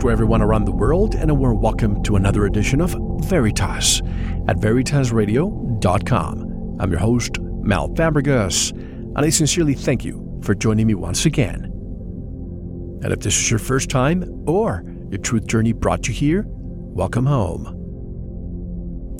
To 0.00 0.10
everyone 0.10 0.42
around 0.42 0.64
the 0.64 0.70
world, 0.70 1.16
and 1.16 1.28
a 1.28 1.34
warm 1.34 1.60
welcome 1.60 2.04
to 2.04 2.14
another 2.14 2.46
edition 2.46 2.80
of 2.80 2.94
Veritas 3.24 4.00
at 4.46 4.58
veritasradio.com. 4.58 6.76
I'm 6.78 6.90
your 6.92 7.00
host, 7.00 7.40
Mel 7.40 7.88
Fabregas, 7.88 8.70
and 8.70 9.18
I 9.18 9.30
sincerely 9.30 9.74
thank 9.74 10.04
you 10.04 10.40
for 10.44 10.54
joining 10.54 10.86
me 10.86 10.94
once 10.94 11.26
again. 11.26 11.64
And 13.02 13.12
if 13.12 13.18
this 13.18 13.36
is 13.36 13.50
your 13.50 13.58
first 13.58 13.90
time 13.90 14.22
or 14.46 14.84
your 15.10 15.18
truth 15.18 15.48
journey 15.48 15.72
brought 15.72 16.06
you 16.06 16.14
here, 16.14 16.44
welcome 16.46 17.26
home. 17.26 17.66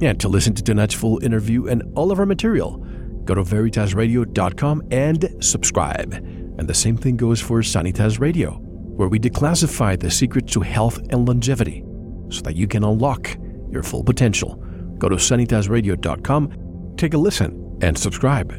And 0.01 0.21
to 0.21 0.29
listen 0.29 0.55
to 0.55 0.63
tonight's 0.63 0.95
full 0.95 1.21
interview 1.25 1.67
and 1.67 1.83
all 1.97 2.13
of 2.13 2.21
our 2.21 2.27
material, 2.27 2.77
go 3.25 3.35
to 3.35 3.43
veritasradio.com 3.43 4.85
and 4.93 5.29
subscribe. 5.41 6.15
And 6.15 6.69
the 6.69 6.75
same 6.75 6.97
thing 6.97 7.17
goes 7.17 7.41
for 7.41 7.63
Sanitas 7.63 8.21
Radio 8.21 8.63
where 8.99 9.09
we 9.09 9.21
declassify 9.21 9.99
the 9.99 10.11
secrets 10.11 10.53
to 10.53 10.61
health 10.61 10.99
and 11.11 11.29
longevity 11.29 11.85
so 12.31 12.41
that 12.43 12.57
you 12.57 12.67
can 12.67 12.83
unlock 12.83 13.37
your 13.71 13.85
full 13.85 14.03
potential. 14.03 14.57
Go 14.99 15.09
to 15.09 15.15
sanitasradio.com, 15.15 16.95
take 16.97 17.15
a 17.15 17.17
listen, 17.17 17.79
and 17.81 17.97
subscribe. 17.97 18.51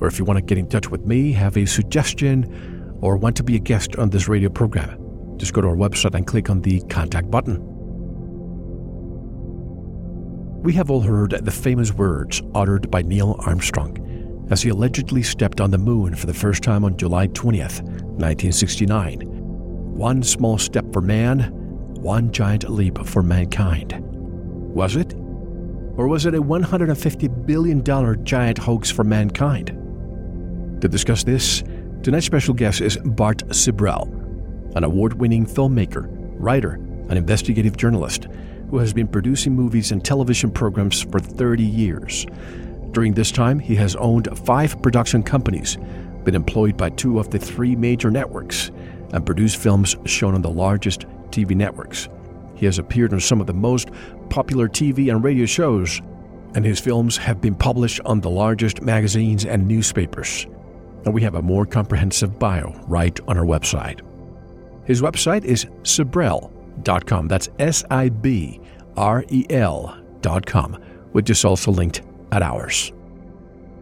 Or 0.00 0.08
if 0.08 0.18
you 0.18 0.24
want 0.24 0.38
to 0.38 0.44
get 0.44 0.58
in 0.58 0.68
touch 0.68 0.90
with 0.90 1.06
me, 1.06 1.30
have 1.34 1.56
a 1.56 1.66
suggestion, 1.66 2.98
or 3.00 3.16
want 3.16 3.36
to 3.36 3.44
be 3.44 3.54
a 3.54 3.60
guest 3.60 3.94
on 3.94 4.10
this 4.10 4.26
radio 4.26 4.48
program, 4.48 4.98
just 5.36 5.52
go 5.52 5.60
to 5.60 5.68
our 5.68 5.76
website 5.76 6.16
and 6.16 6.26
click 6.26 6.50
on 6.50 6.60
the 6.62 6.80
contact 6.88 7.30
button. 7.30 7.64
We 10.62 10.72
have 10.72 10.90
all 10.90 11.02
heard 11.02 11.30
the 11.30 11.52
famous 11.52 11.92
words 11.92 12.42
uttered 12.56 12.90
by 12.90 13.02
Neil 13.02 13.36
Armstrong 13.46 14.09
as 14.50 14.62
he 14.62 14.68
allegedly 14.68 15.22
stepped 15.22 15.60
on 15.60 15.70
the 15.70 15.78
moon 15.78 16.14
for 16.14 16.26
the 16.26 16.34
first 16.34 16.62
time 16.62 16.84
on 16.84 16.96
July 16.96 17.28
20th, 17.28 17.82
1969. 17.82 19.20
One 19.96 20.22
small 20.22 20.58
step 20.58 20.84
for 20.92 21.00
man, 21.00 21.52
one 21.94 22.32
giant 22.32 22.68
leap 22.68 22.98
for 23.06 23.22
mankind. 23.22 23.94
Was 24.00 24.96
it? 24.96 25.14
Or 25.14 26.08
was 26.08 26.26
it 26.26 26.34
a 26.34 26.42
$150 26.42 27.46
billion 27.46 28.24
giant 28.24 28.58
hoax 28.58 28.90
for 28.90 29.04
mankind? 29.04 29.68
To 30.80 30.88
discuss 30.88 31.24
this, 31.24 31.62
tonight's 32.02 32.26
special 32.26 32.54
guest 32.54 32.80
is 32.80 32.96
Bart 33.04 33.46
Sibrel, 33.48 34.08
an 34.76 34.82
award 34.84 35.14
winning 35.14 35.46
filmmaker, 35.46 36.06
writer, 36.38 36.74
and 37.08 37.18
investigative 37.18 37.76
journalist 37.76 38.28
who 38.70 38.78
has 38.78 38.92
been 38.92 39.08
producing 39.08 39.54
movies 39.54 39.92
and 39.92 40.04
television 40.04 40.50
programs 40.50 41.02
for 41.02 41.18
30 41.20 41.62
years. 41.62 42.24
During 42.92 43.14
this 43.14 43.30
time, 43.30 43.58
he 43.58 43.76
has 43.76 43.94
owned 43.96 44.28
five 44.44 44.80
production 44.82 45.22
companies, 45.22 45.78
been 46.24 46.34
employed 46.34 46.76
by 46.76 46.90
two 46.90 47.18
of 47.18 47.30
the 47.30 47.38
three 47.38 47.76
major 47.76 48.10
networks, 48.10 48.70
and 49.12 49.24
produced 49.24 49.56
films 49.56 49.96
shown 50.04 50.34
on 50.34 50.42
the 50.42 50.50
largest 50.50 51.06
TV 51.30 51.54
networks. 51.54 52.08
He 52.56 52.66
has 52.66 52.78
appeared 52.78 53.12
on 53.12 53.20
some 53.20 53.40
of 53.40 53.46
the 53.46 53.54
most 53.54 53.90
popular 54.28 54.68
TV 54.68 55.10
and 55.10 55.22
radio 55.22 55.46
shows, 55.46 56.00
and 56.54 56.64
his 56.64 56.80
films 56.80 57.16
have 57.16 57.40
been 57.40 57.54
published 57.54 58.00
on 58.04 58.20
the 58.20 58.30
largest 58.30 58.82
magazines 58.82 59.44
and 59.44 59.66
newspapers. 59.66 60.46
And 61.04 61.14
we 61.14 61.22
have 61.22 61.36
a 61.36 61.42
more 61.42 61.64
comprehensive 61.64 62.38
bio 62.38 62.72
right 62.86 63.18
on 63.28 63.38
our 63.38 63.44
website. 63.44 64.00
His 64.84 65.00
website 65.00 65.44
is 65.44 65.64
sibrel.com. 65.82 67.28
That's 67.28 67.48
S 67.58 67.84
I 67.90 68.08
B 68.08 68.60
R 68.96 69.24
E 69.28 69.46
L.com, 69.48 70.74
which 71.12 71.30
is 71.30 71.44
also 71.44 71.70
linked 71.70 72.02
at 72.32 72.42
ours. 72.42 72.92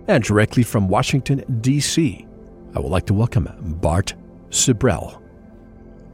And 0.06 0.24
directly 0.24 0.62
from 0.62 0.88
Washington, 0.88 1.44
D.C., 1.60 2.26
I 2.74 2.80
would 2.80 2.90
like 2.90 3.06
to 3.06 3.14
welcome 3.14 3.48
Bart 3.80 4.14
Sibrel. 4.50 5.20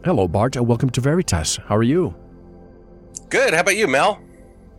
Hello, 0.05 0.29
Bart, 0.29 0.57
and 0.57 0.67
welcome 0.67 0.91
to 0.91 1.01
Veritas. 1.01 1.59
How 1.67 1.77
are 1.77 1.83
you? 1.83 2.15
Good. 3.29 3.55
How 3.55 3.61
about 3.61 3.77
you, 3.77 3.89
Mel? 3.89 4.21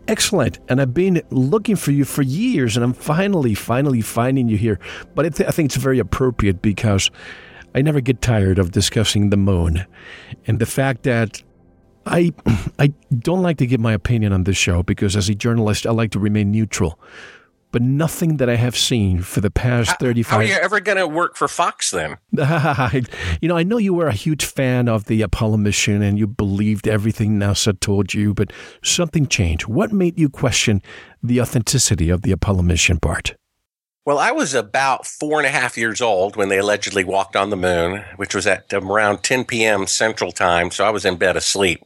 Excellent. 0.08 0.60
And 0.70 0.80
I've 0.80 0.94
been 0.94 1.22
looking 1.32 1.76
for 1.76 1.92
you 1.92 2.06
for 2.06 2.22
years, 2.22 2.78
and 2.78 2.84
I'm 2.84 2.94
finally, 2.94 3.56
finally 3.56 4.02
finding 4.02 4.48
you 4.48 4.58
here. 4.58 4.80
But 5.16 5.26
I, 5.26 5.30
th- 5.30 5.50
I 5.50 5.52
think 5.52 5.68
it's 5.68 5.78
very 5.78 6.00
appropriate 6.00 6.62
because 6.62 7.10
I 7.74 7.82
never 7.82 8.02
get 8.02 8.22
tired 8.22 8.60
of 8.60 8.72
discussing 8.72 9.30
the 9.30 9.38
moon 9.38 9.86
and 10.48 10.60
the 10.60 10.66
fact 10.66 11.04
that 11.04 11.44
I 12.06 12.34
I 12.80 12.94
don't 13.18 13.42
like 13.42 13.58
to 13.58 13.66
give 13.66 13.80
my 13.80 13.94
opinion 13.94 14.32
on 14.32 14.44
this 14.44 14.58
show 14.58 14.84
because 14.84 15.16
as 15.16 15.28
a 15.28 15.36
journalist 15.36 15.86
I 15.86 15.92
like 15.92 16.12
to 16.12 16.20
remain 16.20 16.52
neutral 16.52 17.00
but 17.76 17.82
nothing 17.82 18.38
that 18.38 18.50
I 18.50 18.56
have 18.56 18.78
seen 18.78 19.22
for 19.22 19.42
the 19.42 19.52
past 19.52 19.90
how, 19.90 19.98
35 19.98 20.32
How 20.32 20.38
are 20.38 20.44
you 20.46 20.54
ever 20.54 20.80
going 20.80 20.98
to 20.98 21.10
work 21.10 21.36
for 21.36 21.50
Fox 21.50 21.92
then? 21.92 22.16
you 22.32 23.50
know, 23.50 23.58
I 23.58 23.64
know 23.64 23.76
you 23.76 23.94
were 23.94 24.08
a 24.08 24.14
huge 24.14 24.46
fan 24.46 24.88
of 24.88 25.08
the 25.08 25.22
Apollo 25.22 25.58
mission 25.58 26.02
and 26.02 26.18
you 26.18 26.26
believed 26.26 26.88
everything 26.88 27.38
NASA 27.38 27.78
told 27.78 28.14
you, 28.14 28.34
but 28.34 28.54
something 28.82 29.28
changed. 29.28 29.68
What 29.68 29.92
made 29.92 30.18
you 30.18 30.30
question 30.30 30.82
the 31.22 31.42
authenticity 31.42 32.10
of 32.10 32.22
the 32.22 32.32
Apollo 32.32 32.62
mission, 32.62 32.96
Bart? 32.96 33.36
Well, 34.06 34.20
I 34.20 34.30
was 34.30 34.54
about 34.54 35.08
four 35.08 35.40
and 35.40 35.48
a 35.48 35.50
half 35.50 35.80
years 35.80 36.00
old 36.00 36.36
when 36.36 36.50
they 36.50 36.60
allegedly 36.60 37.04
walked 37.04 37.36
on 37.36 37.50
the 37.50 37.58
moon, 37.58 38.04
which 38.18 38.36
was 38.36 38.46
at 38.46 38.72
around 38.72 39.24
10 39.24 39.46
p.m. 39.46 39.88
Central 39.88 40.32
Time. 40.32 40.70
So 40.70 40.86
I 40.86 40.92
was 40.92 41.06
in 41.06 41.16
bed 41.16 41.36
asleep. 41.36 41.84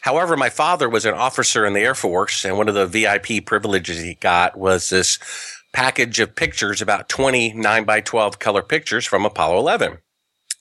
However, 0.00 0.38
my 0.38 0.48
father 0.48 0.88
was 0.88 1.04
an 1.04 1.12
officer 1.12 1.66
in 1.66 1.74
the 1.74 1.80
Air 1.80 1.94
Force, 1.94 2.46
and 2.46 2.56
one 2.56 2.70
of 2.70 2.74
the 2.74 2.86
VIP 2.86 3.44
privileges 3.44 4.00
he 4.00 4.14
got 4.14 4.56
was 4.56 4.88
this 4.88 5.18
package 5.74 6.18
of 6.18 6.34
pictures, 6.34 6.80
about 6.80 7.10
20 7.10 7.52
9 7.52 7.84
by 7.84 8.00
12 8.00 8.38
color 8.38 8.62
pictures 8.62 9.04
from 9.04 9.26
Apollo 9.26 9.58
11. 9.58 9.98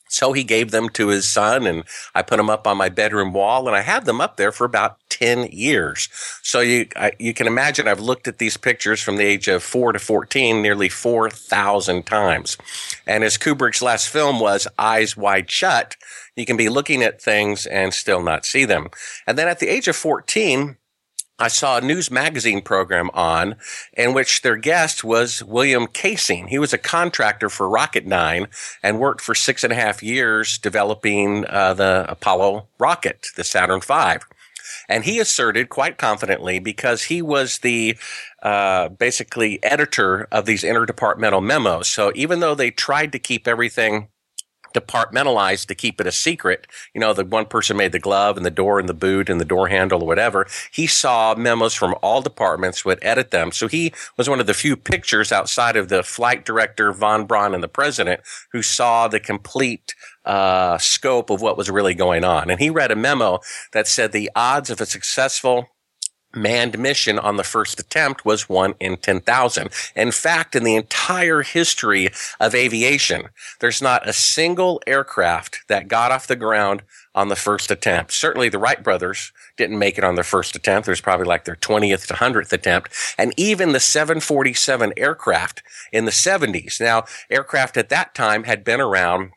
So 0.09 0.33
he 0.33 0.43
gave 0.43 0.71
them 0.71 0.89
to 0.89 1.09
his 1.09 1.29
son 1.31 1.67
and 1.67 1.83
I 2.15 2.23
put 2.23 2.38
them 2.38 2.49
up 2.49 2.65
on 2.65 2.77
my 2.77 2.89
bedroom 2.89 3.31
wall 3.31 3.67
and 3.67 3.75
I 3.75 3.81
had 3.81 4.05
them 4.05 4.19
up 4.19 4.38
there 4.38 4.51
for 4.51 4.65
about 4.65 4.97
10 5.19 5.50
years. 5.52 6.07
So 6.41 6.62
you, 6.62 6.88
I, 6.96 7.12
you 7.19 7.34
can 7.34 7.47
imagine 7.47 7.88
I've 7.88 8.00
looked 8.00 8.28
at 8.28 8.38
these 8.38 8.57
pictures 8.57 9.02
from 9.02 9.18
the 9.18 9.25
age 9.25 9.47
of 9.47 9.63
four 9.63 9.91
to 9.91 10.00
14 10.00 10.62
nearly 10.62 10.90
4,000 10.90 12.06
times. 12.06 12.57
And 13.06 13.24
as 13.24 13.38
Kubrick's 13.38 13.81
last 13.81 14.09
film 14.09 14.40
was 14.40 14.68
Eyes 14.78 15.18
Wide 15.18 15.52
Shut, 15.52 15.96
you 16.35 16.45
can 16.45 16.57
be 16.57 16.69
looking 16.69 17.04
at 17.04 17.21
things 17.21 17.66
and 17.66 17.94
still 17.94 18.24
not 18.24 18.45
see 18.45 18.66
them. 18.66 18.88
And 19.27 19.38
then 19.38 19.48
at 19.48 19.60
the 19.60 19.68
age 19.68 19.88
of 19.88 19.95
14, 19.95 20.77
I 21.42 21.48
saw 21.48 21.77
a 21.77 21.81
news 21.81 22.12
magazine 22.12 22.62
program 22.62 23.10
on 23.13 23.56
in 23.94 24.13
which 24.13 24.42
their 24.42 24.57
guest 24.57 25.06
was 25.06 25.42
William 25.42 25.88
Kaysing. 25.88 26.50
He 26.50 26.60
was 26.60 26.74
a 26.74 26.77
contractor 26.77 27.50
for 27.50 27.68
Rocketdyne 27.68 28.48
and 28.83 29.00
worked 29.00 29.22
for 29.22 29.33
six 29.33 29.63
and 29.63 29.72
a 29.72 29.75
half 29.75 30.04
years 30.04 30.57
developing 30.57 31.45
uh, 31.48 31.74
the 31.74 32.06
Apollo 32.10 32.68
rocket, 32.77 33.27
the 33.38 33.45
Saturn 33.45 33.80
V. 33.80 34.25
And 34.88 35.04
he 35.04 35.19
asserted 35.19 35.69
quite 35.69 35.98
confidently 35.98 36.60
because 36.60 37.04
he 37.04 37.21
was 37.21 37.60
the 37.60 37.98
uh, 38.42 38.89
basically 38.89 39.62
editor 39.63 40.27
of 40.31 40.45
these 40.45 40.63
interdepartmental 40.63 41.44
memos. 41.44 41.88
So 41.88 42.12
even 42.16 42.39
though 42.39 42.56
they 42.56 42.71
tried 42.71 43.12
to 43.12 43.19
keep 43.19 43.48
everything 43.48 44.10
departmentalized 44.74 45.68
to 45.68 45.75
keep 45.75 46.00
it 46.00 46.07
a 46.07 46.12
secret. 46.12 46.68
You 46.94 47.01
know, 47.01 47.13
the 47.13 47.25
one 47.25 47.45
person 47.45 47.77
made 47.77 47.92
the 47.92 48.00
glove 48.00 48.38
and 48.38 48.45
the 48.45 48.51
door 48.51 48.80
and 48.80 48.89
the 48.89 48.94
boot 48.94 49.30
and 49.30 49.39
the 49.39 49.45
door 49.45 49.68
handle 49.68 50.04
or 50.04 50.07
whatever. 50.07 50.48
He 50.71 50.88
saw 50.88 51.36
memos 51.36 51.74
from 51.74 51.95
all 52.01 52.21
departments, 52.21 52.86
would 52.86 53.00
edit 53.01 53.31
them. 53.31 53.51
So 53.51 53.68
he 53.68 53.94
was 54.18 54.30
one 54.30 54.39
of 54.39 54.48
the 54.48 54.54
few 54.54 54.75
pictures 54.75 55.31
outside 55.31 55.75
of 55.75 55.89
the 55.89 56.04
flight 56.04 56.45
director, 56.45 56.92
von 56.92 57.25
Braun, 57.25 57.54
and 57.54 57.63
the 57.63 57.68
president 57.68 58.21
who 58.51 58.62
saw 58.62 59.07
the 59.07 59.19
complete 59.19 59.95
uh, 60.25 60.77
scope 60.77 61.30
of 61.30 61.42
what 61.42 61.57
was 61.57 61.69
really 61.69 61.94
going 61.94 62.24
on. 62.24 62.50
And 62.50 62.60
he 62.60 62.69
read 62.69 62.92
a 62.92 62.95
memo 62.95 63.39
that 63.74 63.88
said 63.88 64.12
the 64.12 64.30
odds 64.36 64.69
of 64.69 64.81
a 64.81 64.86
successful 64.86 65.69
manned 66.33 66.77
mission 66.77 67.17
on 67.17 67.37
the 67.37 67.43
first 67.43 67.79
attempt 67.79 68.25
was 68.25 68.49
one 68.49 68.75
in 68.79 68.97
10,000. 68.97 69.69
In 69.95 70.11
fact, 70.11 70.55
in 70.55 70.63
the 70.63 70.75
entire 70.75 71.41
history 71.41 72.09
of 72.39 72.55
aviation, 72.55 73.29
there's 73.59 73.81
not 73.81 74.07
a 74.07 74.13
single 74.13 74.81
aircraft 74.85 75.61
that 75.67 75.87
got 75.87 76.11
off 76.11 76.27
the 76.27 76.35
ground 76.35 76.83
on 77.15 77.29
the 77.29 77.35
first 77.35 77.71
attempt. 77.71 78.13
Certainly 78.13 78.49
the 78.49 78.59
Wright 78.59 78.83
brothers 78.83 79.31
didn't 79.57 79.79
make 79.79 79.97
it 79.97 80.03
on 80.03 80.15
their 80.15 80.23
first 80.23 80.55
attempt. 80.55 80.85
There's 80.85 81.01
probably 81.01 81.25
like 81.25 81.45
their 81.45 81.55
20th 81.55 82.07
to 82.07 82.13
100th 82.13 82.53
attempt. 82.53 82.93
And 83.17 83.33
even 83.35 83.71
the 83.71 83.79
747 83.79 84.93
aircraft 84.95 85.63
in 85.91 86.05
the 86.05 86.11
70s. 86.11 86.79
Now, 86.79 87.05
aircraft 87.29 87.77
at 87.77 87.89
that 87.89 88.13
time 88.13 88.43
had 88.43 88.63
been 88.63 88.79
around 88.79 89.31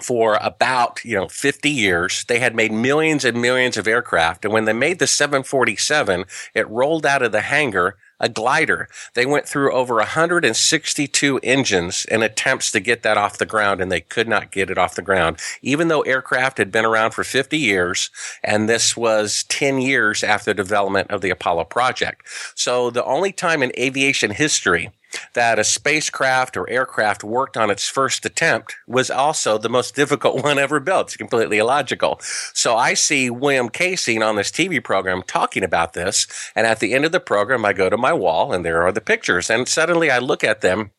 for 0.00 0.38
about, 0.42 1.04
you 1.04 1.16
know, 1.16 1.28
50 1.28 1.70
years. 1.70 2.24
They 2.24 2.38
had 2.38 2.54
made 2.54 2.72
millions 2.72 3.24
and 3.24 3.40
millions 3.40 3.76
of 3.76 3.88
aircraft. 3.88 4.44
And 4.44 4.52
when 4.52 4.66
they 4.66 4.72
made 4.72 4.98
the 4.98 5.06
747, 5.06 6.24
it 6.54 6.68
rolled 6.68 7.06
out 7.06 7.22
of 7.22 7.32
the 7.32 7.40
hangar 7.40 7.96
a 8.18 8.28
glider. 8.28 8.88
They 9.14 9.26
went 9.26 9.46
through 9.46 9.72
over 9.72 9.96
162 9.96 11.38
engines 11.42 12.06
in 12.06 12.22
attempts 12.22 12.70
to 12.72 12.80
get 12.80 13.02
that 13.02 13.16
off 13.16 13.38
the 13.38 13.46
ground 13.46 13.80
and 13.80 13.92
they 13.92 14.00
could 14.00 14.28
not 14.28 14.50
get 14.50 14.70
it 14.70 14.78
off 14.78 14.94
the 14.94 15.02
ground. 15.02 15.38
Even 15.62 15.88
though 15.88 16.00
aircraft 16.02 16.58
had 16.58 16.72
been 16.72 16.86
around 16.86 17.10
for 17.10 17.24
50 17.24 17.58
years 17.58 18.10
and 18.42 18.68
this 18.68 18.96
was 18.96 19.44
10 19.44 19.80
years 19.80 20.24
after 20.24 20.50
the 20.50 20.62
development 20.62 21.10
of 21.10 21.20
the 21.20 21.30
Apollo 21.30 21.64
project. 21.64 22.26
So 22.54 22.90
the 22.90 23.04
only 23.04 23.32
time 23.32 23.62
in 23.62 23.72
aviation 23.78 24.30
history 24.30 24.90
that 25.34 25.58
a 25.58 25.64
spacecraft 25.64 26.56
or 26.56 26.68
aircraft 26.68 27.24
worked 27.24 27.56
on 27.56 27.70
its 27.70 27.88
first 27.88 28.24
attempt 28.24 28.74
was 28.86 29.10
also 29.10 29.58
the 29.58 29.68
most 29.68 29.94
difficult 29.94 30.42
one 30.42 30.58
ever 30.58 30.80
built. 30.80 31.08
It's 31.08 31.16
completely 31.16 31.58
illogical. 31.58 32.18
So 32.54 32.76
I 32.76 32.94
see 32.94 33.30
William 33.30 33.68
Kaysing 33.68 34.26
on 34.26 34.36
this 34.36 34.50
TV 34.50 34.82
program 34.82 35.22
talking 35.22 35.62
about 35.62 35.92
this. 35.92 36.26
And 36.54 36.66
at 36.66 36.80
the 36.80 36.94
end 36.94 37.04
of 37.04 37.12
the 37.12 37.20
program, 37.20 37.64
I 37.64 37.72
go 37.72 37.88
to 37.88 37.96
my 37.96 38.12
wall 38.12 38.52
and 38.52 38.64
there 38.64 38.82
are 38.82 38.92
the 38.92 39.00
pictures. 39.00 39.50
And 39.50 39.68
suddenly 39.68 40.10
I 40.10 40.18
look 40.18 40.44
at 40.44 40.60
them 40.60 40.92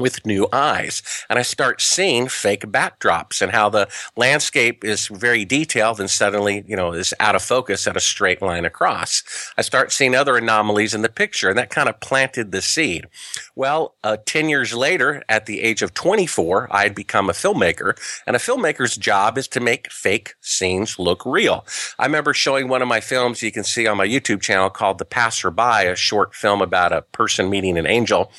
with 0.00 0.26
new 0.26 0.48
eyes. 0.52 1.02
And 1.28 1.38
I 1.38 1.42
start 1.42 1.80
seeing 1.80 2.28
fake 2.28 2.66
backdrops 2.66 3.42
and 3.42 3.52
how 3.52 3.68
the 3.68 3.88
landscape 4.16 4.84
is 4.84 5.08
very 5.08 5.44
detailed 5.44 6.00
and 6.00 6.10
suddenly, 6.10 6.64
you 6.66 6.76
know, 6.76 6.92
is 6.92 7.14
out 7.20 7.34
of 7.34 7.42
focus 7.42 7.86
at 7.86 7.96
a 7.96 8.00
straight 8.00 8.42
line 8.42 8.64
across. 8.64 9.22
I 9.56 9.62
start 9.62 9.92
seeing 9.92 10.14
other 10.14 10.36
anomalies 10.36 10.94
in 10.94 11.02
the 11.02 11.08
picture 11.08 11.48
and 11.48 11.58
that 11.58 11.70
kind 11.70 11.88
of 11.88 12.00
planted 12.00 12.52
the 12.52 12.62
seed. 12.62 13.06
Well, 13.54 13.94
uh, 14.04 14.18
10 14.24 14.48
years 14.48 14.74
later, 14.74 15.22
at 15.28 15.46
the 15.46 15.60
age 15.60 15.82
of 15.82 15.94
24, 15.94 16.68
I 16.70 16.82
had 16.82 16.94
become 16.94 17.28
a 17.28 17.32
filmmaker 17.32 17.96
and 18.26 18.36
a 18.36 18.38
filmmaker's 18.38 18.96
job 18.96 19.38
is 19.38 19.48
to 19.48 19.60
make 19.60 19.90
fake 19.90 20.34
scenes 20.40 20.98
look 20.98 21.24
real. 21.26 21.66
I 21.98 22.06
remember 22.06 22.34
showing 22.34 22.68
one 22.68 22.82
of 22.82 22.88
my 22.88 23.00
films 23.00 23.42
you 23.42 23.52
can 23.52 23.64
see 23.64 23.86
on 23.86 23.96
my 23.96 24.06
YouTube 24.06 24.40
channel 24.40 24.70
called 24.70 24.98
The 24.98 25.04
Passerby, 25.04 25.86
a 25.86 25.96
short 25.96 26.34
film 26.34 26.62
about 26.62 26.92
a 26.92 27.02
person 27.02 27.50
meeting 27.50 27.78
an 27.78 27.86
angel. 27.86 28.30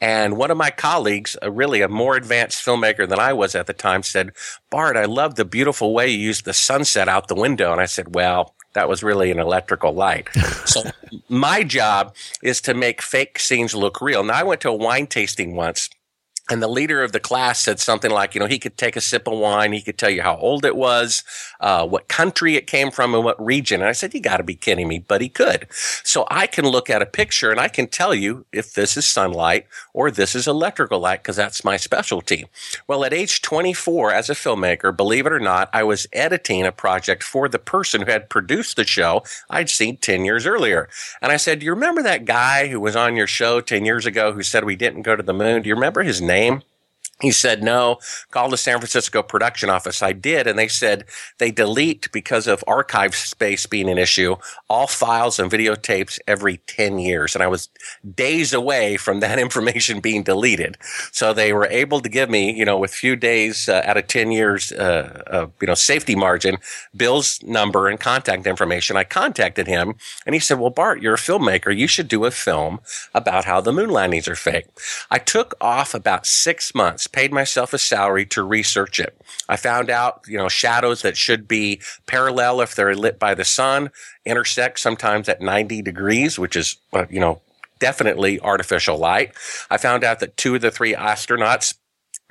And 0.00 0.36
one 0.36 0.50
of 0.50 0.56
my 0.56 0.70
colleagues 0.70 1.05
colleagues, 1.06 1.36
a 1.40 1.50
really 1.50 1.82
a 1.82 1.88
more 1.88 2.16
advanced 2.16 2.64
filmmaker 2.64 3.08
than 3.08 3.20
I 3.20 3.32
was 3.32 3.54
at 3.54 3.66
the 3.66 3.72
time, 3.72 4.02
said, 4.02 4.32
Bart, 4.70 4.96
I 4.96 5.04
love 5.04 5.36
the 5.36 5.44
beautiful 5.44 5.94
way 5.94 6.08
you 6.08 6.18
used 6.18 6.44
the 6.44 6.52
sunset 6.52 7.08
out 7.08 7.28
the 7.28 7.36
window. 7.36 7.70
And 7.70 7.80
I 7.80 7.86
said, 7.86 8.14
well, 8.14 8.54
that 8.74 8.88
was 8.88 9.04
really 9.04 9.30
an 9.30 9.38
electrical 9.38 9.92
light. 9.92 10.28
so 10.64 10.82
my 11.28 11.62
job 11.62 12.14
is 12.42 12.60
to 12.62 12.74
make 12.74 13.00
fake 13.00 13.38
scenes 13.38 13.72
look 13.72 14.00
real. 14.00 14.24
Now 14.24 14.34
I 14.34 14.42
went 14.42 14.60
to 14.62 14.70
a 14.70 14.74
wine 14.74 15.06
tasting 15.06 15.54
once 15.54 15.88
and 16.48 16.62
the 16.62 16.68
leader 16.68 17.02
of 17.02 17.10
the 17.10 17.18
class 17.18 17.60
said 17.60 17.80
something 17.80 18.10
like, 18.10 18.34
you 18.34 18.40
know, 18.40 18.46
he 18.46 18.60
could 18.60 18.76
take 18.76 18.94
a 18.94 19.00
sip 19.00 19.26
of 19.26 19.36
wine. 19.38 19.72
He 19.72 19.82
could 19.82 19.98
tell 19.98 20.10
you 20.10 20.22
how 20.22 20.36
old 20.36 20.64
it 20.64 20.76
was, 20.76 21.24
uh, 21.60 21.86
what 21.86 22.06
country 22.06 22.54
it 22.54 22.68
came 22.68 22.92
from 22.92 23.14
and 23.14 23.24
what 23.24 23.44
region. 23.44 23.80
And 23.80 23.88
I 23.88 23.92
said, 23.92 24.14
you 24.14 24.20
got 24.20 24.36
to 24.36 24.44
be 24.44 24.54
kidding 24.54 24.86
me, 24.86 25.00
but 25.00 25.20
he 25.20 25.28
could. 25.28 25.66
So 26.04 26.24
I 26.30 26.46
can 26.46 26.64
look 26.64 26.88
at 26.88 27.02
a 27.02 27.06
picture 27.06 27.50
and 27.50 27.58
I 27.58 27.66
can 27.66 27.88
tell 27.88 28.14
you 28.14 28.46
if 28.52 28.74
this 28.74 28.96
is 28.96 29.06
sunlight 29.06 29.66
or 29.92 30.10
this 30.10 30.36
is 30.36 30.46
electrical 30.46 31.00
light 31.00 31.22
because 31.22 31.34
that's 31.34 31.64
my 31.64 31.76
specialty. 31.76 32.46
Well, 32.86 33.04
at 33.04 33.12
age 33.12 33.42
24 33.42 34.12
as 34.12 34.30
a 34.30 34.34
filmmaker, 34.34 34.96
believe 34.96 35.26
it 35.26 35.32
or 35.32 35.40
not, 35.40 35.68
I 35.72 35.82
was 35.82 36.06
editing 36.12 36.64
a 36.64 36.70
project 36.70 37.24
for 37.24 37.48
the 37.48 37.58
person 37.58 38.02
who 38.02 38.12
had 38.12 38.30
produced 38.30 38.76
the 38.76 38.86
show 38.86 39.24
I'd 39.50 39.68
seen 39.68 39.96
10 39.96 40.24
years 40.24 40.46
earlier. 40.46 40.88
And 41.20 41.32
I 41.32 41.38
said, 41.38 41.58
do 41.58 41.66
you 41.66 41.72
remember 41.72 42.02
that 42.02 42.24
guy 42.24 42.68
who 42.68 42.78
was 42.78 42.94
on 42.94 43.16
your 43.16 43.26
show 43.26 43.60
10 43.60 43.84
years 43.84 44.06
ago 44.06 44.32
who 44.32 44.44
said 44.44 44.62
we 44.62 44.76
didn't 44.76 45.02
go 45.02 45.16
to 45.16 45.22
the 45.24 45.34
moon? 45.34 45.62
Do 45.62 45.68
you 45.68 45.74
remember 45.74 46.04
his 46.04 46.22
name? 46.22 46.35
Name? 46.36 46.62
He 47.22 47.30
said, 47.30 47.62
no, 47.62 47.96
call 48.30 48.50
the 48.50 48.58
San 48.58 48.78
Francisco 48.78 49.22
production 49.22 49.70
office. 49.70 50.02
I 50.02 50.12
did. 50.12 50.46
And 50.46 50.58
they 50.58 50.68
said 50.68 51.06
they 51.38 51.50
delete 51.50 52.12
because 52.12 52.46
of 52.46 52.62
archive 52.66 53.14
space 53.14 53.64
being 53.64 53.88
an 53.88 53.96
issue, 53.96 54.36
all 54.68 54.86
files 54.86 55.38
and 55.38 55.50
videotapes 55.50 56.18
every 56.28 56.58
10 56.66 56.98
years. 56.98 57.34
And 57.34 57.42
I 57.42 57.46
was 57.46 57.70
days 58.14 58.52
away 58.52 58.98
from 58.98 59.20
that 59.20 59.38
information 59.46 60.00
being 60.00 60.24
deleted. 60.24 60.76
So 61.10 61.32
they 61.32 61.54
were 61.54 61.66
able 61.68 62.00
to 62.00 62.08
give 62.10 62.28
me, 62.28 62.52
you 62.52 62.66
know, 62.66 62.76
with 62.76 62.92
few 62.92 63.16
days 63.16 63.66
uh, 63.66 63.80
out 63.86 63.96
of 63.96 64.08
10 64.08 64.30
years, 64.30 64.72
uh, 64.72 65.22
uh, 65.26 65.46
you 65.62 65.68
know, 65.68 65.74
safety 65.74 66.14
margin, 66.14 66.58
Bill's 66.94 67.42
number 67.42 67.88
and 67.88 67.98
contact 67.98 68.46
information. 68.46 68.98
I 68.98 69.04
contacted 69.04 69.66
him 69.66 69.94
and 70.26 70.34
he 70.34 70.38
said, 70.38 70.58
well, 70.60 70.68
Bart, 70.68 71.00
you're 71.00 71.14
a 71.14 71.18
filmmaker. 71.18 71.74
You 71.74 71.86
should 71.86 72.08
do 72.08 72.26
a 72.26 72.30
film 72.30 72.80
about 73.14 73.46
how 73.46 73.62
the 73.62 73.72
moon 73.72 73.88
landings 73.88 74.28
are 74.28 74.36
fake. 74.36 74.66
I 75.10 75.16
took 75.18 75.54
off 75.62 75.94
about 75.94 76.26
six 76.26 76.74
months 76.74 77.05
paid 77.08 77.32
myself 77.32 77.72
a 77.72 77.78
salary 77.78 78.26
to 78.26 78.42
research 78.42 78.98
it. 79.00 79.20
I 79.48 79.56
found 79.56 79.90
out, 79.90 80.22
you 80.26 80.36
know, 80.36 80.48
shadows 80.48 81.02
that 81.02 81.16
should 81.16 81.48
be 81.48 81.80
parallel 82.06 82.60
if 82.60 82.74
they're 82.74 82.94
lit 82.94 83.18
by 83.18 83.34
the 83.34 83.44
sun 83.44 83.90
intersect 84.24 84.80
sometimes 84.80 85.28
at 85.28 85.40
90 85.40 85.82
degrees, 85.82 86.38
which 86.38 86.56
is, 86.56 86.76
uh, 86.92 87.06
you 87.08 87.20
know, 87.20 87.40
definitely 87.78 88.40
artificial 88.40 88.98
light. 88.98 89.32
I 89.70 89.76
found 89.76 90.04
out 90.04 90.20
that 90.20 90.36
two 90.36 90.54
of 90.54 90.62
the 90.62 90.70
three 90.70 90.94
astronauts 90.94 91.74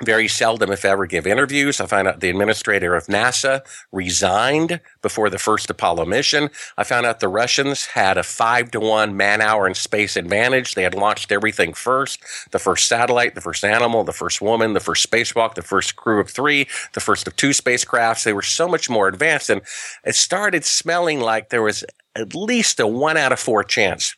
very 0.03 0.27
seldom, 0.27 0.71
if 0.71 0.83
ever, 0.83 1.05
give 1.05 1.25
interviews. 1.25 1.79
I 1.79 1.85
found 1.85 2.07
out 2.07 2.19
the 2.19 2.29
administrator 2.29 2.95
of 2.95 3.05
NASA 3.05 3.61
resigned 3.93 4.81
before 5.01 5.29
the 5.29 5.39
first 5.39 5.69
Apollo 5.69 6.05
mission. 6.05 6.49
I 6.77 6.83
found 6.83 7.05
out 7.05 7.21
the 7.21 7.29
Russians 7.29 7.85
had 7.85 8.17
a 8.17 8.23
five 8.23 8.71
to 8.71 8.79
one 8.81 9.15
man 9.15 9.41
hour 9.41 9.65
and 9.65 9.77
space 9.77 10.17
advantage. 10.17 10.75
They 10.75 10.83
had 10.83 10.95
launched 10.95 11.31
everything 11.31 11.73
first 11.73 12.19
the 12.51 12.59
first 12.59 12.87
satellite, 12.87 13.35
the 13.35 13.41
first 13.41 13.63
animal, 13.63 14.03
the 14.03 14.11
first 14.11 14.41
woman, 14.41 14.73
the 14.73 14.79
first 14.79 15.09
spacewalk, 15.09 15.55
the 15.55 15.61
first 15.61 15.95
crew 15.95 16.19
of 16.19 16.29
three, 16.29 16.67
the 16.93 16.99
first 16.99 17.27
of 17.27 17.35
two 17.37 17.49
spacecrafts. 17.49 18.23
They 18.23 18.33
were 18.33 18.41
so 18.41 18.67
much 18.67 18.89
more 18.89 19.07
advanced. 19.07 19.49
And 19.49 19.61
it 20.03 20.15
started 20.15 20.65
smelling 20.65 21.21
like 21.21 21.49
there 21.49 21.61
was 21.61 21.85
at 22.15 22.35
least 22.35 22.79
a 22.79 22.87
one 22.87 23.17
out 23.17 23.31
of 23.31 23.39
four 23.39 23.63
chance 23.63 24.15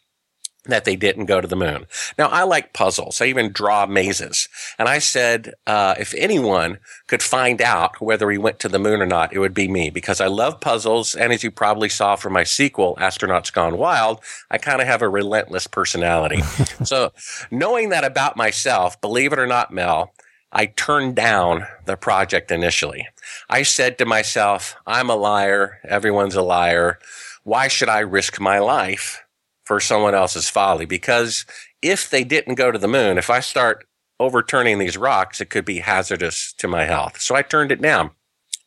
that 0.67 0.85
they 0.85 0.95
didn't 0.95 1.25
go 1.25 1.41
to 1.41 1.47
the 1.47 1.55
moon. 1.55 1.85
Now, 2.17 2.27
I 2.27 2.43
like 2.43 2.73
puzzles. 2.73 3.21
I 3.21 3.25
even 3.25 3.51
draw 3.51 3.85
mazes. 3.85 4.49
And 4.77 4.87
I 4.87 4.99
said, 4.99 5.53
uh, 5.65 5.95
if 5.99 6.13
anyone 6.15 6.79
could 7.07 7.23
find 7.23 7.61
out 7.61 8.01
whether 8.01 8.29
he 8.29 8.37
went 8.37 8.59
to 8.59 8.69
the 8.69 8.79
moon 8.79 9.01
or 9.01 9.05
not, 9.05 9.33
it 9.33 9.39
would 9.39 9.53
be 9.53 9.67
me 9.67 9.89
because 9.89 10.21
I 10.21 10.27
love 10.27 10.59
puzzles. 10.59 11.15
And 11.15 11.33
as 11.33 11.43
you 11.43 11.51
probably 11.51 11.89
saw 11.89 12.15
from 12.15 12.33
my 12.33 12.43
sequel, 12.43 12.95
Astronauts 12.99 13.51
Gone 13.51 13.77
Wild, 13.77 14.21
I 14.51 14.57
kind 14.57 14.81
of 14.81 14.87
have 14.87 15.01
a 15.01 15.09
relentless 15.09 15.67
personality. 15.67 16.41
so 16.83 17.11
knowing 17.51 17.89
that 17.89 18.03
about 18.03 18.37
myself, 18.37 18.99
believe 19.01 19.33
it 19.33 19.39
or 19.39 19.47
not, 19.47 19.73
Mel, 19.73 20.13
I 20.51 20.67
turned 20.67 21.15
down 21.15 21.67
the 21.85 21.97
project 21.97 22.51
initially. 22.51 23.07
I 23.49 23.63
said 23.63 23.97
to 23.97 24.05
myself, 24.05 24.75
I'm 24.85 25.09
a 25.09 25.15
liar. 25.15 25.79
Everyone's 25.83 26.35
a 26.35 26.41
liar. 26.41 26.99
Why 27.43 27.67
should 27.67 27.89
I 27.89 27.99
risk 27.99 28.39
my 28.39 28.59
life 28.59 29.23
for 29.67 29.81
someone 29.81 30.15
else's 30.15 30.49
folly 30.49 30.85
because 30.85 31.45
if 31.81 32.09
they 32.09 32.23
didn't 32.23 32.55
go 32.55 32.71
to 32.71 32.79
the 32.79 32.87
moon, 32.87 33.17
if 33.17 33.29
I 33.29 33.41
start 33.41 33.85
overturning 34.17 34.79
these 34.79 34.97
rocks, 34.97 35.41
it 35.41 35.49
could 35.49 35.65
be 35.65 35.79
hazardous 35.79 36.53
to 36.53 36.69
my 36.69 36.85
health. 36.85 37.19
So 37.19 37.35
I 37.35 37.41
turned 37.41 37.73
it 37.73 37.81
down. 37.81 38.11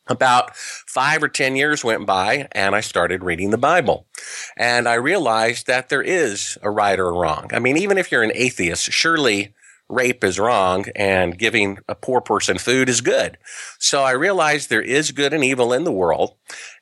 About 0.07 0.55
five 0.55 1.23
or 1.23 1.27
10 1.27 1.55
years 1.55 1.83
went 1.83 2.05
by 2.05 2.47
and 2.51 2.75
I 2.75 2.81
started 2.81 3.23
reading 3.23 3.49
the 3.49 3.57
Bible. 3.57 4.05
And 4.57 4.87
I 4.87 4.93
realized 4.95 5.65
that 5.67 5.89
there 5.89 6.01
is 6.03 6.57
a 6.61 6.69
right 6.69 6.99
or 6.99 7.13
wrong. 7.13 7.49
I 7.51 7.59
mean, 7.59 7.77
even 7.77 7.97
if 7.97 8.11
you're 8.11 8.23
an 8.23 8.31
atheist, 8.35 8.91
surely 8.91 9.55
rape 9.89 10.23
is 10.23 10.39
wrong 10.39 10.85
and 10.95 11.37
giving 11.37 11.77
a 11.87 11.95
poor 11.95 12.21
person 12.21 12.57
food 12.57 12.89
is 12.89 13.01
good. 13.01 13.37
So 13.79 14.03
I 14.03 14.11
realized 14.11 14.69
there 14.69 14.81
is 14.81 15.11
good 15.11 15.33
and 15.33 15.43
evil 15.43 15.73
in 15.73 15.83
the 15.83 15.91
world 15.91 16.35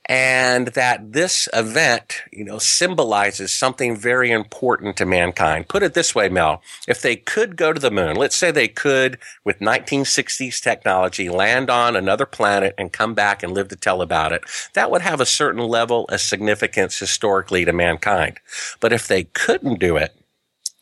and 0.10 0.70
that 0.70 1.14
this 1.14 1.48
event, 1.54 2.24
you 2.34 2.44
know, 2.44 2.58
symbolizes 2.58 3.54
something 3.54 3.96
very 3.96 4.32
important 4.32 4.98
to 4.98 5.06
mankind. 5.06 5.70
Put 5.70 5.84
it 5.84 5.94
this 5.94 6.16
way, 6.16 6.30
Mel, 6.30 6.64
if 6.88 7.00
they 7.00 7.16
could 7.16 7.56
go 7.56 7.72
to 7.72 7.80
the 7.80 7.92
moon, 7.92 8.16
let's 8.16 8.36
say 8.36 8.50
they 8.50 8.68
could 8.68 9.20
with 9.44 9.60
1960s 9.60 10.60
technology 10.64 11.30
land 11.30 11.70
on 11.70 11.96
another 11.96 12.26
planet 12.26 12.74
and 12.76 12.92
come 12.92 13.14
back 13.14 13.44
and 13.44 13.54
live 13.54 13.68
to 13.68 13.76
tell 13.76 14.02
about 14.02 14.34
it, 14.34 14.42
that 14.74 14.90
would 14.90 15.04
have 15.04 15.22
a 15.22 15.28
certain 15.28 15.62
level 15.62 16.06
of 16.06 16.20
significance 16.22 16.98
historically 16.98 17.64
to 17.64 17.72
mankind. 17.72 18.40
But 18.80 18.92
if 18.92 19.08
they 19.08 19.26
couldn't 19.26 19.80
do 19.80 19.96
it, 19.96 20.16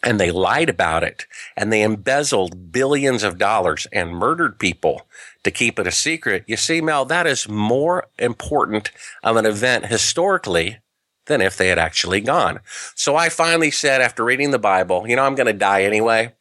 and 0.04 0.20
they 0.20 0.32
lied 0.32 0.70
about 0.70 1.04
it 1.04 1.26
and 1.56 1.74
they 1.74 1.82
embezzled 1.82 2.72
billions 2.72 3.24
of 3.24 3.40
dollars 3.40 3.88
and 3.92 4.12
murdered 4.12 4.60
people 4.60 5.08
to 5.44 5.52
keep 5.52 5.80
it 5.80 5.88
a 5.88 5.92
secret. 5.92 6.44
You 6.48 6.58
see, 6.58 6.82
Mel, 6.82 7.06
that 7.06 7.28
is 7.28 7.48
more 7.48 8.08
important 8.18 8.92
of 9.24 9.36
an 9.36 9.46
event 9.46 9.88
historically 9.88 10.80
than 11.28 11.42
if 11.42 11.58
they 11.58 11.68
had 11.68 11.78
actually 11.78 12.22
gone. 12.22 12.60
So 12.96 13.16
I 13.16 13.30
finally 13.30 13.72
said, 13.72 14.02
after 14.02 14.24
reading 14.24 14.52
the 14.52 14.60
Bible, 14.60 15.08
you 15.08 15.16
know, 15.16 15.24
I'm 15.24 15.36
going 15.36 15.48
to 15.48 15.54
die 15.54 15.84
anyway. 15.84 16.34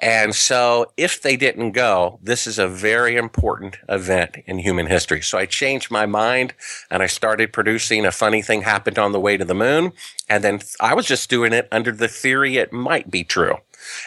And 0.00 0.34
so 0.34 0.92
if 0.96 1.22
they 1.22 1.36
didn't 1.36 1.72
go, 1.72 2.18
this 2.22 2.46
is 2.46 2.58
a 2.58 2.66
very 2.66 3.16
important 3.16 3.76
event 3.88 4.36
in 4.46 4.58
human 4.58 4.86
history. 4.86 5.20
So 5.20 5.38
I 5.38 5.46
changed 5.46 5.90
my 5.90 6.06
mind 6.06 6.54
and 6.90 7.02
I 7.02 7.06
started 7.06 7.52
producing 7.52 8.04
a 8.04 8.10
funny 8.10 8.42
thing 8.42 8.62
happened 8.62 8.98
on 8.98 9.12
the 9.12 9.20
way 9.20 9.36
to 9.36 9.44
the 9.44 9.54
moon. 9.54 9.92
And 10.28 10.42
then 10.42 10.60
I 10.80 10.94
was 10.94 11.06
just 11.06 11.30
doing 11.30 11.52
it 11.52 11.68
under 11.70 11.92
the 11.92 12.08
theory 12.08 12.56
it 12.56 12.72
might 12.72 13.10
be 13.10 13.22
true. 13.22 13.58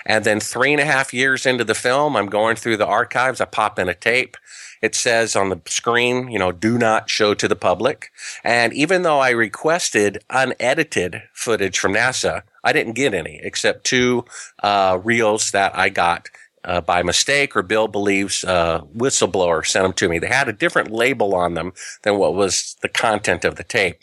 And 0.06 0.24
then 0.26 0.40
three 0.40 0.72
and 0.72 0.82
a 0.82 0.86
half 0.86 1.14
years 1.14 1.46
into 1.46 1.64
the 1.64 1.76
film, 1.76 2.16
I'm 2.16 2.28
going 2.28 2.56
through 2.56 2.78
the 2.78 2.88
archives. 2.88 3.42
I 3.42 3.46
pop 3.46 3.80
in 3.80 3.90
a 3.90 3.94
tape. 3.94 4.38
It 4.82 4.96
says 4.96 5.36
on 5.36 5.50
the 5.50 5.62
screen, 5.66 6.30
you 6.30 6.38
know, 6.38 6.52
do 6.52 6.78
not 6.78 7.10
show 7.10 7.34
to 7.34 7.48
the 7.48 7.56
public. 7.56 8.12
And 8.44 8.74
even 8.74 9.04
though 9.04 9.20
I 9.20 9.30
requested 9.30 10.24
unedited 10.30 11.24
footage 11.34 11.80
from 11.80 11.94
NASA, 11.94 12.44
I 12.66 12.74
didn't 12.74 12.94
get 12.94 13.14
any 13.14 13.40
except 13.44 13.86
two 13.86 14.26
uh, 14.62 15.00
reels 15.02 15.52
that 15.52 15.78
I 15.78 15.88
got 15.88 16.30
uh, 16.66 16.82
by 16.82 17.04
mistake 17.04 17.56
or 17.56 17.62
Bill 17.62 17.88
believes 17.88 18.44
uh, 18.44 18.82
whistleblower 18.96 19.66
sent 19.66 19.84
them 19.84 19.94
to 19.94 20.10
me. 20.10 20.20
They 20.20 20.28
had 20.28 20.50
a 20.50 20.54
different 20.54 20.92
label 20.92 21.36
on 21.36 21.54
them 21.54 21.74
than 22.04 22.18
what 22.18 22.36
was 22.36 22.76
the 22.82 22.90
content 22.90 23.46
of 23.46 23.56
the 23.56 23.64
tape. 23.64 24.00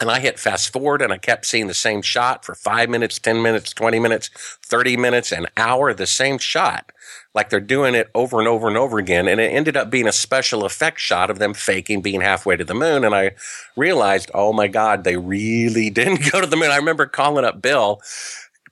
And 0.00 0.10
I 0.10 0.20
hit 0.20 0.38
fast 0.38 0.72
forward 0.72 1.02
and 1.02 1.12
I 1.12 1.18
kept 1.18 1.44
seeing 1.44 1.66
the 1.66 1.74
same 1.74 2.00
shot 2.00 2.42
for 2.44 2.54
five 2.54 2.88
minutes, 2.88 3.18
10 3.18 3.42
minutes, 3.42 3.74
20 3.74 4.00
minutes, 4.00 4.30
30 4.64 4.96
minutes, 4.96 5.30
an 5.30 5.46
hour, 5.58 5.92
the 5.92 6.06
same 6.06 6.38
shot. 6.38 6.90
Like 7.34 7.50
they're 7.50 7.60
doing 7.60 7.94
it 7.94 8.10
over 8.14 8.38
and 8.38 8.48
over 8.48 8.66
and 8.66 8.78
over 8.78 8.98
again. 8.98 9.28
And 9.28 9.40
it 9.40 9.52
ended 9.52 9.76
up 9.76 9.90
being 9.90 10.08
a 10.08 10.12
special 10.12 10.64
effect 10.64 10.98
shot 10.98 11.28
of 11.28 11.38
them 11.38 11.52
faking 11.52 12.00
being 12.00 12.22
halfway 12.22 12.56
to 12.56 12.64
the 12.64 12.74
moon. 12.74 13.04
And 13.04 13.14
I 13.14 13.32
realized, 13.76 14.30
oh 14.32 14.54
my 14.54 14.68
God, 14.68 15.04
they 15.04 15.18
really 15.18 15.90
didn't 15.90 16.32
go 16.32 16.40
to 16.40 16.46
the 16.46 16.56
moon. 16.56 16.70
I 16.70 16.76
remember 16.76 17.04
calling 17.04 17.44
up 17.44 17.60
Bill, 17.60 18.00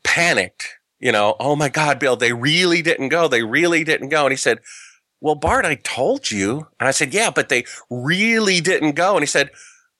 panicked, 0.02 0.78
you 0.98 1.12
know, 1.12 1.36
oh 1.38 1.54
my 1.54 1.68
God, 1.68 1.98
Bill, 1.98 2.16
they 2.16 2.32
really 2.32 2.80
didn't 2.80 3.10
go. 3.10 3.28
They 3.28 3.42
really 3.42 3.84
didn't 3.84 4.08
go. 4.08 4.24
And 4.24 4.32
he 4.32 4.36
said, 4.36 4.60
well, 5.20 5.34
Bart, 5.34 5.64
I 5.66 5.74
told 5.76 6.30
you. 6.30 6.68
And 6.80 6.88
I 6.88 6.92
said, 6.92 7.12
yeah, 7.12 7.30
but 7.30 7.48
they 7.48 7.64
really 7.90 8.60
didn't 8.60 8.92
go. 8.92 9.14
And 9.14 9.22
he 9.22 9.26
said, 9.26 9.50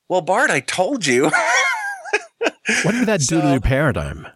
well, 0.09 0.21
Bart, 0.21 0.50
I 0.50 0.61
told 0.61 1.07
you. 1.07 1.25
what 2.83 2.93
did 2.93 3.07
that 3.07 3.21
do 3.21 3.41
to 3.41 3.50
your 3.50 3.61
paradigm? 3.61 4.27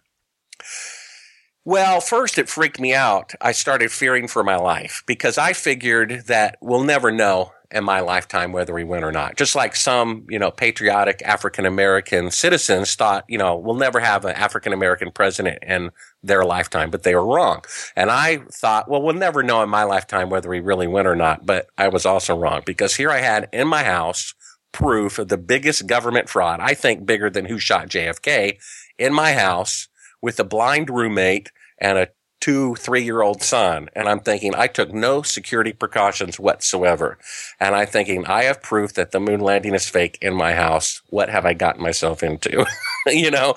Well, 1.65 2.01
first 2.01 2.39
it 2.39 2.49
freaked 2.49 2.81
me 2.81 2.93
out. 2.93 3.35
I 3.41 3.53
started 3.53 3.93
fearing 3.93 4.27
for 4.27 4.43
my 4.43 4.57
life 4.57 5.05
because 5.07 5.39
I 5.39 5.53
figured 5.53 6.25
that 6.27 6.59
we'll 6.61 6.83
never 6.83 7.13
know 7.13 7.53
in 7.71 7.85
my 7.85 8.01
lifetime 8.01 8.53
whether 8.53 8.75
we 8.75 8.83
win 8.83 9.05
or 9.05 9.13
not. 9.13 9.37
Just 9.37 9.55
like 9.55 9.77
some, 9.77 10.27
you 10.29 10.39
know, 10.39 10.51
patriotic 10.51 11.23
African 11.25 11.65
American 11.65 12.31
citizens 12.31 12.95
thought, 12.97 13.25
you 13.29 13.39
know, 13.39 13.57
we'll 13.57 13.77
never 13.77 14.01
have 14.01 14.25
an 14.25 14.35
African 14.35 14.73
American 14.73 15.11
president 15.11 15.63
in 15.63 15.91
their 16.23 16.45
lifetime, 16.45 16.91
but 16.91 17.05
they 17.05 17.15
were 17.15 17.25
wrong. 17.25 17.65
And 17.97 18.11
I 18.11 18.39
thought, 18.51 18.91
well, 18.91 19.01
we'll 19.01 19.15
never 19.15 19.45
know 19.45 19.63
in 19.63 19.71
my 19.71 19.85
lifetime 19.85 20.31
whether 20.31 20.49
we 20.49 20.61
really 20.61 20.89
win 20.89 21.07
or 21.07 21.17
not. 21.17 21.47
But 21.47 21.69
I 21.79 21.89
was 21.89 22.05
also 22.05 22.37
wrong 22.37 22.63
because 22.67 22.97
here 22.97 23.11
I 23.11 23.19
had 23.19 23.49
in 23.53 23.69
my 23.69 23.85
house 23.85 24.35
proof 24.73 25.19
of 25.19 25.29
the 25.29 25.39
biggest 25.39 25.87
government 25.87 26.29
fraud, 26.29 26.61
I 26.61 26.75
think 26.75 27.07
bigger 27.07 27.31
than 27.31 27.47
who 27.47 27.59
shot 27.59 27.89
JFK, 27.89 28.59
in 28.99 29.13
my 29.13 29.33
house 29.33 29.89
with 30.21 30.41
a 30.41 30.45
blind 30.45 30.91
roommate 30.91 31.51
and 31.79 31.99
a 31.99 32.09
two, 32.43 32.75
three 32.75 33.05
year 33.05 33.23
old 33.23 33.41
son. 33.43 33.89
And 33.95 34.09
I'm 34.09 34.19
thinking, 34.19 34.55
I 34.55 34.67
took 34.67 34.93
no 34.93 35.23
security 35.23 35.73
precautions 35.73 36.41
whatsoever. 36.41 37.19
And 37.61 37.75
I'm 37.75 37.87
thinking, 37.87 38.27
I 38.27 38.45
have 38.45 38.61
proof 38.61 38.95
that 38.95 39.13
the 39.13 39.21
moon 39.21 39.41
landing 39.41 39.75
is 39.75 39.89
fake 39.89 40.19
in 40.21 40.35
my 40.35 40.55
house. 40.55 41.03
What 41.07 41.29
have 41.29 41.47
I 41.47 41.55
gotten 41.55 41.83
myself 41.83 42.23
into? 42.23 42.67
you 43.07 43.31
know, 43.31 43.55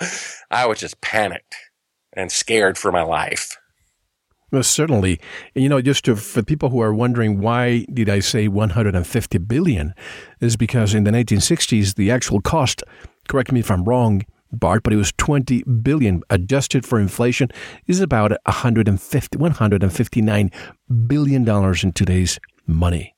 I 0.51 0.67
was 0.67 0.79
just 0.79 1.01
panicked 1.01 1.55
and 2.13 2.31
scared 2.31 2.77
for 2.77 2.91
my 2.91 3.01
life. 3.01 3.57
Certainly. 4.61 5.19
You 5.53 5.69
know, 5.69 5.81
just 5.81 6.05
to, 6.05 6.15
for 6.15 6.43
people 6.43 6.69
who 6.69 6.79
are 6.81 6.93
wondering 6.93 7.39
why 7.41 7.85
did 7.91 8.09
I 8.09 8.19
say 8.19 8.47
150 8.47 9.37
billion, 9.39 9.93
is 10.39 10.55
because 10.55 10.93
in 10.93 11.03
the 11.03 11.11
1960s 11.11 11.95
the 11.95 12.11
actual 12.11 12.41
cost, 12.41 12.83
correct 13.27 13.51
me 13.51 13.59
if 13.59 13.69
I'm 13.69 13.83
wrong, 13.83 14.23
Bart, 14.51 14.83
but 14.83 14.93
it 14.93 14.97
was 14.97 15.11
20 15.17 15.63
billion 15.63 16.21
adjusted 16.29 16.85
for 16.85 16.99
inflation 16.99 17.49
is 17.87 17.99
about 17.99 18.31
150 18.45 19.37
159 19.37 20.51
billion 21.07 21.43
dollars 21.43 21.83
in 21.83 21.91
today's 21.91 22.39
money. 22.65 23.15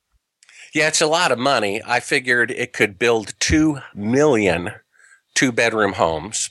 Yeah, 0.74 0.88
it's 0.88 1.02
a 1.02 1.08
lot 1.08 1.32
of 1.32 1.40
money. 1.40 1.82
I 1.86 2.00
figured 2.00 2.52
it 2.52 2.74
could 2.74 3.00
build 3.00 3.34
2 3.40 3.80
million 3.94 4.72
two 5.38 5.52
bedroom 5.52 5.94
homes. 5.94 6.50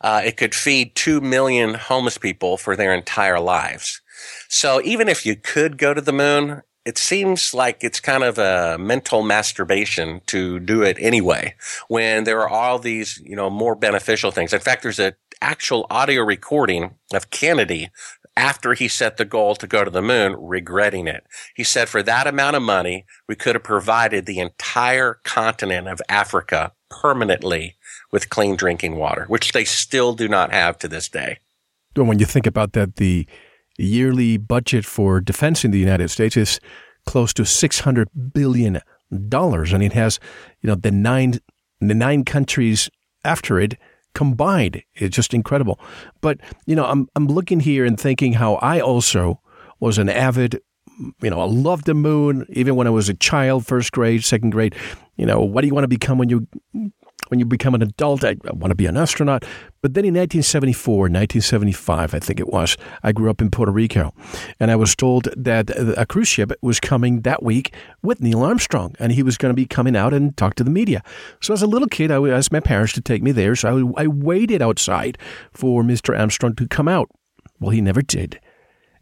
Uh, 0.00 0.22
it 0.24 0.36
could 0.36 0.54
feed 0.54 0.94
2 0.94 1.20
million 1.20 1.74
homeless 1.74 2.16
people 2.16 2.56
for 2.56 2.76
their 2.76 2.94
entire 2.94 3.40
lives. 3.40 4.00
So 4.48 4.80
even 4.82 5.08
if 5.08 5.24
you 5.24 5.36
could 5.36 5.78
go 5.78 5.94
to 5.94 6.00
the 6.00 6.12
moon, 6.12 6.62
it 6.86 6.96
seems 6.96 7.52
like 7.52 7.84
it's 7.84 8.00
kind 8.00 8.24
of 8.24 8.38
a 8.38 8.78
mental 8.78 9.22
masturbation 9.22 10.22
to 10.26 10.58
do 10.58 10.82
it 10.82 10.96
anyway 10.98 11.54
when 11.88 12.24
there 12.24 12.40
are 12.40 12.48
all 12.48 12.78
these, 12.78 13.20
you 13.24 13.36
know, 13.36 13.50
more 13.50 13.74
beneficial 13.74 14.30
things. 14.30 14.52
In 14.52 14.60
fact, 14.60 14.82
there's 14.82 14.98
an 14.98 15.12
actual 15.42 15.86
audio 15.90 16.22
recording 16.22 16.94
of 17.12 17.30
Kennedy 17.30 17.90
after 18.36 18.72
he 18.72 18.88
set 18.88 19.18
the 19.18 19.24
goal 19.24 19.54
to 19.56 19.66
go 19.66 19.84
to 19.84 19.90
the 19.90 20.00
moon, 20.00 20.34
regretting 20.38 21.06
it. 21.06 21.24
He 21.54 21.64
said, 21.64 21.88
for 21.88 22.02
that 22.02 22.26
amount 22.26 22.56
of 22.56 22.62
money, 22.62 23.04
we 23.28 23.34
could 23.34 23.54
have 23.54 23.64
provided 23.64 24.24
the 24.24 24.38
entire 24.38 25.20
continent 25.24 25.88
of 25.88 26.00
Africa 26.08 26.72
permanently 26.88 27.76
with 28.10 28.30
clean 28.30 28.56
drinking 28.56 28.96
water, 28.96 29.26
which 29.28 29.52
they 29.52 29.64
still 29.64 30.14
do 30.14 30.28
not 30.28 30.52
have 30.52 30.78
to 30.78 30.88
this 30.88 31.08
day. 31.08 31.38
When 31.94 32.18
you 32.18 32.26
think 32.26 32.46
about 32.46 32.72
that, 32.72 32.96
the 32.96 33.26
yearly 33.84 34.36
budget 34.36 34.84
for 34.84 35.20
defense 35.20 35.64
in 35.64 35.70
the 35.70 35.78
United 35.78 36.08
States 36.08 36.36
is 36.36 36.60
close 37.06 37.32
to 37.34 37.44
six 37.44 37.80
hundred 37.80 38.08
billion 38.32 38.80
dollars, 39.28 39.72
and 39.72 39.82
it 39.82 39.92
has, 39.92 40.18
you 40.60 40.68
know, 40.68 40.74
the 40.74 40.90
nine 40.90 41.40
the 41.80 41.94
nine 41.94 42.24
countries 42.24 42.90
after 43.24 43.58
it 43.58 43.78
combined. 44.14 44.82
It's 44.94 45.16
just 45.16 45.34
incredible. 45.34 45.80
But 46.20 46.38
you 46.66 46.76
know, 46.76 46.84
I'm 46.84 47.08
I'm 47.16 47.26
looking 47.26 47.60
here 47.60 47.84
and 47.84 47.98
thinking 47.98 48.34
how 48.34 48.54
I 48.56 48.80
also 48.80 49.40
was 49.78 49.98
an 49.98 50.08
avid 50.08 50.60
you 51.22 51.30
know, 51.30 51.40
I 51.40 51.46
loved 51.46 51.86
the 51.86 51.94
moon 51.94 52.46
even 52.50 52.76
when 52.76 52.86
I 52.86 52.90
was 52.90 53.08
a 53.08 53.14
child, 53.14 53.66
first 53.66 53.92
grade, 53.92 54.22
second 54.22 54.50
grade. 54.50 54.74
You 55.16 55.26
know, 55.26 55.40
what 55.40 55.62
do 55.62 55.66
you 55.66 55.74
want 55.74 55.84
to 55.84 55.88
become 55.88 56.18
when 56.18 56.28
you 56.28 56.46
when 57.30 57.38
you 57.38 57.46
become 57.46 57.74
an 57.74 57.82
adult, 57.82 58.24
I, 58.24 58.36
I 58.44 58.52
want 58.52 58.72
to 58.72 58.74
be 58.74 58.86
an 58.86 58.96
astronaut. 58.96 59.44
But 59.82 59.94
then 59.94 60.04
in 60.04 60.14
1974, 60.14 60.94
1975, 61.02 62.14
I 62.14 62.18
think 62.18 62.40
it 62.40 62.48
was, 62.48 62.76
I 63.02 63.12
grew 63.12 63.30
up 63.30 63.40
in 63.40 63.50
Puerto 63.50 63.70
Rico. 63.70 64.12
And 64.58 64.70
I 64.70 64.76
was 64.76 64.96
told 64.96 65.28
that 65.36 65.70
uh, 65.70 65.94
a 65.96 66.06
cruise 66.06 66.28
ship 66.28 66.52
was 66.60 66.80
coming 66.80 67.20
that 67.22 67.42
week 67.42 67.72
with 68.02 68.20
Neil 68.20 68.42
Armstrong. 68.42 68.96
And 68.98 69.12
he 69.12 69.22
was 69.22 69.38
going 69.38 69.50
to 69.50 69.56
be 69.56 69.66
coming 69.66 69.94
out 69.94 70.12
and 70.12 70.36
talk 70.36 70.56
to 70.56 70.64
the 70.64 70.70
media. 70.70 71.02
So 71.40 71.54
as 71.54 71.62
a 71.62 71.68
little 71.68 71.88
kid, 71.88 72.10
I 72.10 72.28
asked 72.28 72.52
my 72.52 72.60
parents 72.60 72.92
to 72.94 73.00
take 73.00 73.22
me 73.22 73.30
there. 73.30 73.54
So 73.54 73.92
I, 73.96 74.02
I 74.02 74.06
waited 74.08 74.60
outside 74.60 75.16
for 75.52 75.82
Mr. 75.82 76.18
Armstrong 76.18 76.56
to 76.56 76.66
come 76.66 76.88
out. 76.88 77.08
Well, 77.60 77.70
he 77.70 77.80
never 77.80 78.02
did. 78.02 78.40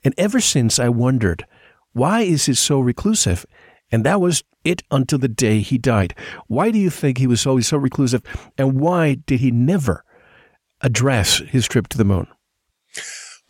And 0.04 0.14
ever 0.18 0.40
since, 0.40 0.78
I 0.78 0.90
wondered, 0.90 1.46
why 1.92 2.20
is 2.20 2.46
he 2.46 2.54
so 2.54 2.78
reclusive? 2.78 3.46
And 3.90 4.04
that 4.04 4.20
was 4.20 4.44
it 4.64 4.82
until 4.90 5.18
the 5.18 5.28
day 5.28 5.60
he 5.60 5.78
died. 5.78 6.14
Why 6.46 6.70
do 6.70 6.78
you 6.78 6.90
think 6.90 7.18
he 7.18 7.26
was 7.26 7.46
always 7.46 7.66
so 7.66 7.76
reclusive? 7.76 8.22
And 8.56 8.80
why 8.80 9.14
did 9.14 9.40
he 9.40 9.50
never 9.50 10.04
address 10.80 11.38
his 11.38 11.66
trip 11.66 11.88
to 11.88 11.98
the 11.98 12.04
moon? 12.04 12.26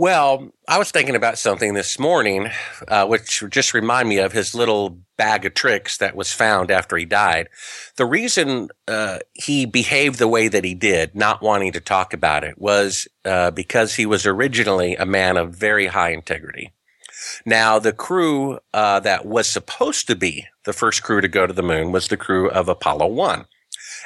Well, 0.00 0.52
I 0.68 0.78
was 0.78 0.92
thinking 0.92 1.16
about 1.16 1.38
something 1.38 1.74
this 1.74 1.98
morning, 1.98 2.50
uh, 2.86 3.06
which 3.06 3.42
just 3.50 3.74
reminded 3.74 4.08
me 4.08 4.18
of 4.18 4.30
his 4.30 4.54
little 4.54 5.00
bag 5.16 5.44
of 5.44 5.54
tricks 5.54 5.96
that 5.98 6.14
was 6.14 6.32
found 6.32 6.70
after 6.70 6.96
he 6.96 7.04
died. 7.04 7.48
The 7.96 8.06
reason 8.06 8.68
uh, 8.86 9.18
he 9.32 9.66
behaved 9.66 10.20
the 10.20 10.28
way 10.28 10.46
that 10.46 10.62
he 10.62 10.76
did, 10.76 11.16
not 11.16 11.42
wanting 11.42 11.72
to 11.72 11.80
talk 11.80 12.12
about 12.12 12.44
it, 12.44 12.58
was 12.58 13.08
uh, 13.24 13.50
because 13.50 13.96
he 13.96 14.06
was 14.06 14.24
originally 14.24 14.94
a 14.94 15.04
man 15.04 15.36
of 15.36 15.56
very 15.56 15.88
high 15.88 16.10
integrity. 16.10 16.72
Now, 17.44 17.78
the 17.78 17.92
crew 17.92 18.58
uh, 18.72 19.00
that 19.00 19.26
was 19.26 19.48
supposed 19.48 20.06
to 20.06 20.16
be 20.16 20.46
the 20.64 20.72
first 20.72 21.02
crew 21.02 21.20
to 21.20 21.28
go 21.28 21.46
to 21.46 21.52
the 21.52 21.62
moon 21.62 21.92
was 21.92 22.08
the 22.08 22.16
crew 22.16 22.50
of 22.50 22.68
Apollo 22.68 23.08
1. 23.08 23.46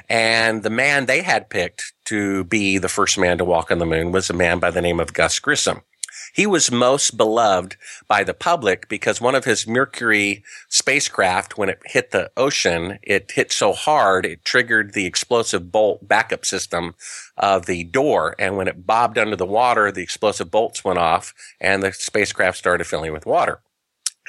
And 0.08 0.62
the 0.62 0.70
man 0.70 1.06
they 1.06 1.22
had 1.22 1.50
picked 1.50 1.92
to 2.06 2.44
be 2.44 2.78
the 2.78 2.88
first 2.88 3.18
man 3.18 3.38
to 3.38 3.44
walk 3.44 3.70
on 3.70 3.78
the 3.78 3.86
moon 3.86 4.12
was 4.12 4.30
a 4.30 4.34
man 4.34 4.58
by 4.58 4.70
the 4.70 4.82
name 4.82 5.00
of 5.00 5.12
Gus 5.12 5.38
Grissom. 5.38 5.82
He 6.32 6.46
was 6.46 6.72
most 6.72 7.16
beloved 7.16 7.76
by 8.08 8.24
the 8.24 8.34
public 8.34 8.88
because 8.88 9.20
one 9.20 9.34
of 9.34 9.44
his 9.44 9.66
Mercury 9.66 10.42
spacecraft, 10.68 11.58
when 11.58 11.68
it 11.68 11.82
hit 11.84 12.10
the 12.10 12.30
ocean, 12.36 12.98
it 13.02 13.32
hit 13.32 13.52
so 13.52 13.72
hard, 13.72 14.24
it 14.24 14.44
triggered 14.44 14.94
the 14.94 15.06
explosive 15.06 15.70
bolt 15.70 16.08
backup 16.08 16.46
system 16.46 16.94
of 17.36 17.66
the 17.66 17.84
door. 17.84 18.34
And 18.38 18.56
when 18.56 18.68
it 18.68 18.86
bobbed 18.86 19.18
under 19.18 19.36
the 19.36 19.46
water, 19.46 19.92
the 19.92 20.02
explosive 20.02 20.50
bolts 20.50 20.82
went 20.82 20.98
off 20.98 21.34
and 21.60 21.82
the 21.82 21.92
spacecraft 21.92 22.56
started 22.56 22.84
filling 22.84 23.12
with 23.12 23.26
water. 23.26 23.60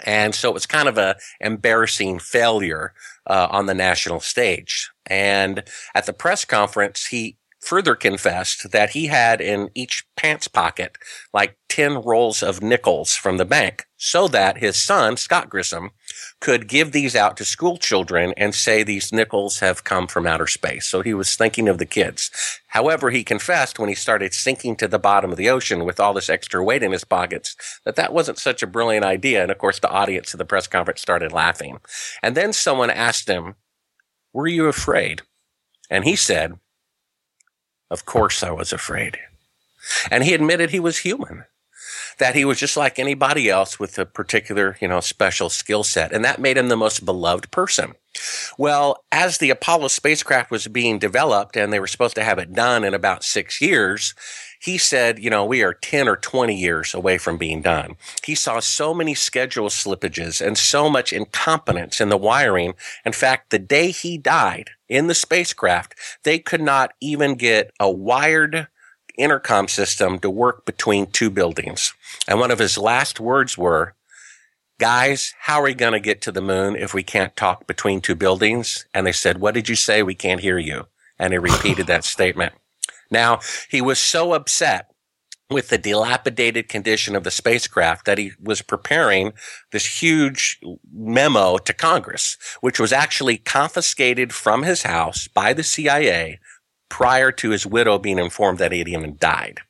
And 0.05 0.33
so 0.33 0.49
it 0.49 0.53
was 0.53 0.65
kind 0.65 0.89
of 0.89 0.97
a 0.97 1.15
embarrassing 1.39 2.19
failure 2.19 2.93
uh, 3.27 3.47
on 3.51 3.67
the 3.67 3.73
national 3.73 4.19
stage. 4.19 4.91
And 5.05 5.63
at 5.93 6.05
the 6.05 6.13
press 6.13 6.45
conference, 6.45 7.07
he 7.07 7.37
further 7.63 7.95
confessed 7.95 8.71
that 8.71 8.91
he 8.91 9.07
had 9.07 9.39
in 9.39 9.69
each 9.73 10.05
pants 10.17 10.47
pocket 10.47 10.97
like 11.33 11.57
10 11.69 12.01
rolls 12.01 12.43
of 12.43 12.61
nickels 12.61 13.15
from 13.15 13.37
the 13.37 13.45
bank 13.45 13.85
so 13.97 14.27
that 14.27 14.57
his 14.57 14.83
son, 14.83 15.15
Scott 15.15 15.49
Grissom, 15.49 15.91
could 16.41 16.67
give 16.67 16.91
these 16.91 17.15
out 17.15 17.37
to 17.37 17.45
school 17.45 17.77
children 17.77 18.33
and 18.35 18.53
say 18.53 18.83
these 18.83 19.13
nickels 19.13 19.59
have 19.59 19.85
come 19.85 20.07
from 20.07 20.27
outer 20.27 20.45
space. 20.45 20.85
So 20.85 21.01
he 21.01 21.13
was 21.13 21.35
thinking 21.35 21.69
of 21.69 21.77
the 21.77 21.85
kids. 21.85 22.29
However, 22.67 23.11
he 23.11 23.23
confessed 23.23 23.79
when 23.79 23.89
he 23.89 23.95
started 23.95 24.33
sinking 24.33 24.75
to 24.75 24.87
the 24.87 24.99
bottom 24.99 25.31
of 25.31 25.37
the 25.37 25.49
ocean 25.49 25.85
with 25.85 25.99
all 25.99 26.13
this 26.13 26.29
extra 26.29 26.63
weight 26.63 26.83
in 26.83 26.91
his 26.91 27.05
pockets 27.05 27.55
that 27.85 27.95
that 27.95 28.13
wasn't 28.13 28.39
such 28.39 28.61
a 28.61 28.67
brilliant 28.67 29.05
idea. 29.05 29.41
And 29.41 29.51
of 29.51 29.57
course, 29.57 29.79
the 29.79 29.89
audience 29.89 30.33
at 30.33 30.37
the 30.37 30.45
press 30.45 30.67
conference 30.67 31.01
started 31.01 31.31
laughing. 31.31 31.79
And 32.21 32.35
then 32.35 32.51
someone 32.51 32.89
asked 32.89 33.29
him, 33.29 33.55
were 34.33 34.47
you 34.47 34.67
afraid? 34.67 35.21
And 35.89 36.03
he 36.03 36.15
said, 36.15 36.59
of 37.93 38.05
course 38.05 38.43
I 38.43 38.51
was 38.51 38.73
afraid. 38.73 39.17
And 40.11 40.23
he 40.23 40.33
admitted 40.33 40.69
he 40.69 40.79
was 40.79 40.97
human 40.99 41.45
that 42.19 42.35
he 42.35 42.45
was 42.45 42.59
just 42.59 42.77
like 42.77 42.99
anybody 42.99 43.49
else 43.49 43.79
with 43.79 43.97
a 43.97 44.05
particular, 44.05 44.77
you 44.79 44.87
know, 44.87 44.99
special 44.99 45.49
skill 45.49 45.83
set. 45.83 46.11
And 46.11 46.23
that 46.23 46.39
made 46.39 46.57
him 46.57 46.67
the 46.67 46.77
most 46.77 47.05
beloved 47.05 47.51
person. 47.51 47.93
Well, 48.57 49.03
as 49.11 49.37
the 49.37 49.49
Apollo 49.49 49.87
spacecraft 49.89 50.51
was 50.51 50.67
being 50.67 50.99
developed 50.99 51.55
and 51.55 51.73
they 51.73 51.79
were 51.79 51.87
supposed 51.87 52.15
to 52.15 52.23
have 52.23 52.37
it 52.37 52.53
done 52.53 52.83
in 52.83 52.93
about 52.93 53.23
six 53.23 53.59
years, 53.59 54.13
he 54.63 54.77
said, 54.77 55.19
you 55.19 55.29
know, 55.29 55.43
we 55.43 55.61
are 55.61 55.73
10 55.73 56.07
or 56.07 56.15
20 56.15 56.55
years 56.55 56.93
away 56.93 57.17
from 57.17 57.37
being 57.37 57.61
done. 57.61 57.97
He 58.23 58.33
saw 58.33 58.61
so 58.61 58.93
many 58.93 59.13
schedule 59.13 59.67
slippages 59.67 60.39
and 60.39 60.57
so 60.57 60.89
much 60.89 61.11
incompetence 61.11 61.99
in 61.99 62.07
the 62.07 62.15
wiring. 62.15 62.75
In 63.03 63.11
fact, 63.11 63.49
the 63.49 63.59
day 63.59 63.91
he 63.91 64.17
died 64.17 64.69
in 64.87 65.07
the 65.07 65.15
spacecraft, 65.15 65.95
they 66.23 66.39
could 66.39 66.61
not 66.61 66.93
even 67.01 67.35
get 67.35 67.71
a 67.77 67.91
wired 67.91 68.69
intercom 69.17 69.67
system 69.67 70.17
to 70.19 70.29
work 70.29 70.65
between 70.65 71.07
two 71.07 71.29
buildings. 71.29 71.93
And 72.25 72.39
one 72.39 72.49
of 72.49 72.59
his 72.59 72.77
last 72.77 73.19
words 73.19 73.57
were, 73.57 73.95
guys, 74.79 75.33
how 75.41 75.59
are 75.59 75.63
we 75.63 75.73
going 75.73 75.91
to 75.91 75.99
get 75.99 76.21
to 76.21 76.31
the 76.31 76.41
moon 76.41 76.77
if 76.77 76.93
we 76.93 77.03
can't 77.03 77.35
talk 77.35 77.67
between 77.67 77.99
two 77.99 78.15
buildings? 78.15 78.85
And 78.93 79.05
they 79.05 79.11
said, 79.11 79.41
what 79.41 79.55
did 79.55 79.67
you 79.67 79.75
say? 79.75 80.03
We 80.03 80.15
can't 80.15 80.39
hear 80.39 80.57
you. 80.57 80.87
And 81.19 81.33
he 81.33 81.37
repeated 81.37 81.87
that 81.87 82.03
statement. 82.05 82.53
Now, 83.13 83.39
he 83.69 83.81
was 83.81 83.99
so 83.99 84.33
upset 84.33 84.89
with 85.49 85.69
the 85.69 85.77
dilapidated 85.77 86.67
condition 86.67 87.15
of 87.15 87.23
the 87.23 87.31
spacecraft 87.31 88.05
that 88.05 88.17
he 88.17 88.31
was 88.41 88.61
preparing 88.61 89.33
this 89.71 90.01
huge 90.01 90.59
memo 90.91 91.57
to 91.57 91.73
Congress, 91.73 92.37
which 92.61 92.79
was 92.79 92.91
actually 92.91 93.37
confiscated 93.37 94.33
from 94.33 94.63
his 94.63 94.83
house 94.83 95.27
by 95.27 95.53
the 95.53 95.63
CIA 95.63 96.39
prior 96.89 97.31
to 97.31 97.51
his 97.51 97.65
widow 97.65 97.97
being 97.99 98.19
informed 98.19 98.59
that 98.59 98.71
he 98.71 98.79
had 98.79 98.87
even 98.87 99.15
died. 99.17 99.61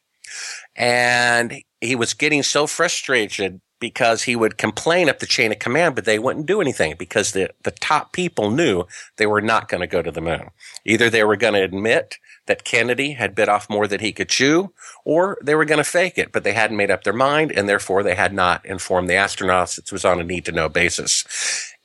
And 0.75 1.61
he 1.81 1.95
was 1.95 2.13
getting 2.13 2.43
so 2.43 2.65
frustrated 2.65 3.61
because 3.79 4.23
he 4.23 4.35
would 4.35 4.57
complain 4.57 5.09
up 5.09 5.19
the 5.19 5.25
chain 5.25 5.51
of 5.51 5.59
command, 5.59 5.93
but 5.93 6.05
they 6.05 6.17
wouldn't 6.17 6.45
do 6.45 6.61
anything 6.61 6.95
because 6.97 7.33
the, 7.33 7.49
the 7.63 7.71
top 7.71 8.13
people 8.13 8.49
knew 8.49 8.85
they 9.17 9.25
were 9.25 9.41
not 9.41 9.67
going 9.67 9.81
to 9.81 9.87
go 9.87 10.01
to 10.01 10.11
the 10.11 10.21
moon. 10.21 10.49
Either 10.85 11.09
they 11.09 11.25
were 11.25 11.35
going 11.35 11.53
to 11.53 11.61
admit 11.61 12.17
that 12.45 12.63
Kennedy 12.63 13.13
had 13.13 13.35
bit 13.35 13.49
off 13.49 13.69
more 13.69 13.87
than 13.87 13.99
he 13.99 14.11
could 14.11 14.29
chew, 14.29 14.73
or 15.05 15.37
they 15.43 15.55
were 15.55 15.65
going 15.65 15.77
to 15.77 15.83
fake 15.83 16.17
it, 16.17 16.31
but 16.31 16.43
they 16.43 16.53
hadn't 16.53 16.77
made 16.77 16.91
up 16.91 17.03
their 17.03 17.13
mind, 17.13 17.51
and 17.51 17.69
therefore 17.69 18.03
they 18.03 18.15
had 18.15 18.33
not 18.33 18.65
informed 18.65 19.09
the 19.09 19.13
astronauts. 19.13 19.77
It 19.77 19.91
was 19.91 20.05
on 20.05 20.19
a 20.19 20.23
need 20.23 20.45
to 20.45 20.51
know 20.51 20.69
basis. 20.69 21.25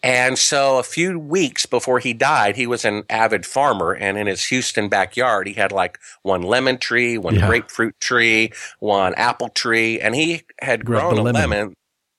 And 0.02 0.38
so 0.38 0.78
a 0.78 0.84
few 0.84 1.18
weeks 1.18 1.66
before 1.66 1.98
he 1.98 2.12
died, 2.12 2.56
he 2.56 2.68
was 2.68 2.84
an 2.84 3.02
avid 3.10 3.44
farmer 3.44 3.92
and 3.92 4.16
in 4.16 4.28
his 4.28 4.44
Houston 4.44 4.88
backyard, 4.88 5.48
he 5.48 5.54
had 5.54 5.72
like 5.72 5.98
one 6.22 6.42
lemon 6.42 6.78
tree, 6.78 7.18
one 7.18 7.34
yeah. 7.34 7.48
grapefruit 7.48 7.98
tree, 8.00 8.52
one 8.78 9.14
apple 9.14 9.48
tree, 9.48 10.00
and 10.00 10.14
he 10.14 10.42
had 10.60 10.84
grown 10.84 11.18
a 11.18 11.22
lemon. 11.22 11.50
lemon 11.50 11.74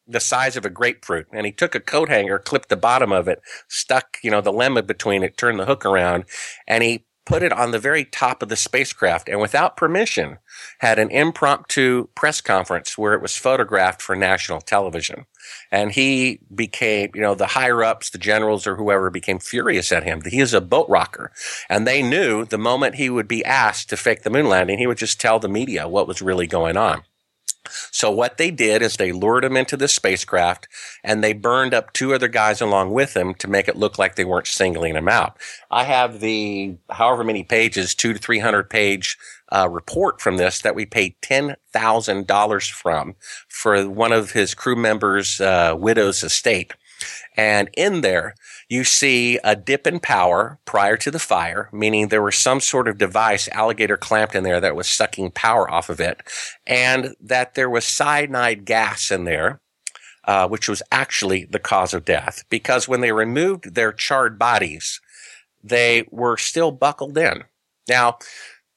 the 0.10 0.20
size 0.20 0.58
of 0.58 0.66
a 0.66 0.70
grapefruit 0.70 1.28
and 1.32 1.46
he 1.46 1.52
took 1.52 1.76
a 1.76 1.80
coat 1.80 2.10
hanger, 2.10 2.40
clipped 2.40 2.70
the 2.70 2.76
bottom 2.76 3.12
of 3.12 3.28
it, 3.28 3.42
stuck, 3.68 4.18
you 4.24 4.32
know, 4.32 4.42
the 4.42 4.52
lemon 4.52 4.86
between 4.86 5.24
it, 5.24 5.38
turned 5.38 5.60
the 5.60 5.66
hook 5.66 5.86
around 5.86 6.26
and 6.68 6.84
he 6.84 7.06
put 7.30 7.44
it 7.44 7.54
on 7.54 7.70
the 7.70 7.78
very 7.78 8.04
top 8.04 8.42
of 8.42 8.50
the 8.50 8.56
spacecraft 8.56 9.30
and 9.30 9.40
without 9.40 9.78
permission 9.78 10.40
had 10.80 10.98
an 10.98 11.12
impromptu 11.12 12.08
press 12.16 12.42
conference 12.42 12.98
where 12.98 13.14
it 13.14 13.22
was 13.22 13.36
photographed 13.36 14.02
for 14.02 14.16
national 14.16 14.60
television. 14.60 15.28
And 15.72 15.92
he 15.92 16.40
became, 16.54 17.12
you 17.14 17.22
know, 17.22 17.36
the 17.36 17.46
higher 17.46 17.84
ups, 17.84 18.10
the 18.10 18.18
generals 18.18 18.66
or 18.66 18.78
whoever 18.78 19.12
became 19.12 19.38
furious 19.38 19.92
at 19.92 20.04
him. 20.04 20.24
He 20.26 20.40
is 20.40 20.56
a 20.56 20.60
boat 20.60 20.90
rocker. 20.90 21.32
And 21.70 21.86
they 21.86 22.02
knew 22.02 22.46
the 22.46 22.58
moment 22.58 22.96
he 22.96 23.12
would 23.12 23.28
be 23.28 23.46
asked 23.46 23.90
to 23.90 23.98
fake 23.98 24.24
the 24.24 24.32
moon 24.32 24.50
landing, 24.50 24.80
he 24.80 24.88
would 24.88 24.98
just 24.98 25.22
tell 25.22 25.38
the 25.38 25.48
media 25.48 25.88
what 25.88 26.08
was 26.08 26.24
really 26.24 26.48
going 26.48 26.78
on. 26.78 27.04
So 27.92 28.10
what 28.10 28.38
they 28.38 28.52
did 28.52 28.82
is 28.82 28.98
they 28.98 29.12
lured 29.12 29.44
him 29.44 29.58
into 29.58 29.78
the 29.78 29.88
spacecraft 29.88 30.68
and 31.04 31.24
they 31.24 31.34
burned 31.34 31.74
up 31.74 31.94
two 31.94 32.14
other 32.14 32.28
guys 32.28 32.62
along 32.62 32.92
with 32.92 33.16
him 33.16 33.34
to 33.36 33.48
make 33.48 33.68
it 33.68 33.76
look 33.76 34.00
like 34.00 34.16
they 34.16 34.26
weren't 34.26 34.48
singling 34.48 34.96
him 34.96 35.08
out. 35.08 35.38
I 35.70 35.84
have 35.84 36.20
the 36.20 36.78
however 36.90 37.24
many 37.24 37.44
pages, 37.44 37.94
two 37.94 38.14
to 38.14 38.20
three 38.20 38.40
hundred 38.40 38.70
page 38.70 39.18
uh, 39.52 39.68
report 39.70 40.22
from 40.22 40.38
this 40.38 40.62
that 40.62 40.76
we 40.76 40.86
paid 40.86 41.16
ten 41.22 41.56
thousand 41.72 42.28
dollars 42.28 42.68
from 42.68 43.16
for 43.48 43.90
one 43.90 44.14
of 44.14 44.32
his 44.32 44.54
crew 44.54 44.76
members' 44.76 45.40
uh, 45.42 45.76
widow's 45.78 46.24
estate. 46.24 46.74
And 47.38 47.70
in 47.78 48.02
there, 48.02 48.36
you 48.70 48.84
see 48.84 49.40
a 49.44 49.56
dip 49.56 49.88
in 49.88 50.00
power 50.00 50.60
prior 50.66 50.96
to 50.98 51.10
the 51.10 51.20
fire, 51.20 51.70
meaning 51.74 52.08
there 52.08 52.22
was 52.22 52.38
some 52.38 52.60
sort 52.60 52.88
of 52.88 53.00
device, 53.00 53.50
alligator 53.50 53.98
clamped 53.98 54.36
in 54.36 54.44
there 54.44 54.62
that 54.62 54.76
was 54.76 54.88
sucking 54.88 55.32
power 55.32 55.70
off 55.70 55.90
of 55.90 56.00
it, 56.00 56.22
and 56.68 57.16
that 57.20 57.56
there 57.56 57.70
was 57.70 57.84
cyanide 57.84 58.66
gas 58.66 59.12
in 59.12 59.26
there. 59.26 59.60
Uh, 60.26 60.48
which 60.48 60.70
was 60.70 60.84
actually 60.92 61.46
the 61.46 61.58
cause 61.58 61.92
of 61.92 62.06
death 62.06 62.44
because 62.50 62.88
when 62.88 63.02
they 63.02 63.12
removed 63.12 63.74
their 63.74 63.92
charred 63.92 64.38
bodies, 64.38 65.02
they 65.64 66.06
were 66.12 66.38
still 66.38 66.72
buckled 66.72 67.18
in. 67.18 67.46
Now, 67.88 68.20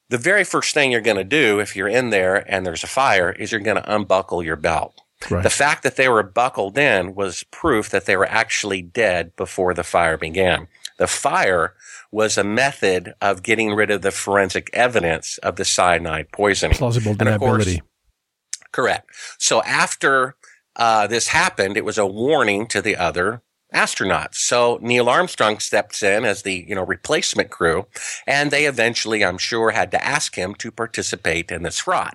the 0.09 0.17
very 0.17 0.45
first 0.45 0.73
thing 0.73 0.91
you're 0.91 1.03
going 1.03 1.19
to 1.19 1.25
do 1.25 1.59
if 1.59 1.77
you're 1.77 1.89
in 1.89 2.09
there 2.09 2.37
and 2.51 2.65
there's 2.65 2.85
a 2.85 2.87
fire 2.87 3.31
is 3.31 3.53
you're 3.53 3.61
going 3.61 3.77
to 3.77 3.95
unbuckle 3.95 4.43
your 4.43 4.57
belt. 4.57 5.02
Right. 5.31 5.43
The 5.43 5.51
fact 5.51 5.83
that 5.83 5.97
they 5.97 6.09
were 6.09 6.23
buckled 6.23 6.79
in 6.79 7.15
was 7.15 7.45
proof 7.51 7.91
that 7.91 8.07
they 8.07 8.17
were 8.17 8.27
actually 8.27 8.83
dead 8.83 9.35
before 9.37 9.75
the 9.75 9.85
fire 9.85 10.17
began. 10.17 10.69
The 10.99 11.07
fire 11.07 11.75
was 12.11 12.37
a 12.37 12.45
method 12.45 13.15
of 13.21 13.43
getting 13.43 13.75
rid 13.75 13.91
of 13.91 14.03
the 14.03 14.11
forensic 14.11 14.71
evidence 14.73 15.39
of 15.39 15.57
the 15.57 15.65
cyanide 15.65 16.31
poisoning. 16.33 16.77
Plausible 16.77 17.15
deniability. 17.15 17.81
Course, 17.81 18.69
correct. 18.73 19.11
So 19.39 19.63
after 19.63 20.37
uh, 20.77 21.07
this 21.07 21.29
happened, 21.29 21.77
it 21.77 21.85
was 21.85 21.99
a 21.99 22.07
warning 22.07 22.67
to 22.69 22.83
the 22.83 22.97
other 22.97 23.43
astronauts. 23.73 24.37
So 24.37 24.79
Neil 24.81 25.09
Armstrong 25.09 25.59
steps 25.59 26.03
in 26.03 26.25
as 26.25 26.43
the, 26.43 26.65
you 26.69 26.75
know, 26.75 26.85
replacement 26.85 27.51
crew, 27.51 27.87
and 28.27 28.51
they 28.51 28.67
eventually, 28.67 29.25
I'm 29.25 29.39
sure, 29.39 29.71
had 29.71 29.91
to 29.93 30.05
ask 30.05 30.35
him 30.37 30.55
to 30.57 30.71
participate 30.71 31.51
in 31.51 31.63
this 31.63 31.79
fraud. 31.79 32.15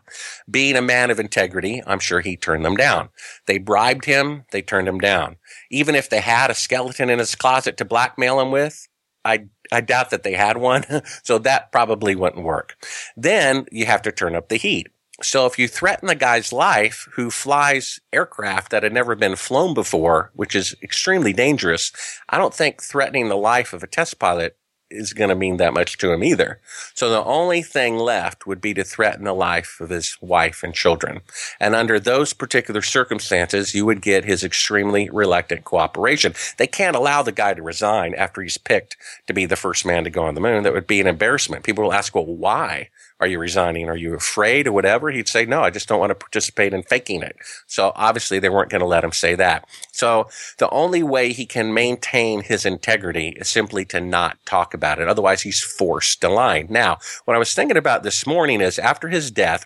Being 0.50 0.76
a 0.76 0.82
man 0.82 1.12
of 1.12 1.20
integrity, 1.20 1.82
I'm 1.86 2.00
sure 2.00 2.22
he 2.22 2.38
turned 2.38 2.66
them 2.66 2.78
down. 2.78 3.10
They 3.46 3.58
bribed 3.58 4.06
him, 4.06 4.46
they 4.52 4.62
turned 4.62 4.88
him 4.88 5.00
down. 5.00 5.38
Even 5.70 5.96
if 5.96 6.10
they 6.10 6.22
had 6.22 6.50
a 6.50 6.56
skeleton 6.56 7.10
in 7.10 7.20
his 7.20 7.36
closet 7.36 7.78
to 7.78 7.86
blackmail 7.86 8.40
him 8.40 8.52
with, 8.52 8.88
I 9.26 9.48
I 9.72 9.82
doubt 9.82 10.12
that 10.12 10.24
they 10.24 10.34
had 10.34 10.58
one, 10.58 10.86
so 11.24 11.38
that 11.40 11.72
probably 11.72 12.16
wouldn't 12.16 12.46
work. 12.46 12.78
Then 13.18 13.66
you 13.72 13.86
have 13.86 14.02
to 14.04 14.12
turn 14.12 14.36
up 14.36 14.50
the 14.50 14.58
heat. 14.58 14.88
So 15.22 15.48
if 15.48 15.58
you 15.58 15.68
threaten 15.68 16.08
the 16.08 16.16
guy's 16.16 16.54
life 16.54 17.08
who 17.14 17.32
flies 17.32 18.00
aircraft 18.14 18.72
that 18.72 18.84
had 18.84 18.94
never 18.94 19.16
been 19.16 19.36
flown 19.36 19.74
before, 19.74 20.32
which 20.36 20.56
is 20.56 20.76
extremely 20.84 21.34
dangerous, 21.34 21.92
I 22.30 22.38
don't 22.38 22.54
think 22.54 22.84
threatening 22.84 23.28
the 23.28 23.36
life 23.36 23.74
of 23.74 23.82
a 23.82 23.88
test 23.88 24.20
pilot 24.20 24.58
is 24.90 25.14
going 25.14 25.30
to 25.30 25.36
mean 25.36 25.58
that 25.58 25.74
much 25.74 25.98
to 25.98 26.12
him 26.12 26.24
either. 26.24 26.60
So 26.94 27.10
the 27.10 27.24
only 27.24 27.62
thing 27.62 27.98
left 27.98 28.48
would 28.48 28.62
be 28.62 28.74
to 28.76 28.84
threaten 28.84 29.26
the 29.26 29.34
life 29.34 29.80
of 29.82 29.90
his 29.90 30.18
wife 30.22 30.64
and 30.64 30.74
children. 30.74 31.22
And 31.60 31.76
under 31.76 32.00
those 32.00 32.34
particular 32.34 32.82
circumstances, 32.82 33.76
you 33.76 33.86
would 33.86 34.02
get 34.02 34.24
his 34.24 34.44
extremely 34.44 35.10
reluctant 35.10 35.66
cooperation. 35.66 36.34
They 36.58 36.68
can't 36.68 36.96
allow 36.96 37.22
the 37.22 37.32
guy 37.32 37.54
to 37.54 37.62
resign 37.62 38.14
after 38.16 38.42
he's 38.42 38.58
picked 38.58 38.98
to 39.28 39.34
be 39.34 39.46
the 39.46 39.56
first 39.56 39.86
man 39.86 40.04
to 40.04 40.10
go 40.10 40.24
on 40.24 40.36
the 40.36 40.42
moon. 40.42 40.64
That 40.64 40.74
would 40.74 40.88
be 40.88 41.02
an 41.02 41.08
embarrassment. 41.08 41.66
People 41.66 41.84
will 41.84 41.94
ask, 41.94 42.16
well, 42.16 42.26
why? 42.26 42.90
Are 43.20 43.28
you 43.28 43.40
resigning? 43.40 43.90
Are 43.90 43.98
you 43.98 44.14
afraid 44.14 44.68
or 44.68 44.72
whatever? 44.72 45.10
He'd 45.10 45.28
say, 45.28 45.46
no, 45.46 45.62
I 45.62 45.72
just 45.72 45.88
don't 45.88 46.00
want 46.00 46.12
to 46.12 46.16
participate 46.16 46.74
in 46.74 46.84
faking 46.84 47.24
it. 47.24 47.36
So 47.66 47.92
obviously 47.96 48.38
they 48.38 48.50
weren't 48.50 48.70
going 48.70 48.82
to 48.82 48.88
let 48.88 49.04
him 49.04 49.12
say 49.12 49.34
that. 49.36 49.68
So 49.92 50.30
the 50.60 50.70
only 50.70 51.02
way 51.02 51.34
he 51.34 51.46
can 51.46 51.74
maintain 51.74 52.44
his 52.44 52.66
integrity 52.66 53.30
is 53.30 53.50
simply 53.50 53.86
to 53.86 54.00
not 54.00 54.38
talk 54.46 54.74
about 54.74 55.00
it. 55.00 55.08
Otherwise 55.08 55.42
he's 55.42 55.64
forced 55.64 56.22
to 56.22 56.30
lie. 56.30 56.68
Now, 56.70 57.00
what 57.26 57.36
I 57.36 57.40
was 57.40 57.54
thinking 57.54 57.78
about 57.78 58.04
this 58.04 58.28
morning 58.28 58.62
is 58.62 58.78
after 58.78 59.10
his 59.10 59.32
death, 59.32 59.66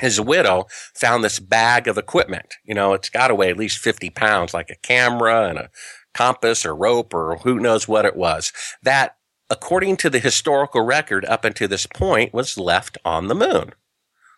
his 0.00 0.20
widow 0.20 0.66
found 0.94 1.22
this 1.22 1.40
bag 1.40 1.88
of 1.88 1.98
equipment. 1.98 2.54
You 2.64 2.74
know, 2.74 2.94
it's 2.94 3.10
got 3.10 3.28
to 3.28 3.34
weigh 3.34 3.50
at 3.50 3.56
least 3.58 3.78
50 3.78 4.10
pounds, 4.10 4.54
like 4.54 4.70
a 4.70 4.76
camera 4.76 5.48
and 5.48 5.58
a 5.58 5.70
compass 6.14 6.64
or 6.64 6.74
rope 6.74 7.12
or 7.12 7.36
who 7.38 7.60
knows 7.60 7.86
what 7.86 8.04
it 8.04 8.16
was 8.16 8.52
that 8.82 9.17
according 9.50 9.96
to 9.98 10.10
the 10.10 10.18
historical 10.18 10.82
record 10.82 11.24
up 11.24 11.44
until 11.44 11.68
this 11.68 11.86
point, 11.86 12.34
was 12.34 12.58
left 12.58 12.98
on 13.04 13.28
the 13.28 13.34
moon. 13.34 13.72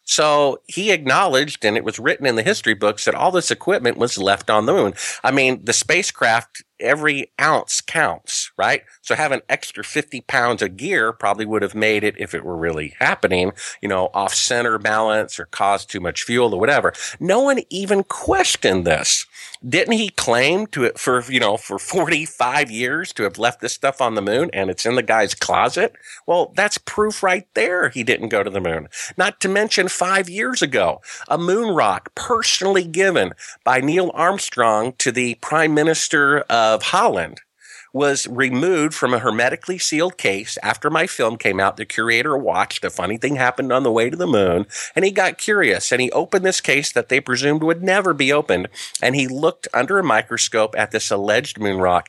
So 0.05 0.61
he 0.67 0.91
acknowledged, 0.91 1.65
and 1.65 1.77
it 1.77 1.85
was 1.85 1.99
written 1.99 2.27
in 2.27 2.37
the 2.37 2.43
history 2.43 2.75
books, 2.75 3.05
that 3.05 3.15
all 3.15 3.31
this 3.31 3.51
equipment 3.51 3.97
was 3.97 4.19
left 4.19 4.51
on 4.51 4.67
the 4.67 4.73
moon. 4.73 4.95
I 5.23 5.31
mean, 5.31 5.65
the 5.65 5.73
spacecraft, 5.73 6.65
every 6.81 7.31
ounce 7.41 7.81
counts, 7.81 8.51
right? 8.57 8.83
So 9.03 9.15
having 9.15 9.41
extra 9.49 9.85
50 9.85 10.23
pounds 10.23 10.63
of 10.63 10.77
gear 10.77 11.13
probably 11.13 11.47
would 11.47 11.63
have 11.63 11.75
made 11.75 12.05
it, 12.05 12.15
if 12.19 12.35
it 12.35 12.45
were 12.45 12.57
really 12.57 12.95
happening, 12.99 13.53
you 13.81 13.89
know, 13.89 14.11
off 14.15 14.35
center 14.35 14.79
balance 14.79 15.39
or 15.39 15.47
caused 15.47 15.91
too 15.91 16.01
much 16.01 16.23
fuel 16.23 16.55
or 16.55 16.61
whatever. 16.61 16.93
No 17.19 17.41
one 17.41 17.61
even 17.71 18.05
questioned 18.05 18.87
this 18.87 19.27
didn't 19.67 19.93
he 19.93 20.09
claim 20.09 20.67
to 20.67 20.91
for 20.97 21.23
you 21.31 21.39
know 21.39 21.57
for 21.57 21.79
45 21.79 22.71
years 22.71 23.13
to 23.13 23.25
have 23.25 23.39
left 23.39 23.61
this 23.61 23.75
stuff 23.75 24.01
on 24.01 24.15
the 24.15 24.23
moon 24.23 24.49
and 24.53 24.71
it's 24.71 24.87
in 24.87 24.95
the 24.95 25.03
guy's 25.03 25.35
closet 25.35 25.95
well 26.27 26.53
that's 26.57 26.79
proof 26.79 27.23
right 27.23 27.47
there 27.55 27.91
he 27.91 28.03
didn't 28.03 28.29
go 28.29 28.43
to 28.43 28.51
the 28.51 28.61
moon 28.61 28.89
not 29.19 29.39
to 29.41 29.49
mention 29.49 29.89
5 29.89 30.31
years 30.31 30.63
ago 30.63 31.01
a 31.29 31.37
moon 31.37 31.75
rock 31.75 32.15
personally 32.15 32.85
given 32.85 33.33
by 33.65 33.81
Neil 33.81 34.11
Armstrong 34.15 34.95
to 34.99 35.13
the 35.13 35.35
prime 35.37 35.75
minister 35.75 36.41
of 36.41 36.70
Holland 36.79 37.41
was 37.93 38.27
removed 38.29 38.95
from 38.95 39.13
a 39.13 39.19
hermetically 39.19 39.79
sealed 39.79 40.17
case 40.17 40.57
after 40.63 40.91
my 40.91 41.07
film 41.07 41.37
came 41.37 41.59
out. 41.59 41.77
The 41.77 41.85
curator 41.85 42.37
watched. 42.37 42.85
A 42.85 42.91
funny 42.91 43.17
thing 43.17 43.37
happened 43.37 43.73
on 43.73 43.83
the 43.83 43.93
way 43.93 44.11
to 44.11 44.17
the 44.17 44.27
moon, 44.27 44.67
and 44.95 45.05
he 45.05 45.11
got 45.11 45.39
curious 45.39 45.91
and 45.91 46.01
he 46.01 46.11
opened 46.13 46.45
this 46.45 46.61
case 46.61 46.93
that 46.93 47.09
they 47.09 47.21
presumed 47.21 47.63
would 47.63 47.83
never 47.83 48.15
be 48.15 48.33
opened. 48.33 48.69
And 49.03 49.17
he 49.17 49.27
looked 49.27 49.69
under 49.75 49.99
a 49.99 50.05
microscope 50.05 50.75
at 50.79 50.93
this 50.93 51.11
alleged 51.11 51.59
moon 51.59 51.79
rock 51.79 52.09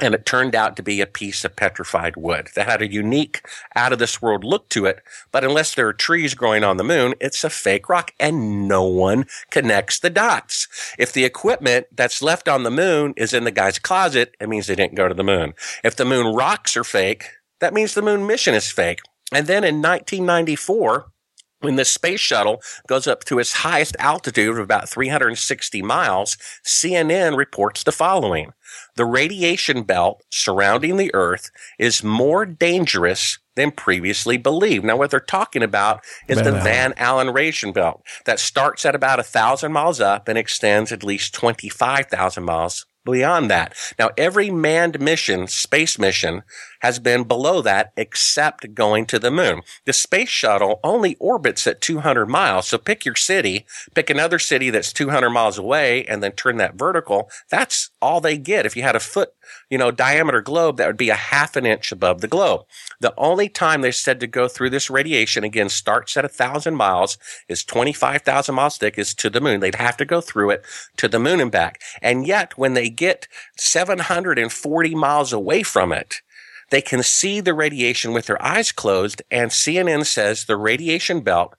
and 0.00 0.14
it 0.14 0.24
turned 0.24 0.54
out 0.54 0.76
to 0.76 0.82
be 0.82 1.00
a 1.00 1.06
piece 1.06 1.44
of 1.44 1.56
petrified 1.56 2.16
wood 2.16 2.48
that 2.54 2.68
had 2.68 2.82
a 2.82 2.90
unique, 2.90 3.42
out 3.74 3.92
of 3.92 3.98
this 3.98 4.22
world 4.22 4.44
look 4.44 4.68
to 4.70 4.86
it. 4.86 5.02
But 5.32 5.44
unless 5.44 5.74
there 5.74 5.88
are 5.88 5.92
trees 5.92 6.34
growing 6.34 6.62
on 6.62 6.76
the 6.76 6.84
moon, 6.84 7.14
it's 7.20 7.42
a 7.44 7.50
fake 7.50 7.88
rock 7.88 8.12
and 8.20 8.68
no 8.68 8.84
one 8.84 9.26
connects 9.50 9.98
the 9.98 10.10
dots. 10.10 10.68
If 10.98 11.12
the 11.12 11.24
equipment 11.24 11.86
that's 11.92 12.22
left 12.22 12.48
on 12.48 12.62
the 12.62 12.70
moon 12.70 13.14
is 13.16 13.34
in 13.34 13.44
the 13.44 13.50
guy's 13.50 13.78
closet, 13.78 14.36
it 14.40 14.48
means 14.48 14.66
they 14.66 14.76
didn't 14.76 14.94
go 14.94 15.08
to 15.08 15.14
the 15.14 15.24
moon. 15.24 15.54
If 15.82 15.96
the 15.96 16.04
moon 16.04 16.34
rocks 16.34 16.76
are 16.76 16.84
fake, 16.84 17.30
that 17.60 17.74
means 17.74 17.94
the 17.94 18.02
moon 18.02 18.26
mission 18.26 18.54
is 18.54 18.70
fake. 18.70 19.00
And 19.32 19.46
then 19.46 19.64
in 19.64 19.82
1994, 19.82 21.10
when 21.60 21.76
the 21.76 21.84
space 21.84 22.20
shuttle 22.20 22.62
goes 22.86 23.06
up 23.06 23.24
to 23.24 23.38
its 23.38 23.52
highest 23.52 23.96
altitude 23.98 24.50
of 24.50 24.58
about 24.58 24.88
360 24.88 25.82
miles, 25.82 26.36
CNN 26.64 27.36
reports 27.36 27.82
the 27.82 27.92
following. 27.92 28.52
The 28.96 29.04
radiation 29.04 29.82
belt 29.82 30.22
surrounding 30.30 30.96
the 30.96 31.10
Earth 31.14 31.50
is 31.78 32.04
more 32.04 32.46
dangerous 32.46 33.38
than 33.56 33.72
previously 33.72 34.36
believed. 34.36 34.84
Now, 34.84 34.96
what 34.96 35.10
they're 35.10 35.20
talking 35.20 35.62
about 35.62 36.04
is 36.28 36.38
Van 36.38 36.44
the 36.44 36.50
Allen. 36.50 36.64
Van 36.64 36.94
Allen 36.96 37.30
radiation 37.30 37.72
belt 37.72 38.02
that 38.24 38.38
starts 38.38 38.86
at 38.86 38.94
about 38.94 39.18
a 39.18 39.24
thousand 39.24 39.72
miles 39.72 40.00
up 40.00 40.28
and 40.28 40.38
extends 40.38 40.92
at 40.92 41.02
least 41.02 41.34
25,000 41.34 42.44
miles 42.44 42.86
beyond 43.10 43.50
that. 43.50 43.74
Now, 43.98 44.10
every 44.16 44.50
manned 44.50 45.00
mission, 45.00 45.46
space 45.46 45.98
mission, 45.98 46.42
has 46.80 46.98
been 46.98 47.24
below 47.24 47.62
that 47.62 47.92
except 47.96 48.74
going 48.74 49.06
to 49.06 49.18
the 49.18 49.30
moon. 49.30 49.62
The 49.84 49.92
space 49.92 50.28
shuttle 50.28 50.80
only 50.84 51.16
orbits 51.18 51.66
at 51.66 51.80
200 51.80 52.26
miles. 52.26 52.68
So 52.68 52.78
pick 52.78 53.04
your 53.04 53.16
city, 53.16 53.66
pick 53.94 54.10
another 54.10 54.38
city 54.38 54.70
that's 54.70 54.92
200 54.92 55.30
miles 55.30 55.58
away 55.58 56.04
and 56.04 56.22
then 56.22 56.32
turn 56.32 56.56
that 56.58 56.76
vertical. 56.76 57.30
That's 57.50 57.90
all 58.00 58.20
they 58.20 58.38
get. 58.38 58.66
If 58.66 58.76
you 58.76 58.82
had 58.82 58.96
a 58.96 59.00
foot, 59.00 59.30
you 59.70 59.78
know, 59.78 59.90
diameter 59.90 60.40
globe, 60.40 60.76
that 60.76 60.86
would 60.86 60.96
be 60.96 61.10
a 61.10 61.14
half 61.14 61.56
an 61.56 61.66
inch 61.66 61.92
above 61.92 62.20
the 62.20 62.28
globe. 62.28 62.62
The 63.00 63.14
only 63.16 63.48
time 63.48 63.80
they're 63.80 63.92
said 63.92 64.20
to 64.20 64.26
go 64.26 64.48
through 64.48 64.70
this 64.70 64.90
radiation 64.90 65.44
again 65.44 65.68
starts 65.68 66.16
at 66.16 66.24
a 66.24 66.28
thousand 66.28 66.76
miles 66.76 67.18
is 67.48 67.64
25,000 67.64 68.54
miles 68.54 68.78
thick 68.78 68.98
is 68.98 69.14
to 69.14 69.30
the 69.30 69.40
moon. 69.40 69.60
They'd 69.60 69.74
have 69.76 69.96
to 69.98 70.04
go 70.04 70.20
through 70.20 70.50
it 70.50 70.64
to 70.96 71.08
the 71.08 71.18
moon 71.18 71.40
and 71.40 71.50
back. 71.50 71.80
And 72.02 72.26
yet 72.26 72.56
when 72.58 72.74
they 72.74 72.90
get 72.90 73.28
740 73.56 74.94
miles 74.94 75.32
away 75.32 75.62
from 75.62 75.92
it, 75.92 76.22
they 76.70 76.82
can 76.82 77.02
see 77.02 77.40
the 77.40 77.54
radiation 77.54 78.12
with 78.12 78.26
their 78.26 78.42
eyes 78.42 78.72
closed, 78.72 79.22
and 79.30 79.50
CNN 79.50 80.04
says 80.04 80.44
the 80.44 80.56
radiation 80.56 81.20
belt, 81.20 81.54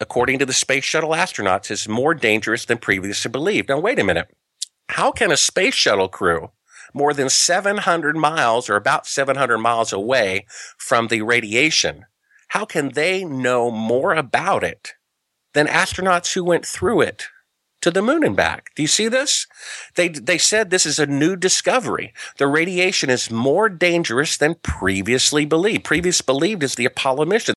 according 0.00 0.38
to 0.38 0.46
the 0.46 0.52
space 0.52 0.84
shuttle 0.84 1.10
astronauts, 1.10 1.70
is 1.70 1.88
more 1.88 2.14
dangerous 2.14 2.66
than 2.66 2.78
previously 2.78 3.30
believed. 3.30 3.68
Now, 3.70 3.80
wait 3.80 3.98
a 3.98 4.04
minute. 4.04 4.28
How 4.90 5.12
can 5.12 5.32
a 5.32 5.36
space 5.36 5.74
shuttle 5.74 6.08
crew 6.08 6.50
more 6.94 7.12
than 7.12 7.28
700 7.28 8.16
miles 8.16 8.70
or 8.70 8.76
about 8.76 9.06
700 9.06 9.58
miles 9.58 9.92
away 9.92 10.46
from 10.78 11.08
the 11.08 11.22
radiation, 11.22 12.06
how 12.48 12.64
can 12.64 12.90
they 12.90 13.24
know 13.24 13.70
more 13.70 14.14
about 14.14 14.64
it 14.64 14.94
than 15.52 15.66
astronauts 15.66 16.34
who 16.34 16.44
went 16.44 16.64
through 16.64 17.00
it 17.00 17.28
to 17.84 17.90
the 17.90 18.00
moon 18.00 18.24
and 18.24 18.34
back. 18.34 18.70
Do 18.74 18.82
you 18.82 18.88
see 18.88 19.08
this? 19.08 19.46
They, 19.94 20.08
they 20.08 20.38
said 20.38 20.70
this 20.70 20.86
is 20.86 20.98
a 20.98 21.06
new 21.06 21.36
discovery. 21.36 22.14
The 22.38 22.46
radiation 22.46 23.10
is 23.10 23.30
more 23.30 23.68
dangerous 23.68 24.38
than 24.38 24.54
previously 24.62 25.44
believed. 25.44 25.84
Previous 25.84 26.22
believed 26.22 26.62
is 26.62 26.76
the 26.76 26.86
Apollo 26.86 27.26
mission. 27.26 27.53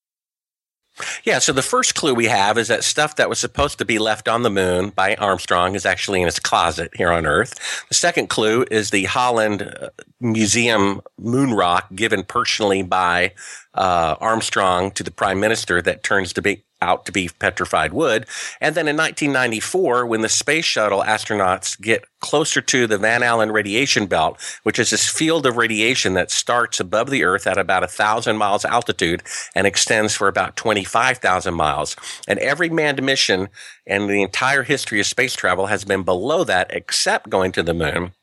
Yeah, 1.24 1.40
so 1.40 1.54
the 1.54 1.62
first 1.62 1.96
clue 1.96 2.14
we 2.14 2.26
have 2.26 2.58
is 2.58 2.68
that 2.70 2.84
stuff 2.84 3.16
that 3.18 3.30
was 3.30 3.40
supposed 3.40 3.78
to 3.78 3.86
be 3.86 4.00
left 4.00 4.28
on 4.28 4.44
the 4.44 4.50
moon 4.50 4.90
by 4.90 5.16
Armstrong 5.16 5.76
is 5.76 5.86
actually 5.86 6.22
in 6.22 6.26
his 6.26 6.40
closet 6.40 6.92
here 6.96 7.12
on 7.12 7.26
Earth. 7.26 7.86
The 7.90 7.96
second 7.96 8.30
clue 8.30 8.66
is 8.72 8.90
the 8.90 9.06
Holland 9.06 9.62
uh, 9.62 9.90
Museum 10.20 11.02
moon 11.20 11.54
rock 11.54 11.88
given 11.94 12.24
personally 12.24 12.82
by 12.82 13.34
uh, 13.76 14.16
Armstrong 14.20 14.92
to 14.92 15.04
the 15.04 15.12
prime 15.12 15.40
minister 15.40 15.82
that 15.84 16.04
turns 16.04 16.34
to 16.34 16.42
be 16.42 16.64
out 16.82 17.06
to 17.06 17.12
be 17.12 17.30
petrified 17.40 17.94
wood. 17.94 18.26
And 18.62 18.76
then 18.76 18.88
in 18.88 18.98
1994, 18.98 20.06
when 20.06 20.22
the 20.22 20.30
space 20.30 20.66
shuttle 20.66 21.02
astronauts 21.02 21.80
get 21.80 22.06
closer 22.20 22.62
to 22.62 22.88
the 22.88 22.98
Van 22.98 23.24
Allen 23.24 23.52
radiation 23.52 24.08
belt, 24.08 24.40
which 24.64 24.80
is 24.80 24.90
this 24.90 25.10
field 25.10 25.46
of 25.46 25.58
radiation 25.58 26.14
that 26.14 26.32
starts 26.32 26.80
above 26.80 27.10
the 27.10 27.24
Earth 27.24 27.48
at 27.48 27.58
about 27.58 27.84
a 27.84 27.88
thousand 27.88 28.38
miles 28.38 28.66
altitude 28.66 29.24
and 29.56 29.68
extends 29.68 30.16
for 30.16 30.28
about 30.28 30.56
25,000 30.56 31.54
miles. 31.54 31.96
And 32.28 32.40
every 32.40 32.70
manned 32.70 33.02
mission 33.04 33.50
in 33.86 34.08
the 34.08 34.22
entire 34.22 34.64
history 34.64 35.00
of 35.00 35.06
space 35.06 35.36
travel 35.36 35.68
has 35.68 35.86
been 35.86 36.04
below 36.04 36.44
that 36.44 36.70
except 36.74 37.30
going 37.30 37.52
to 37.54 37.64
the 37.64 37.74
moon. 37.74 38.14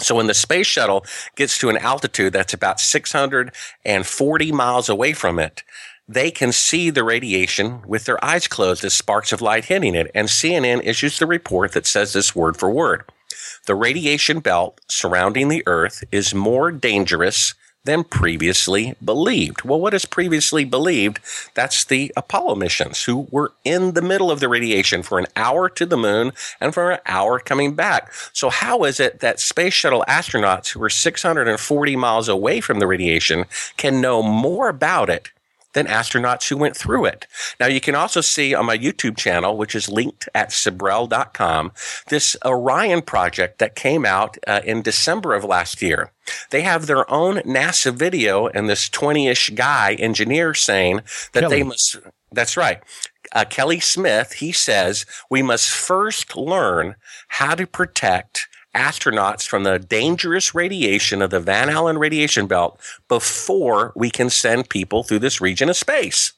So 0.00 0.16
when 0.16 0.26
the 0.26 0.34
space 0.34 0.66
shuttle 0.66 1.04
gets 1.36 1.56
to 1.58 1.70
an 1.70 1.76
altitude 1.76 2.32
that's 2.32 2.52
about 2.52 2.80
640 2.80 4.52
miles 4.52 4.88
away 4.88 5.12
from 5.12 5.38
it, 5.38 5.62
they 6.06 6.30
can 6.30 6.52
see 6.52 6.90
the 6.90 7.04
radiation 7.04 7.82
with 7.86 8.04
their 8.04 8.22
eyes 8.24 8.46
closed 8.46 8.84
as 8.84 8.94
sparks 8.94 9.32
of 9.32 9.40
light 9.40 9.66
hitting 9.66 9.94
it. 9.94 10.10
And 10.14 10.28
CNN 10.28 10.84
issues 10.84 11.18
the 11.18 11.26
report 11.26 11.72
that 11.72 11.86
says 11.86 12.12
this 12.12 12.34
word 12.34 12.56
for 12.56 12.70
word. 12.70 13.04
The 13.66 13.74
radiation 13.74 14.40
belt 14.40 14.80
surrounding 14.88 15.48
the 15.48 15.62
Earth 15.66 16.04
is 16.12 16.34
more 16.34 16.70
dangerous 16.70 17.54
than 17.84 18.04
previously 18.04 18.94
believed. 19.04 19.62
Well, 19.62 19.80
what 19.80 19.94
is 19.94 20.04
previously 20.04 20.64
believed? 20.64 21.20
That's 21.54 21.84
the 21.84 22.12
Apollo 22.16 22.56
missions 22.56 23.04
who 23.04 23.28
were 23.30 23.52
in 23.62 23.92
the 23.92 24.02
middle 24.02 24.30
of 24.30 24.40
the 24.40 24.48
radiation 24.48 25.02
for 25.02 25.18
an 25.18 25.26
hour 25.36 25.68
to 25.70 25.84
the 25.84 25.96
moon 25.96 26.32
and 26.60 26.72
for 26.72 26.90
an 26.92 27.00
hour 27.06 27.38
coming 27.38 27.74
back. 27.74 28.12
So 28.32 28.48
how 28.48 28.84
is 28.84 29.00
it 29.00 29.20
that 29.20 29.38
space 29.38 29.74
shuttle 29.74 30.04
astronauts 30.08 30.68
who 30.68 30.82
are 30.82 30.90
640 30.90 31.96
miles 31.96 32.28
away 32.28 32.60
from 32.60 32.78
the 32.78 32.86
radiation 32.86 33.44
can 33.76 34.00
know 34.00 34.22
more 34.22 34.68
about 34.68 35.10
it 35.10 35.30
than 35.74 35.86
astronauts 35.86 36.48
who 36.48 36.56
went 36.56 36.76
through 36.76 37.04
it. 37.04 37.26
Now, 37.60 37.66
you 37.66 37.80
can 37.80 37.94
also 37.94 38.20
see 38.20 38.54
on 38.54 38.66
my 38.66 38.78
YouTube 38.78 39.16
channel, 39.16 39.56
which 39.56 39.74
is 39.74 39.88
linked 39.88 40.28
at 40.34 40.50
Sibrel.com, 40.50 41.72
this 42.08 42.36
Orion 42.44 43.02
project 43.02 43.58
that 43.58 43.74
came 43.74 44.06
out 44.06 44.38
uh, 44.46 44.60
in 44.64 44.82
December 44.82 45.34
of 45.34 45.44
last 45.44 45.82
year. 45.82 46.12
They 46.50 46.62
have 46.62 46.86
their 46.86 47.10
own 47.10 47.36
NASA 47.38 47.92
video 47.92 48.46
and 48.46 48.68
this 48.68 48.88
20 48.88 49.28
ish 49.28 49.50
guy 49.50 49.94
engineer 49.94 50.54
saying 50.54 51.02
that 51.32 51.40
Kelly. 51.40 51.56
they 51.56 51.62
must, 51.62 51.98
that's 52.32 52.56
right. 52.56 52.80
Uh, 53.32 53.44
Kelly 53.44 53.80
Smith, 53.80 54.34
he 54.34 54.52
says 54.52 55.04
we 55.28 55.42
must 55.42 55.68
first 55.68 56.36
learn 56.36 56.94
how 57.28 57.54
to 57.54 57.66
protect 57.66 58.48
astronauts 58.74 59.46
from 59.46 59.64
the 59.64 59.78
dangerous 59.78 60.54
radiation 60.54 61.22
of 61.22 61.30
the 61.30 61.40
Van 61.40 61.70
Allen 61.70 61.98
radiation 61.98 62.46
belt 62.46 62.80
before 63.08 63.92
we 63.96 64.10
can 64.10 64.30
send 64.30 64.68
people 64.68 65.02
through 65.02 65.20
this 65.20 65.40
region 65.40 65.68
of 65.68 65.76
space. 65.76 66.32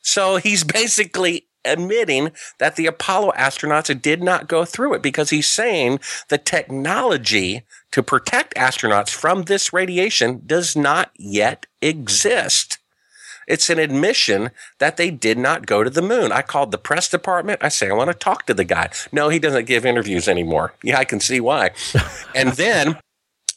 So 0.00 0.36
he's 0.36 0.64
basically 0.80 1.46
admitting 1.64 2.32
that 2.58 2.76
the 2.76 2.86
Apollo 2.86 3.32
astronauts 3.36 4.00
did 4.00 4.22
not 4.22 4.48
go 4.48 4.64
through 4.64 4.94
it 4.94 5.02
because 5.02 5.30
he's 5.30 5.46
saying 5.46 6.00
the 6.28 6.38
technology 6.38 7.62
to 7.92 8.02
protect 8.02 8.54
astronauts 8.54 9.10
from 9.10 9.42
this 9.42 9.72
radiation 9.72 10.42
does 10.46 10.74
not 10.74 11.10
yet 11.16 11.66
exist. 11.82 12.79
It's 13.50 13.68
an 13.68 13.78
admission 13.78 14.50
that 14.78 14.96
they 14.96 15.10
did 15.10 15.38
not 15.38 15.66
go 15.66 15.82
to 15.84 15.90
the 15.90 16.02
moon. 16.02 16.32
I 16.32 16.42
called 16.42 16.70
the 16.70 16.78
press 16.78 17.08
department. 17.08 17.62
I 17.62 17.68
say, 17.68 17.90
I 17.90 17.94
want 17.94 18.08
to 18.08 18.14
talk 18.14 18.46
to 18.46 18.54
the 18.54 18.64
guy. 18.64 18.90
No, 19.12 19.28
he 19.28 19.38
doesn't 19.38 19.66
give 19.66 19.84
interviews 19.84 20.28
anymore. 20.28 20.72
Yeah, 20.82 20.98
I 20.98 21.04
can 21.04 21.20
see 21.20 21.40
why. 21.40 21.70
and 22.34 22.50
then 22.52 22.96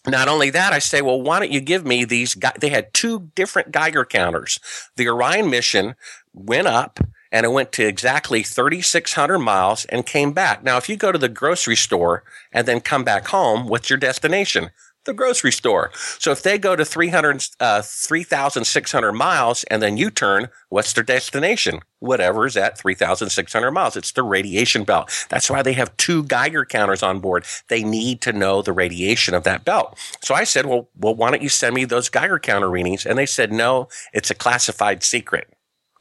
Not 0.05 0.27
only 0.27 0.49
that, 0.49 0.73
I 0.73 0.79
say, 0.79 1.01
well, 1.01 1.21
why 1.21 1.39
don't 1.39 1.51
you 1.51 1.61
give 1.61 1.85
me 1.85 2.03
these? 2.03 2.35
They 2.59 2.69
had 2.69 2.93
two 2.93 3.31
different 3.35 3.71
Geiger 3.71 4.03
counters. 4.03 4.59
The 4.97 5.07
Orion 5.07 5.49
mission 5.49 5.95
went 6.33 6.67
up 6.67 6.99
and 7.31 7.45
it 7.45 7.53
went 7.53 7.71
to 7.73 7.87
exactly 7.87 8.43
3,600 8.43 9.39
miles 9.39 9.85
and 9.85 10.05
came 10.05 10.33
back. 10.33 10.61
Now, 10.63 10.77
if 10.77 10.89
you 10.89 10.97
go 10.97 11.11
to 11.11 11.17
the 11.17 11.29
grocery 11.29 11.77
store 11.77 12.23
and 12.51 12.67
then 12.67 12.81
come 12.81 13.05
back 13.05 13.27
home, 13.27 13.67
what's 13.67 13.89
your 13.89 13.97
destination? 13.97 14.71
The 15.05 15.13
grocery 15.13 15.51
store. 15.51 15.91
So 16.19 16.31
if 16.31 16.43
they 16.43 16.57
go 16.57 16.75
to 16.75 16.85
300, 16.85 17.45
uh, 17.59 17.81
3,600 17.81 19.11
miles 19.13 19.63
and 19.65 19.81
then 19.81 19.97
you 19.97 20.09
turn, 20.09 20.49
what's 20.69 20.93
their 20.93 21.03
destination? 21.03 21.79
Whatever 21.99 22.45
is 22.45 22.57
at 22.57 22.77
3,600 22.77 23.71
miles. 23.71 23.95
It's 23.95 24.11
the 24.11 24.23
radiation 24.23 24.83
belt. 24.83 25.11
That's 25.29 25.49
why 25.49 25.61
they 25.61 25.73
have 25.73 25.95
two 25.97 26.23
Geiger 26.23 26.65
counters 26.65 27.03
on 27.03 27.19
board. 27.19 27.45
They 27.69 27.83
need 27.83 28.21
to 28.21 28.33
know 28.33 28.61
the 28.61 28.73
radiation 28.73 29.33
of 29.33 29.43
that 29.43 29.65
belt. 29.65 29.97
So 30.21 30.35
I 30.35 30.43
said, 30.43 30.65
well, 30.65 30.89
well, 30.95 31.15
why 31.15 31.31
don't 31.31 31.43
you 31.43 31.49
send 31.49 31.75
me 31.75 31.85
those 31.85 32.09
Geiger 32.09 32.39
counter 32.39 32.69
readings? 32.69 33.05
And 33.05 33.17
they 33.17 33.25
said, 33.25 33.51
no, 33.51 33.87
it's 34.13 34.31
a 34.31 34.35
classified 34.35 35.03
secret. 35.03 35.47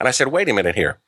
And 0.01 0.09
I 0.09 0.12
said, 0.12 0.29
wait 0.29 0.49
a 0.49 0.55
minute 0.55 0.75
here. 0.75 0.99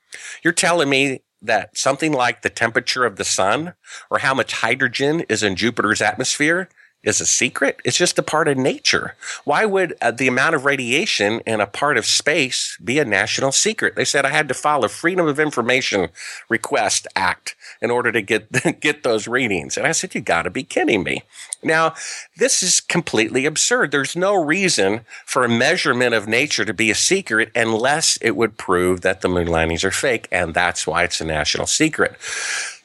You're 0.43 0.53
telling 0.53 0.89
me 0.89 1.23
that 1.43 1.77
something 1.77 2.13
like 2.13 2.43
the 2.43 2.51
temperature 2.51 3.05
of 3.05 3.17
the 3.17 3.25
sun 3.25 3.75
or 4.11 4.19
how 4.19 4.35
much 4.35 4.53
hydrogen 4.53 5.21
is 5.29 5.43
in 5.43 5.57
Jupiter's 5.57 6.01
atmosphere 6.01 6.69
is 7.05 7.21
a 7.21 7.27
secret. 7.27 7.81
It's 7.85 7.97
just 7.97 8.19
a 8.19 8.23
part 8.23 8.49
of 8.49 8.57
nature. 8.57 9.15
Why 9.45 9.65
would 9.65 9.95
uh, 10.01 10.11
the 10.11 10.27
amount 10.27 10.55
of 10.55 10.65
radiation 10.65 11.41
in 11.41 11.61
a 11.61 11.67
part 11.67 11.97
of 11.97 12.07
space 12.07 12.77
be 12.83 12.99
a 12.99 13.05
national 13.05 13.53
secret? 13.53 13.95
They 13.95 14.05
said 14.05 14.25
I 14.25 14.31
had 14.31 14.49
to 14.49 14.55
file 14.55 14.85
a 14.85 14.89
Freedom 14.89 15.27
of 15.27 15.39
Information 15.39 16.09
Request 16.49 17.07
Act 17.15 17.55
in 17.81 17.91
order 17.91 18.11
to 18.11 18.23
get 18.23 18.51
get 18.81 19.03
those 19.03 19.29
readings. 19.29 19.77
And 19.77 19.87
I 19.87 19.93
said, 19.93 20.15
"You 20.15 20.21
got 20.21 20.43
to 20.43 20.51
be 20.51 20.65
kidding 20.65 21.05
me!" 21.05 21.23
Now, 21.63 21.95
this 22.37 22.63
is 22.63 22.81
completely 22.81 23.47
absurd. 23.47 23.91
There's 23.91 24.17
no 24.17 24.35
reason 24.35 25.03
for 25.25 25.45
a 25.45 25.49
measurement 25.49 26.15
of 26.15 26.29
nature 26.29 26.65
to 26.65 26.75
be 26.75 26.91
a 26.91 26.95
secret 26.95 27.51
unless 27.55 28.17
it 28.21 28.37
would 28.37 28.59
prove 28.59 29.03
that 29.03 29.21
the 29.21 29.29
moon 29.29 29.47
landings 29.47 29.85
are 29.85 29.91
fake, 29.91 30.29
and 30.33 30.55
that's 30.55 30.87
why 30.87 31.05
it's 31.05 31.21
a 31.21 31.25
national 31.25 31.67
secret. 31.67 32.17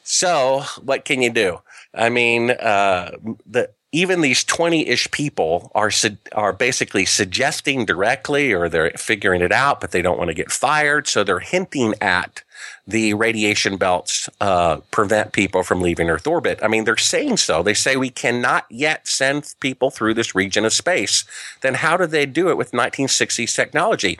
So, 0.02 0.64
what 0.82 1.04
can 1.04 1.22
you 1.22 1.30
do? 1.30 1.60
I 1.94 2.08
mean, 2.08 2.50
uh, 2.50 3.12
the 3.46 3.70
even 3.92 4.20
these 4.20 4.44
20-ish 4.44 5.10
people 5.10 5.70
are 5.74 5.90
are 6.32 6.52
basically 6.52 7.04
suggesting 7.04 7.84
directly 7.84 8.52
or 8.52 8.68
they're 8.68 8.90
figuring 8.90 9.42
it 9.42 9.52
out 9.52 9.80
but 9.80 9.90
they 9.90 10.02
don't 10.02 10.18
want 10.18 10.28
to 10.28 10.34
get 10.34 10.52
fired. 10.52 11.08
So 11.08 11.24
they're 11.24 11.40
hinting 11.40 11.94
at 12.00 12.42
the 12.86 13.14
radiation 13.14 13.76
belts 13.76 14.28
uh, 14.40 14.78
prevent 14.90 15.32
people 15.32 15.62
from 15.62 15.80
leaving 15.80 16.08
earth 16.08 16.26
orbit. 16.26 16.60
I 16.62 16.68
mean 16.68 16.84
they're 16.84 16.96
saying 16.96 17.38
so. 17.38 17.62
They 17.62 17.74
say 17.74 17.96
we 17.96 18.10
cannot 18.10 18.66
yet 18.70 19.08
send 19.08 19.54
people 19.60 19.90
through 19.90 20.14
this 20.14 20.34
region 20.34 20.64
of 20.64 20.72
space. 20.72 21.24
Then 21.62 21.74
how 21.74 21.96
do 21.96 22.06
they 22.06 22.26
do 22.26 22.48
it 22.48 22.56
with 22.56 22.72
1960s 22.72 23.54
technology? 23.54 24.18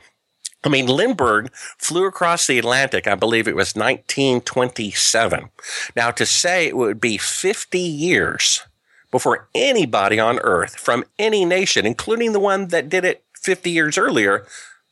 I 0.62 0.68
mean, 0.68 0.88
Lindbergh 0.88 1.50
flew 1.78 2.04
across 2.04 2.46
the 2.46 2.58
Atlantic, 2.58 3.06
I 3.06 3.14
believe 3.14 3.48
it 3.48 3.56
was 3.56 3.74
1927. 3.74 5.48
Now, 5.96 6.10
to 6.10 6.26
say 6.26 6.66
it 6.66 6.76
would 6.76 7.00
be 7.00 7.16
50 7.16 7.78
years 7.78 8.62
before 9.10 9.48
anybody 9.54 10.18
on 10.18 10.38
earth 10.40 10.76
from 10.76 11.04
any 11.18 11.44
nation, 11.44 11.86
including 11.86 12.32
the 12.32 12.40
one 12.40 12.68
that 12.68 12.88
did 12.88 13.04
it 13.04 13.24
50 13.34 13.70
years 13.70 13.98
earlier, 13.98 14.46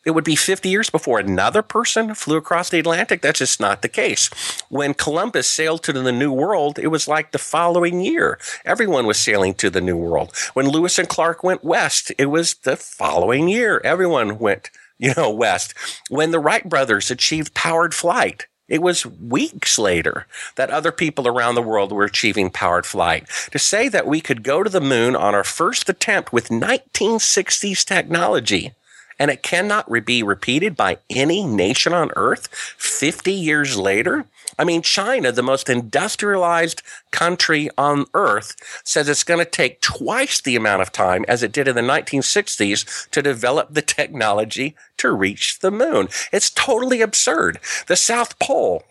it 0.05 0.13
would 0.13 0.25
be 0.25 0.37
50 0.37 0.69
years 0.69 0.89
before 0.89 1.19
another 1.19 1.61
person 1.61 2.15
flew 2.15 2.37
across 2.37 2.71
the 2.71 2.79
Atlantic. 2.79 3.21
That's 3.21 3.41
just 3.41 3.61
not 3.61 3.83
the 3.83 3.89
case. 3.89 4.31
When 4.71 4.95
Columbus 4.95 5.47
sailed 5.47 5.83
to 5.83 5.93
the 5.93 6.13
New 6.13 6.33
World, 6.33 6.79
it 6.79 6.87
was 6.87 7.09
like 7.09 7.33
the 7.33 7.39
following 7.39 8.01
year. 8.01 8.39
Everyone 8.65 9.07
was 9.07 9.19
sailing 9.19 9.55
to 9.55 9.69
the 9.69 9.83
New 9.83 9.97
World. 9.97 10.35
When 10.55 10.69
Lewis 10.69 10.99
and 10.99 11.09
Clark 11.09 11.43
went 11.43 11.63
west, 11.63 12.11
it 12.17 12.27
was 12.27 12.55
the 12.55 12.77
following 12.77 13.49
year. 13.49 13.83
Everyone 13.85 14.39
went, 14.39 14.71
you 14.99 15.13
know, 15.15 15.31
west. 15.31 15.75
When 16.09 16.31
the 16.31 16.41
Wright 16.41 16.67
brothers 16.67 17.11
achieved 17.11 17.53
powered 17.55 17.93
flight, 17.93 18.47
it 18.69 18.83
was 18.83 19.07
weeks 19.07 19.79
later 19.79 20.27
that 20.57 20.71
other 20.71 20.93
people 20.93 21.27
around 21.27 21.55
the 21.55 21.63
world 21.63 21.91
were 21.91 22.05
achieving 22.05 22.51
powered 22.51 22.87
flight. 22.87 23.27
To 23.53 23.59
say 23.59 23.89
that 23.89 24.07
we 24.07 24.21
could 24.21 24.43
go 24.43 24.63
to 24.63 24.71
the 24.71 24.81
moon 24.81 25.17
on 25.17 25.35
our 25.35 25.45
first 25.45 25.89
attempt 25.89 26.33
with 26.33 26.49
1960s 26.49 27.85
technology 27.85 28.73
and 29.19 29.31
it 29.31 29.43
cannot 29.43 29.91
be 30.05 30.23
repeated 30.23 30.77
by 30.77 30.99
any 31.11 31.45
nation 31.45 31.93
on 31.93 32.13
earth 32.15 32.49
50 32.79 33.33
years 33.33 33.77
later 33.77 34.27
I 34.59 34.65
mean, 34.65 34.83
China, 34.83 35.31
the 35.31 35.43
most 35.43 35.69
industrialized 35.69 36.83
country 37.11 37.71
on 37.79 38.07
earth, 38.13 38.57
says 38.85 39.09
it's 39.09 39.25
going 39.25 39.45
to 39.45 39.51
take 39.51 39.81
twice 39.81 40.41
the 40.41 40.57
amount 40.57 40.83
of 40.83 40.93
time 40.93 41.25
as 41.29 41.43
it 41.43 41.53
did 41.53 41.69
in 41.69 41.77
the 41.77 41.83
1960s 41.83 43.09
to 43.11 43.23
develop 43.23 43.73
the 43.73 43.83
technology 43.83 44.75
to 44.97 45.13
reach 45.13 45.61
the 45.61 45.71
moon. 45.71 46.09
It's 46.33 46.51
totally 46.51 47.01
absurd. 47.01 47.61
The 47.87 47.97
South 47.97 48.39
Pole 48.39 48.83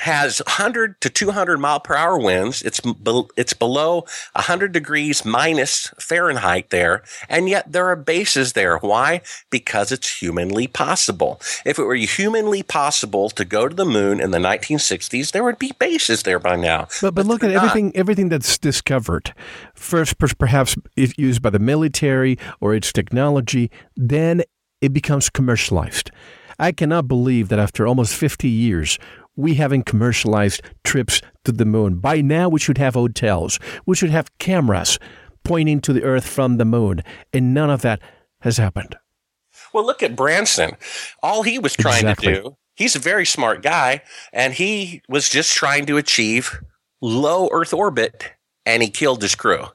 has 0.00 0.40
100 0.46 1.00
to 1.00 1.10
200 1.10 1.58
mile 1.58 1.80
per 1.80 1.94
hour 1.94 2.18
winds. 2.18 2.62
It's 2.62 2.80
be- 2.80 3.28
it's 3.36 3.52
below 3.52 4.04
100 4.34 4.72
degrees 4.72 5.24
minus 5.24 5.92
Fahrenheit 5.98 6.70
there, 6.70 7.02
and 7.28 7.48
yet 7.48 7.72
there 7.72 7.86
are 7.86 7.96
bases 7.96 8.52
there. 8.52 8.78
Why? 8.78 9.22
Because 9.50 9.92
it's 9.92 10.20
humanly 10.20 10.66
possible. 10.66 11.40
If 11.64 11.78
it 11.78 11.84
were 11.84 11.94
humanly 11.94 12.62
possible 12.62 13.30
to 13.30 13.44
go 13.44 13.68
to 13.68 13.74
the 13.74 13.84
moon 13.84 14.20
in 14.20 14.30
the 14.30 14.38
1960s, 14.38 15.32
there 15.32 15.44
would 15.44 15.58
be 15.58 15.72
bases 15.78 16.22
there 16.22 16.38
by 16.38 16.56
now. 16.56 16.88
But 17.00 17.14
but, 17.14 17.14
but 17.14 17.26
look 17.26 17.44
at 17.44 17.50
not. 17.50 17.64
everything 17.64 17.96
everything 17.96 18.28
that's 18.28 18.58
discovered. 18.58 19.34
First, 19.74 20.18
perhaps 20.38 20.76
if 20.96 21.18
used 21.18 21.42
by 21.42 21.50
the 21.50 21.58
military 21.58 22.38
or 22.60 22.74
its 22.74 22.92
technology, 22.92 23.70
then 23.96 24.42
it 24.80 24.92
becomes 24.92 25.28
commercialized. 25.30 26.10
I 26.58 26.72
cannot 26.72 27.06
believe 27.06 27.48
that 27.48 27.58
after 27.58 27.86
almost 27.86 28.14
50 28.14 28.48
years, 28.48 28.98
we 29.38 29.54
haven't 29.54 29.86
commercialized 29.86 30.60
trips 30.82 31.22
to 31.44 31.52
the 31.52 31.64
moon. 31.64 32.00
By 32.00 32.20
now, 32.20 32.48
we 32.48 32.58
should 32.58 32.76
have 32.78 32.94
hotels. 32.94 33.60
We 33.86 33.94
should 33.94 34.10
have 34.10 34.36
cameras 34.38 34.98
pointing 35.44 35.80
to 35.82 35.92
the 35.92 36.02
Earth 36.02 36.26
from 36.26 36.56
the 36.56 36.64
moon. 36.64 37.02
And 37.32 37.54
none 37.54 37.70
of 37.70 37.82
that 37.82 38.00
has 38.40 38.58
happened. 38.58 38.96
Well, 39.72 39.86
look 39.86 40.02
at 40.02 40.16
Branson. 40.16 40.72
All 41.22 41.44
he 41.44 41.58
was 41.60 41.74
trying 41.74 42.00
exactly. 42.00 42.34
to 42.34 42.42
do, 42.42 42.56
he's 42.74 42.96
a 42.96 43.00
very 43.00 43.24
smart 43.24 43.62
guy, 43.62 44.02
and 44.32 44.54
he 44.54 45.02
was 45.08 45.28
just 45.28 45.54
trying 45.54 45.86
to 45.86 45.96
achieve 45.98 46.60
low 47.00 47.48
Earth 47.52 47.72
orbit, 47.72 48.32
and 48.66 48.82
he 48.82 48.90
killed 48.90 49.22
his 49.22 49.36
crew. 49.36 49.66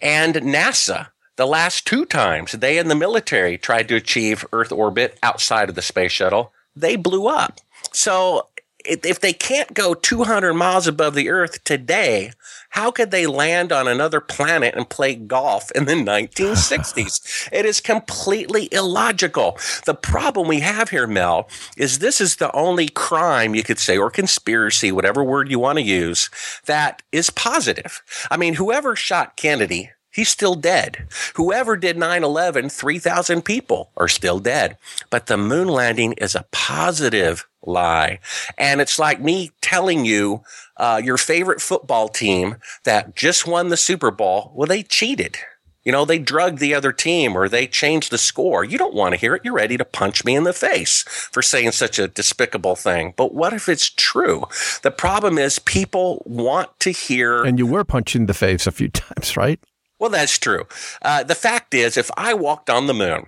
And 0.00 0.36
NASA, 0.36 1.08
the 1.36 1.46
last 1.46 1.86
two 1.86 2.06
times 2.06 2.52
they 2.52 2.78
and 2.78 2.90
the 2.90 2.94
military 2.94 3.58
tried 3.58 3.88
to 3.88 3.96
achieve 3.96 4.46
Earth 4.52 4.72
orbit 4.72 5.18
outside 5.22 5.68
of 5.68 5.74
the 5.74 5.82
space 5.82 6.12
shuttle, 6.12 6.52
they 6.74 6.96
blew 6.96 7.26
up. 7.26 7.58
So 7.92 8.48
if 8.84 9.20
they 9.20 9.32
can't 9.32 9.74
go 9.74 9.94
200 9.94 10.54
miles 10.54 10.86
above 10.86 11.14
the 11.14 11.28
earth 11.28 11.62
today, 11.64 12.32
how 12.70 12.90
could 12.90 13.10
they 13.10 13.26
land 13.26 13.72
on 13.72 13.86
another 13.86 14.20
planet 14.20 14.74
and 14.74 14.88
play 14.88 15.14
golf 15.14 15.70
in 15.72 15.84
the 15.84 15.92
1960s? 15.92 17.48
it 17.52 17.66
is 17.66 17.80
completely 17.80 18.68
illogical. 18.72 19.58
The 19.84 19.94
problem 19.94 20.48
we 20.48 20.60
have 20.60 20.90
here, 20.90 21.06
Mel, 21.06 21.48
is 21.76 21.98
this 21.98 22.20
is 22.20 22.36
the 22.36 22.54
only 22.54 22.88
crime 22.88 23.54
you 23.54 23.62
could 23.62 23.78
say, 23.78 23.98
or 23.98 24.10
conspiracy, 24.10 24.92
whatever 24.92 25.22
word 25.22 25.50
you 25.50 25.58
want 25.58 25.78
to 25.78 25.84
use, 25.84 26.30
that 26.66 27.02
is 27.12 27.30
positive. 27.30 28.02
I 28.30 28.36
mean, 28.36 28.54
whoever 28.54 28.96
shot 28.96 29.36
Kennedy 29.36 29.90
He's 30.12 30.28
still 30.28 30.54
dead. 30.54 31.08
Whoever 31.36 31.74
did 31.74 31.96
9 31.96 32.22
11, 32.22 32.68
3,000 32.68 33.42
people 33.42 33.90
are 33.96 34.08
still 34.08 34.38
dead. 34.38 34.76
But 35.08 35.26
the 35.26 35.38
moon 35.38 35.68
landing 35.68 36.12
is 36.18 36.34
a 36.34 36.44
positive 36.52 37.46
lie. 37.62 38.18
And 38.58 38.80
it's 38.80 38.98
like 38.98 39.20
me 39.20 39.50
telling 39.60 40.04
you 40.04 40.42
uh, 40.76 41.00
your 41.02 41.18
favorite 41.18 41.60
football 41.60 42.08
team 42.08 42.56
that 42.84 43.14
just 43.14 43.46
won 43.46 43.68
the 43.68 43.76
Super 43.76 44.10
Bowl, 44.10 44.52
well, 44.54 44.66
they 44.66 44.82
cheated. 44.82 45.38
You 45.84 45.90
know, 45.90 46.04
they 46.04 46.18
drugged 46.18 46.58
the 46.58 46.74
other 46.74 46.92
team 46.92 47.36
or 47.36 47.48
they 47.48 47.66
changed 47.66 48.12
the 48.12 48.18
score. 48.18 48.64
You 48.64 48.78
don't 48.78 48.94
want 48.94 49.14
to 49.14 49.20
hear 49.20 49.34
it. 49.34 49.42
You're 49.44 49.54
ready 49.54 49.76
to 49.76 49.84
punch 49.84 50.24
me 50.24 50.36
in 50.36 50.44
the 50.44 50.52
face 50.52 51.02
for 51.02 51.42
saying 51.42 51.72
such 51.72 51.98
a 51.98 52.06
despicable 52.06 52.76
thing. 52.76 53.14
But 53.16 53.34
what 53.34 53.52
if 53.52 53.68
it's 53.68 53.90
true? 53.90 54.44
The 54.82 54.92
problem 54.92 55.38
is 55.38 55.58
people 55.58 56.22
want 56.24 56.78
to 56.80 56.90
hear. 56.90 57.42
And 57.42 57.58
you 57.58 57.66
were 57.66 57.84
punched 57.84 58.14
in 58.14 58.26
the 58.26 58.34
face 58.34 58.66
a 58.66 58.72
few 58.72 58.88
times, 58.90 59.36
right? 59.36 59.58
Well, 59.98 60.10
that's 60.10 60.38
true. 60.38 60.66
Uh, 61.00 61.22
the 61.22 61.34
fact 61.34 61.74
is, 61.74 61.96
if 61.96 62.10
I 62.16 62.34
walked 62.34 62.70
on 62.70 62.86
the 62.86 62.94
moon 62.94 63.26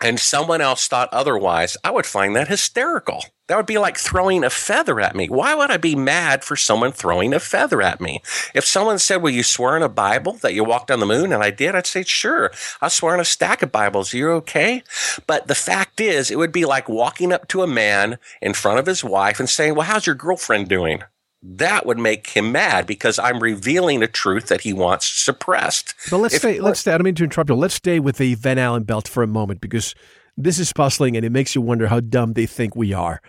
and 0.00 0.18
someone 0.20 0.60
else 0.60 0.88
thought 0.88 1.12
otherwise, 1.12 1.76
I 1.84 1.90
would 1.90 2.06
find 2.06 2.36
that 2.36 2.48
hysterical. 2.48 3.24
That 3.48 3.56
would 3.56 3.66
be 3.66 3.78
like 3.78 3.96
throwing 3.96 4.44
a 4.44 4.50
feather 4.50 5.00
at 5.00 5.16
me. 5.16 5.26
Why 5.28 5.54
would 5.54 5.70
I 5.70 5.78
be 5.78 5.96
mad 5.96 6.44
for 6.44 6.54
someone 6.54 6.92
throwing 6.92 7.32
a 7.32 7.40
feather 7.40 7.80
at 7.80 7.98
me? 7.98 8.20
If 8.54 8.66
someone 8.66 8.98
said, 8.98 9.22
Will 9.22 9.30
you 9.30 9.42
swear 9.42 9.74
in 9.74 9.82
a 9.82 9.88
Bible 9.88 10.34
that 10.42 10.52
you 10.52 10.64
walked 10.64 10.90
on 10.90 11.00
the 11.00 11.06
moon? 11.06 11.32
And 11.32 11.42
I 11.42 11.50
did, 11.50 11.74
I'd 11.74 11.86
say, 11.86 12.04
Sure. 12.04 12.52
I 12.82 12.88
swear 12.88 13.14
on 13.14 13.20
a 13.20 13.24
stack 13.24 13.62
of 13.62 13.72
Bibles. 13.72 14.12
You're 14.12 14.32
okay? 14.34 14.82
But 15.26 15.46
the 15.46 15.54
fact 15.54 15.98
is, 15.98 16.30
it 16.30 16.36
would 16.36 16.52
be 16.52 16.66
like 16.66 16.90
walking 16.90 17.32
up 17.32 17.48
to 17.48 17.62
a 17.62 17.66
man 17.66 18.18
in 18.42 18.52
front 18.52 18.78
of 18.78 18.86
his 18.86 19.02
wife 19.02 19.40
and 19.40 19.48
saying, 19.48 19.74
Well, 19.74 19.86
how's 19.86 20.06
your 20.06 20.14
girlfriend 20.14 20.68
doing? 20.68 21.02
that 21.40 21.86
would 21.86 21.98
make 21.98 22.30
him 22.30 22.50
mad 22.50 22.84
because 22.84 23.16
I'm 23.16 23.38
revealing 23.38 24.02
a 24.02 24.08
truth 24.08 24.48
that 24.48 24.62
he 24.62 24.72
wants 24.72 25.06
suppressed. 25.06 25.94
But 26.10 26.18
let's 26.18 26.34
if, 26.34 26.40
stay. 26.40 26.60
Let's 26.60 26.80
stay. 26.80 26.92
I 26.92 26.98
don't 26.98 27.04
mean 27.04 27.14
to 27.14 27.22
interrupt 27.22 27.48
you. 27.48 27.54
Let's 27.54 27.74
stay 27.74 28.00
with 28.00 28.16
the 28.16 28.34
Van 28.34 28.58
Allen 28.58 28.82
belt 28.82 29.06
for 29.06 29.22
a 29.22 29.28
moment 29.28 29.60
because 29.60 29.94
this 30.36 30.58
is 30.58 30.72
puzzling 30.72 31.16
and 31.16 31.24
it 31.24 31.30
makes 31.30 31.54
you 31.54 31.60
wonder 31.60 31.86
how 31.86 32.00
dumb 32.00 32.32
they 32.32 32.44
think 32.44 32.74
we 32.74 32.92
are 32.92 33.22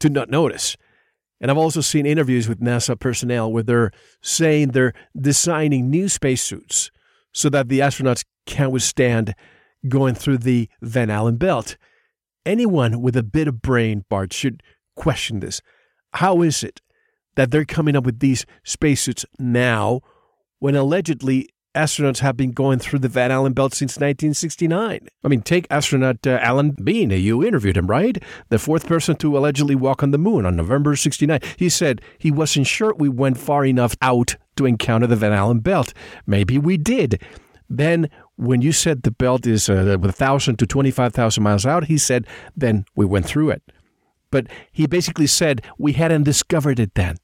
to 0.00 0.08
not 0.08 0.30
notice. 0.30 0.76
And 1.40 1.50
I've 1.50 1.58
also 1.58 1.80
seen 1.80 2.06
interviews 2.06 2.48
with 2.48 2.60
NASA 2.60 2.98
personnel 2.98 3.52
where 3.52 3.62
they're 3.62 3.92
saying 4.22 4.68
they're 4.68 4.94
designing 5.18 5.88
new 5.88 6.08
spacesuits 6.08 6.90
so 7.32 7.48
that 7.50 7.68
the 7.68 7.80
astronauts 7.80 8.24
can 8.46 8.70
withstand 8.70 9.34
going 9.88 10.14
through 10.14 10.38
the 10.38 10.68
Van 10.82 11.10
Allen 11.10 11.36
belt. 11.36 11.76
Anyone 12.44 13.00
with 13.02 13.16
a 13.16 13.22
bit 13.22 13.46
of 13.46 13.62
brain, 13.62 14.04
Bart, 14.08 14.32
should 14.32 14.62
question 14.96 15.40
this. 15.40 15.60
How 16.14 16.42
is 16.42 16.64
it 16.64 16.80
that 17.36 17.50
they're 17.50 17.64
coming 17.64 17.94
up 17.94 18.04
with 18.04 18.18
these 18.18 18.44
spacesuits 18.64 19.24
now 19.38 20.00
when 20.58 20.74
allegedly 20.74 21.48
astronauts 21.78 22.18
have 22.18 22.36
been 22.36 22.50
going 22.50 22.80
through 22.80 22.98
the 22.98 23.08
Van 23.08 23.30
Allen 23.30 23.52
belt 23.52 23.72
since 23.72 23.96
1969. 23.96 25.08
I 25.22 25.28
mean, 25.28 25.42
take 25.42 25.66
astronaut 25.70 26.26
uh, 26.26 26.38
Alan 26.42 26.72
Bean. 26.72 27.10
You 27.10 27.44
interviewed 27.44 27.76
him, 27.76 27.86
right? 27.86 28.20
The 28.48 28.58
fourth 28.58 28.86
person 28.86 29.14
to 29.16 29.38
allegedly 29.38 29.76
walk 29.76 30.02
on 30.02 30.10
the 30.10 30.18
moon 30.18 30.44
on 30.44 30.56
November 30.56 30.96
69. 30.96 31.40
He 31.56 31.68
said 31.68 32.02
he 32.18 32.30
wasn't 32.32 32.66
sure 32.66 32.92
we 32.94 33.08
went 33.08 33.38
far 33.38 33.64
enough 33.64 33.96
out 34.02 34.36
to 34.56 34.66
encounter 34.66 35.06
the 35.06 35.16
Van 35.16 35.32
Allen 35.32 35.60
belt. 35.60 35.94
Maybe 36.26 36.58
we 36.58 36.76
did. 36.76 37.22
Then, 37.70 38.10
when 38.36 38.60
you 38.60 38.72
said 38.72 39.02
the 39.02 39.10
belt 39.10 39.46
is 39.46 39.68
uh, 39.68 39.96
1,000 40.00 40.56
to 40.56 40.66
25,000 40.66 41.42
miles 41.42 41.66
out, 41.66 41.84
he 41.84 41.98
said, 41.98 42.26
then 42.56 42.86
we 42.96 43.04
went 43.04 43.26
through 43.26 43.50
it. 43.50 43.62
But 44.30 44.48
he 44.72 44.86
basically 44.86 45.26
said 45.26 45.62
we 45.78 45.92
hadn't 45.92 46.24
discovered 46.24 46.80
it 46.80 46.94
then. 46.94 47.16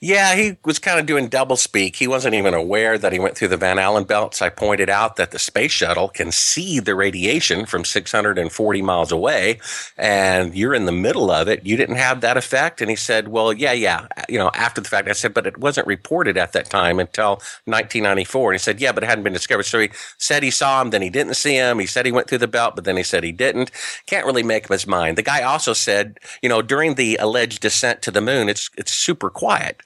Yeah, 0.00 0.34
he 0.34 0.58
was 0.64 0.78
kind 0.78 1.00
of 1.00 1.06
doing 1.06 1.28
double 1.28 1.56
speak. 1.56 1.96
He 1.96 2.06
wasn't 2.06 2.34
even 2.34 2.52
aware 2.52 2.98
that 2.98 3.14
he 3.14 3.18
went 3.18 3.34
through 3.34 3.48
the 3.48 3.56
Van 3.56 3.78
Allen 3.78 4.04
belts. 4.04 4.42
I 4.42 4.50
pointed 4.50 4.90
out 4.90 5.16
that 5.16 5.30
the 5.30 5.38
space 5.38 5.72
shuttle 5.72 6.10
can 6.10 6.32
see 6.32 6.80
the 6.80 6.94
radiation 6.94 7.64
from 7.64 7.82
640 7.82 8.82
miles 8.82 9.10
away, 9.10 9.58
and 9.96 10.54
you're 10.54 10.74
in 10.74 10.84
the 10.84 10.92
middle 10.92 11.30
of 11.30 11.48
it. 11.48 11.64
You 11.64 11.78
didn't 11.78 11.96
have 11.96 12.20
that 12.20 12.36
effect. 12.36 12.82
And 12.82 12.90
he 12.90 12.96
said, 12.96 13.28
Well, 13.28 13.54
yeah, 13.54 13.72
yeah. 13.72 14.06
You 14.28 14.38
know, 14.38 14.50
after 14.52 14.82
the 14.82 14.88
fact, 14.88 15.08
I 15.08 15.12
said, 15.12 15.32
But 15.32 15.46
it 15.46 15.56
wasn't 15.58 15.86
reported 15.86 16.36
at 16.36 16.52
that 16.52 16.68
time 16.68 17.00
until 17.00 17.36
1994. 17.64 18.50
And 18.52 18.54
he 18.60 18.62
said, 18.62 18.80
Yeah, 18.80 18.92
but 18.92 19.02
it 19.02 19.06
hadn't 19.06 19.24
been 19.24 19.32
discovered. 19.32 19.62
So 19.62 19.80
he 19.80 19.90
said 20.18 20.42
he 20.42 20.50
saw 20.50 20.82
him, 20.82 20.90
then 20.90 21.00
he 21.00 21.10
didn't 21.10 21.34
see 21.34 21.54
him. 21.54 21.78
He 21.78 21.86
said 21.86 22.04
he 22.04 22.12
went 22.12 22.28
through 22.28 22.38
the 22.38 22.48
belt, 22.48 22.74
but 22.76 22.84
then 22.84 22.98
he 22.98 23.02
said 23.02 23.24
he 23.24 23.32
didn't. 23.32 23.70
Can't 24.06 24.26
really 24.26 24.42
make 24.42 24.64
up 24.66 24.72
his 24.72 24.86
mind. 24.86 25.16
The 25.16 25.22
guy 25.22 25.42
also 25.42 25.72
said, 25.72 26.20
You 26.42 26.50
know, 26.50 26.60
during 26.60 26.96
the 26.96 27.16
alleged 27.16 27.62
descent 27.62 28.02
to 28.02 28.10
the 28.10 28.20
moon, 28.20 28.50
it's, 28.50 28.68
it's 28.76 28.92
super 28.92 29.30
quiet. 29.30 29.82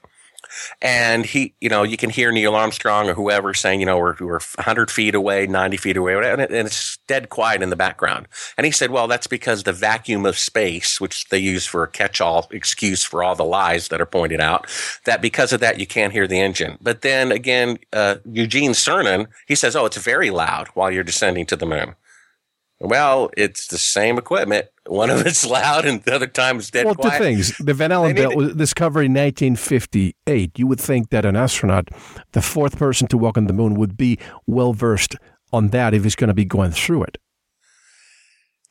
And 0.83 1.25
he, 1.25 1.55
you 1.61 1.69
know, 1.69 1.83
you 1.83 1.97
can 1.97 2.11
hear 2.11 2.33
Neil 2.33 2.55
Armstrong 2.55 3.09
or 3.09 3.15
whoever 3.15 3.55
saying, 3.55 3.81
you 3.81 3.87
know, 3.87 3.99
we're, 3.99 4.17
we're 4.21 4.41
100 4.41 4.91
feet 4.91 5.15
away, 5.15 5.47
90 5.47 5.77
feet 5.77 5.97
away, 5.97 6.15
and, 6.15 6.41
it, 6.41 6.51
and 6.51 6.67
it's 6.67 6.99
dead 7.07 7.29
quiet 7.29 7.63
in 7.63 7.71
the 7.71 7.77
background. 7.77 8.29
And 8.57 8.65
he 8.65 8.71
said, 8.71 8.91
well, 8.91 9.09
that's 9.09 9.27
because 9.27 9.63
the 9.63 9.73
vacuum 9.73 10.27
of 10.27 10.39
space, 10.39 11.01
which 11.01 11.29
they 11.29 11.39
use 11.39 11.67
for 11.67 11.83
a 11.83 11.89
catch 11.89 12.21
all 12.21 12.49
excuse 12.51 13.05
for 13.05 13.23
all 13.23 13.35
the 13.35 13.45
lies 13.45 13.89
that 13.89 14.01
are 14.01 14.07
pointed 14.07 14.41
out, 14.41 14.67
that 15.05 15.23
because 15.23 15.53
of 15.53 15.61
that, 15.61 15.79
you 15.79 15.87
can't 15.87 16.13
hear 16.13 16.27
the 16.27 16.41
engine. 16.41 16.79
But 16.81 17.03
then 17.03 17.33
again, 17.33 17.79
uh, 17.93 18.17
Eugene 18.31 18.73
Cernan, 18.73 19.27
he 19.47 19.55
says, 19.55 19.77
oh, 19.77 19.87
it's 19.87 19.97
very 19.97 20.31
loud 20.31 20.69
while 20.69 20.91
you're 20.91 21.05
descending 21.05 21.47
to 21.47 21.57
the 21.57 21.67
moon. 21.67 21.95
Well, 22.81 23.31
it's 23.37 23.67
the 23.67 23.79
same 23.79 24.17
equipment. 24.17 24.69
One 24.91 25.09
of 25.09 25.25
it's 25.25 25.47
loud 25.47 25.87
and 25.87 26.03
the 26.03 26.17
other 26.17 26.27
time 26.27 26.59
it's 26.59 26.69
dead 26.69 26.85
well, 26.85 26.97
quiet. 26.97 27.19
two 27.19 27.25
things. 27.25 27.57
The 27.59 27.75
Van 27.75 27.93
Allen 27.93 28.17
belt 28.17 28.35
was 28.35 28.55
discovered 28.55 29.03
in 29.03 29.15
1958. 29.15 30.59
You 30.59 30.67
would 30.67 30.81
think 30.81 31.11
that 31.11 31.25
an 31.25 31.37
astronaut, 31.37 31.91
the 32.33 32.43
fourth 32.43 32.77
person 32.77 33.07
to 33.09 33.17
walk 33.17 33.39
on 33.39 33.47
the 33.47 33.53
moon, 33.53 33.75
would 33.75 33.97
be 33.97 34.19
well 34.49 34.73
versed 34.73 35.15
on 35.53 35.69
that 35.69 35.95
if 35.95 36.03
he's 36.03 36.17
going 36.17 36.29
to 36.29 36.35
be 36.35 36.45
going 36.45 36.73
through 36.73 37.05
it. 37.05 37.19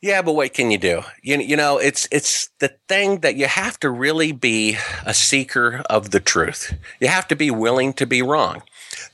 Yeah, 0.02 0.22
but 0.22 0.32
what 0.32 0.54
can 0.54 0.70
you 0.70 0.78
do? 0.78 1.02
You, 1.22 1.38
you 1.40 1.56
know, 1.56 1.76
it's 1.76 2.08
it's 2.10 2.48
the 2.58 2.74
thing 2.88 3.20
that 3.20 3.36
you 3.36 3.46
have 3.46 3.78
to 3.80 3.90
really 3.90 4.32
be 4.32 4.78
a 5.04 5.12
seeker 5.12 5.82
of 5.90 6.10
the 6.10 6.20
truth. 6.20 6.74
You 7.00 7.08
have 7.08 7.28
to 7.28 7.36
be 7.36 7.50
willing 7.50 7.92
to 7.94 8.06
be 8.06 8.22
wrong. 8.22 8.62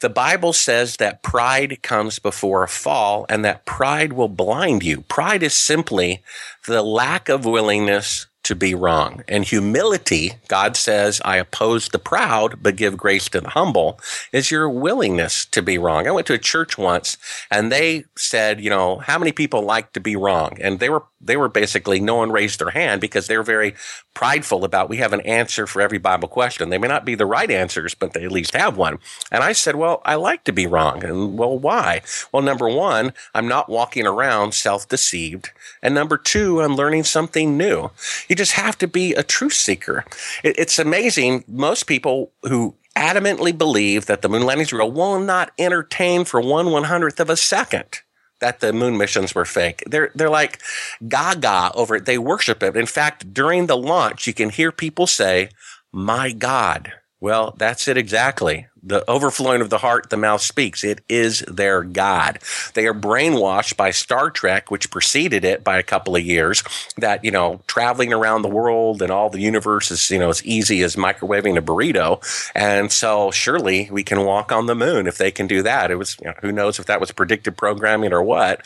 The 0.00 0.08
Bible 0.08 0.52
says 0.52 0.96
that 0.96 1.24
pride 1.24 1.82
comes 1.82 2.20
before 2.20 2.62
a 2.62 2.68
fall 2.68 3.26
and 3.28 3.44
that 3.44 3.64
pride 3.64 4.12
will 4.12 4.28
blind 4.28 4.84
you. 4.84 5.00
Pride 5.02 5.42
is 5.42 5.54
simply 5.54 6.22
the 6.66 6.82
lack 6.82 7.28
of 7.28 7.44
willingness 7.44 8.26
to 8.46 8.54
be 8.54 8.74
wrong. 8.74 9.22
And 9.28 9.44
humility, 9.44 10.32
God 10.48 10.76
says, 10.76 11.20
I 11.24 11.36
oppose 11.36 11.88
the 11.88 11.98
proud, 11.98 12.62
but 12.62 12.76
give 12.76 12.96
grace 12.96 13.28
to 13.30 13.40
the 13.40 13.50
humble, 13.50 14.00
is 14.32 14.50
your 14.50 14.70
willingness 14.70 15.44
to 15.46 15.62
be 15.62 15.78
wrong. 15.78 16.06
I 16.06 16.12
went 16.12 16.26
to 16.28 16.34
a 16.34 16.38
church 16.38 16.78
once 16.78 17.18
and 17.50 17.72
they 17.72 18.04
said, 18.16 18.60
you 18.60 18.70
know, 18.70 18.98
how 18.98 19.18
many 19.18 19.32
people 19.32 19.62
like 19.62 19.92
to 19.92 20.00
be 20.00 20.14
wrong? 20.14 20.58
And 20.60 20.78
they 20.78 20.88
were 20.88 21.02
they 21.26 21.36
were 21.36 21.48
basically 21.48 22.00
no 22.00 22.16
one 22.16 22.32
raised 22.32 22.60
their 22.60 22.70
hand 22.70 23.00
because 23.00 23.26
they're 23.26 23.42
very 23.42 23.74
prideful 24.14 24.64
about 24.64 24.88
we 24.88 24.96
have 24.98 25.12
an 25.12 25.20
answer 25.22 25.66
for 25.66 25.82
every 25.82 25.98
Bible 25.98 26.28
question. 26.28 26.70
They 26.70 26.78
may 26.78 26.88
not 26.88 27.04
be 27.04 27.14
the 27.14 27.26
right 27.26 27.50
answers, 27.50 27.94
but 27.94 28.12
they 28.12 28.24
at 28.24 28.32
least 28.32 28.54
have 28.54 28.76
one. 28.76 28.98
And 29.30 29.42
I 29.42 29.52
said, 29.52 29.76
well, 29.76 30.00
I 30.04 30.14
like 30.14 30.44
to 30.44 30.52
be 30.52 30.66
wrong. 30.66 31.04
And 31.04 31.36
well, 31.36 31.58
why? 31.58 32.02
Well, 32.32 32.42
number 32.42 32.68
one, 32.68 33.12
I'm 33.34 33.48
not 33.48 33.68
walking 33.68 34.06
around 34.06 34.54
self-deceived. 34.54 35.50
And 35.82 35.94
number 35.94 36.16
two, 36.16 36.60
I'm 36.60 36.76
learning 36.76 37.04
something 37.04 37.56
new. 37.56 37.90
You 38.28 38.36
just 38.36 38.52
have 38.52 38.78
to 38.78 38.88
be 38.88 39.12
a 39.12 39.22
truth 39.22 39.54
seeker. 39.54 40.04
it's 40.42 40.78
amazing. 40.78 41.44
Most 41.46 41.84
people 41.84 42.32
who 42.42 42.74
adamantly 42.96 43.56
believe 43.56 44.06
that 44.06 44.22
the 44.22 44.28
moon 44.28 44.42
landing 44.42 44.64
is 44.64 44.72
real 44.72 44.90
will 44.90 45.20
not 45.20 45.52
entertain 45.58 46.24
for 46.24 46.40
one 46.40 46.70
one 46.70 46.84
hundredth 46.84 47.20
of 47.20 47.28
a 47.28 47.36
second 47.36 48.00
that 48.46 48.60
the 48.60 48.72
moon 48.72 48.96
missions 48.96 49.34
were 49.34 49.44
fake. 49.44 49.82
They're 49.90 50.12
they're 50.14 50.30
like 50.30 50.62
gaga 51.08 51.72
over 51.74 51.96
it. 51.96 52.04
They 52.04 52.18
worship 52.18 52.62
it. 52.62 52.76
In 52.76 52.86
fact, 52.86 53.34
during 53.34 53.66
the 53.66 53.76
launch, 53.76 54.28
you 54.28 54.34
can 54.34 54.50
hear 54.50 54.70
people 54.70 55.08
say, 55.08 55.50
"My 55.92 56.30
God." 56.30 56.92
Well, 57.20 57.54
that's 57.58 57.88
it 57.88 57.96
exactly 57.96 58.68
the 58.86 59.08
overflowing 59.10 59.60
of 59.60 59.70
the 59.70 59.78
heart, 59.78 60.10
the 60.10 60.16
mouth 60.16 60.40
speaks. 60.40 60.84
It 60.84 61.00
is 61.08 61.40
their 61.40 61.82
God. 61.82 62.38
They 62.74 62.86
are 62.86 62.94
brainwashed 62.94 63.76
by 63.76 63.90
Star 63.90 64.30
Trek, 64.30 64.70
which 64.70 64.90
preceded 64.90 65.44
it 65.44 65.64
by 65.64 65.78
a 65.78 65.82
couple 65.82 66.14
of 66.14 66.22
years, 66.22 66.62
that, 66.96 67.24
you 67.24 67.32
know, 67.32 67.60
traveling 67.66 68.12
around 68.12 68.42
the 68.42 68.48
world 68.48 69.02
and 69.02 69.10
all 69.10 69.28
the 69.28 69.40
universe 69.40 69.90
is, 69.90 70.08
you 70.08 70.18
know, 70.18 70.30
as 70.30 70.44
easy 70.44 70.82
as 70.82 70.94
microwaving 70.94 71.58
a 71.58 71.62
burrito. 71.62 72.22
And 72.54 72.92
so 72.92 73.32
surely 73.32 73.88
we 73.90 74.04
can 74.04 74.24
walk 74.24 74.52
on 74.52 74.66
the 74.66 74.76
moon 74.76 75.08
if 75.08 75.18
they 75.18 75.32
can 75.32 75.48
do 75.48 75.62
that. 75.62 75.90
It 75.90 75.96
was, 75.96 76.16
you 76.20 76.28
know, 76.28 76.34
who 76.40 76.52
knows 76.52 76.78
if 76.78 76.86
that 76.86 77.00
was 77.00 77.10
predictive 77.10 77.56
programming 77.56 78.12
or 78.12 78.22
what 78.22 78.64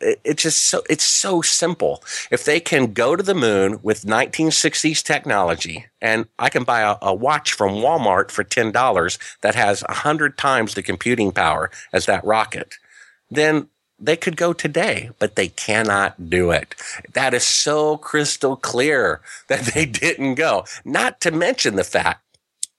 it's 0.00 0.42
just 0.42 0.68
so 0.68 0.82
it's 0.88 1.04
so 1.04 1.42
simple. 1.42 2.02
If 2.30 2.44
they 2.44 2.60
can 2.60 2.92
go 2.92 3.16
to 3.16 3.22
the 3.22 3.34
moon 3.34 3.80
with 3.82 4.04
1960s 4.04 5.02
technology, 5.02 5.86
and 6.00 6.26
I 6.38 6.48
can 6.48 6.64
buy 6.64 6.80
a, 6.80 6.96
a 7.02 7.14
watch 7.14 7.52
from 7.52 7.72
Walmart 7.72 8.30
for 8.30 8.42
ten 8.42 8.72
dollars 8.72 9.18
that 9.42 9.54
has 9.60 9.84
a 9.88 9.94
hundred 9.94 10.38
times 10.38 10.74
the 10.74 10.82
computing 10.82 11.32
power 11.32 11.70
as 11.92 12.06
that 12.06 12.24
rocket, 12.24 12.74
then 13.30 13.68
they 13.98 14.16
could 14.16 14.36
go 14.36 14.54
today, 14.54 15.10
but 15.18 15.36
they 15.36 15.48
cannot 15.48 16.30
do 16.30 16.50
it. 16.50 16.74
That 17.12 17.34
is 17.34 17.44
so 17.44 17.98
crystal 17.98 18.56
clear 18.56 19.20
that 19.48 19.66
they 19.74 19.84
didn't 19.84 20.36
go. 20.36 20.64
Not 20.84 21.20
to 21.20 21.30
mention 21.30 21.76
the 21.76 21.84
fact 21.84 22.24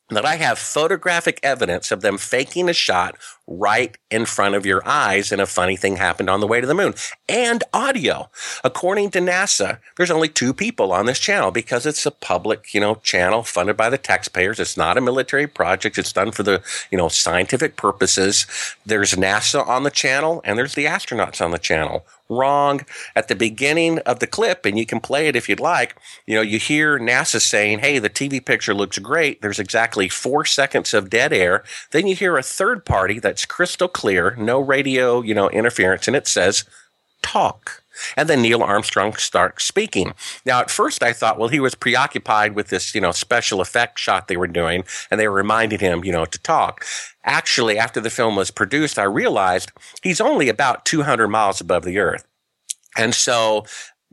that 0.09 0.25
I 0.25 0.35
have 0.35 0.59
photographic 0.59 1.39
evidence 1.41 1.91
of 1.91 2.01
them 2.01 2.17
faking 2.17 2.67
a 2.67 2.73
shot 2.73 3.15
right 3.47 3.97
in 4.09 4.25
front 4.25 4.55
of 4.55 4.65
your 4.65 4.81
eyes 4.87 5.31
and 5.31 5.41
a 5.41 5.45
funny 5.45 5.75
thing 5.75 5.97
happened 5.97 6.29
on 6.29 6.39
the 6.39 6.47
way 6.47 6.61
to 6.61 6.67
the 6.67 6.73
moon 6.73 6.93
and 7.27 7.63
audio. 7.73 8.29
According 8.63 9.11
to 9.11 9.19
NASA, 9.19 9.79
there's 9.97 10.11
only 10.11 10.29
two 10.29 10.53
people 10.53 10.91
on 10.91 11.05
this 11.05 11.19
channel 11.19 11.51
because 11.51 11.85
it's 11.85 12.05
a 12.05 12.11
public, 12.11 12.73
you 12.73 12.79
know, 12.79 12.95
channel 12.95 13.43
funded 13.43 13.77
by 13.77 13.89
the 13.89 13.97
taxpayers. 13.97 14.59
It's 14.59 14.77
not 14.77 14.97
a 14.97 15.01
military 15.01 15.47
project. 15.47 15.97
It's 15.97 16.13
done 16.13 16.31
for 16.31 16.43
the, 16.43 16.63
you 16.91 16.97
know, 16.97 17.09
scientific 17.09 17.75
purposes. 17.75 18.45
There's 18.85 19.13
NASA 19.13 19.67
on 19.67 19.83
the 19.83 19.91
channel 19.91 20.41
and 20.45 20.57
there's 20.57 20.75
the 20.75 20.85
astronauts 20.85 21.43
on 21.43 21.51
the 21.51 21.59
channel 21.59 22.05
wrong 22.31 22.81
at 23.15 23.27
the 23.27 23.35
beginning 23.35 23.99
of 23.99 24.19
the 24.19 24.27
clip, 24.27 24.65
and 24.65 24.79
you 24.79 24.85
can 24.85 24.99
play 24.99 25.27
it 25.27 25.35
if 25.35 25.49
you'd 25.49 25.59
like. 25.59 25.95
You 26.25 26.35
know, 26.35 26.41
you 26.41 26.57
hear 26.57 26.97
NASA 26.97 27.41
saying, 27.41 27.79
Hey, 27.79 27.99
the 27.99 28.09
TV 28.09 28.43
picture 28.43 28.73
looks 28.73 28.97
great. 28.97 29.41
There's 29.41 29.59
exactly 29.59 30.09
four 30.09 30.45
seconds 30.45 30.93
of 30.93 31.09
dead 31.09 31.33
air. 31.33 31.63
Then 31.91 32.07
you 32.07 32.15
hear 32.15 32.37
a 32.37 32.43
third 32.43 32.85
party 32.85 33.19
that's 33.31 33.45
crystal 33.45 33.87
clear, 33.87 34.35
no 34.37 34.59
radio, 34.59 35.21
you 35.21 35.33
know, 35.33 35.49
interference, 35.51 36.05
and 36.05 36.17
it 36.17 36.27
says, 36.27 36.65
talk. 37.21 37.81
And 38.17 38.27
then 38.27 38.41
Neil 38.41 38.61
Armstrong 38.61 39.13
starts 39.15 39.63
speaking. 39.63 40.13
Now, 40.45 40.59
at 40.59 40.69
first 40.69 41.01
I 41.01 41.13
thought, 41.13 41.39
well, 41.39 41.47
he 41.47 41.61
was 41.61 41.73
preoccupied 41.73 42.55
with 42.55 42.67
this, 42.67 42.93
you 42.93 42.99
know, 42.99 43.13
special 43.13 43.61
effect 43.61 43.97
shot 43.97 44.27
they 44.27 44.35
were 44.35 44.47
doing, 44.47 44.83
and 45.09 45.17
they 45.17 45.29
were 45.29 45.35
reminding 45.35 45.79
him, 45.79 46.03
you 46.03 46.11
know, 46.11 46.25
to 46.25 46.39
talk. 46.39 46.83
Actually, 47.23 47.77
after 47.77 48.01
the 48.01 48.09
film 48.09 48.35
was 48.35 48.51
produced, 48.51 48.99
I 48.99 49.03
realized 49.03 49.71
he's 50.03 50.19
only 50.19 50.49
about 50.49 50.83
200 50.83 51.29
miles 51.29 51.61
above 51.61 51.85
the 51.85 51.99
earth. 51.99 52.27
And 52.97 53.15
so 53.15 53.63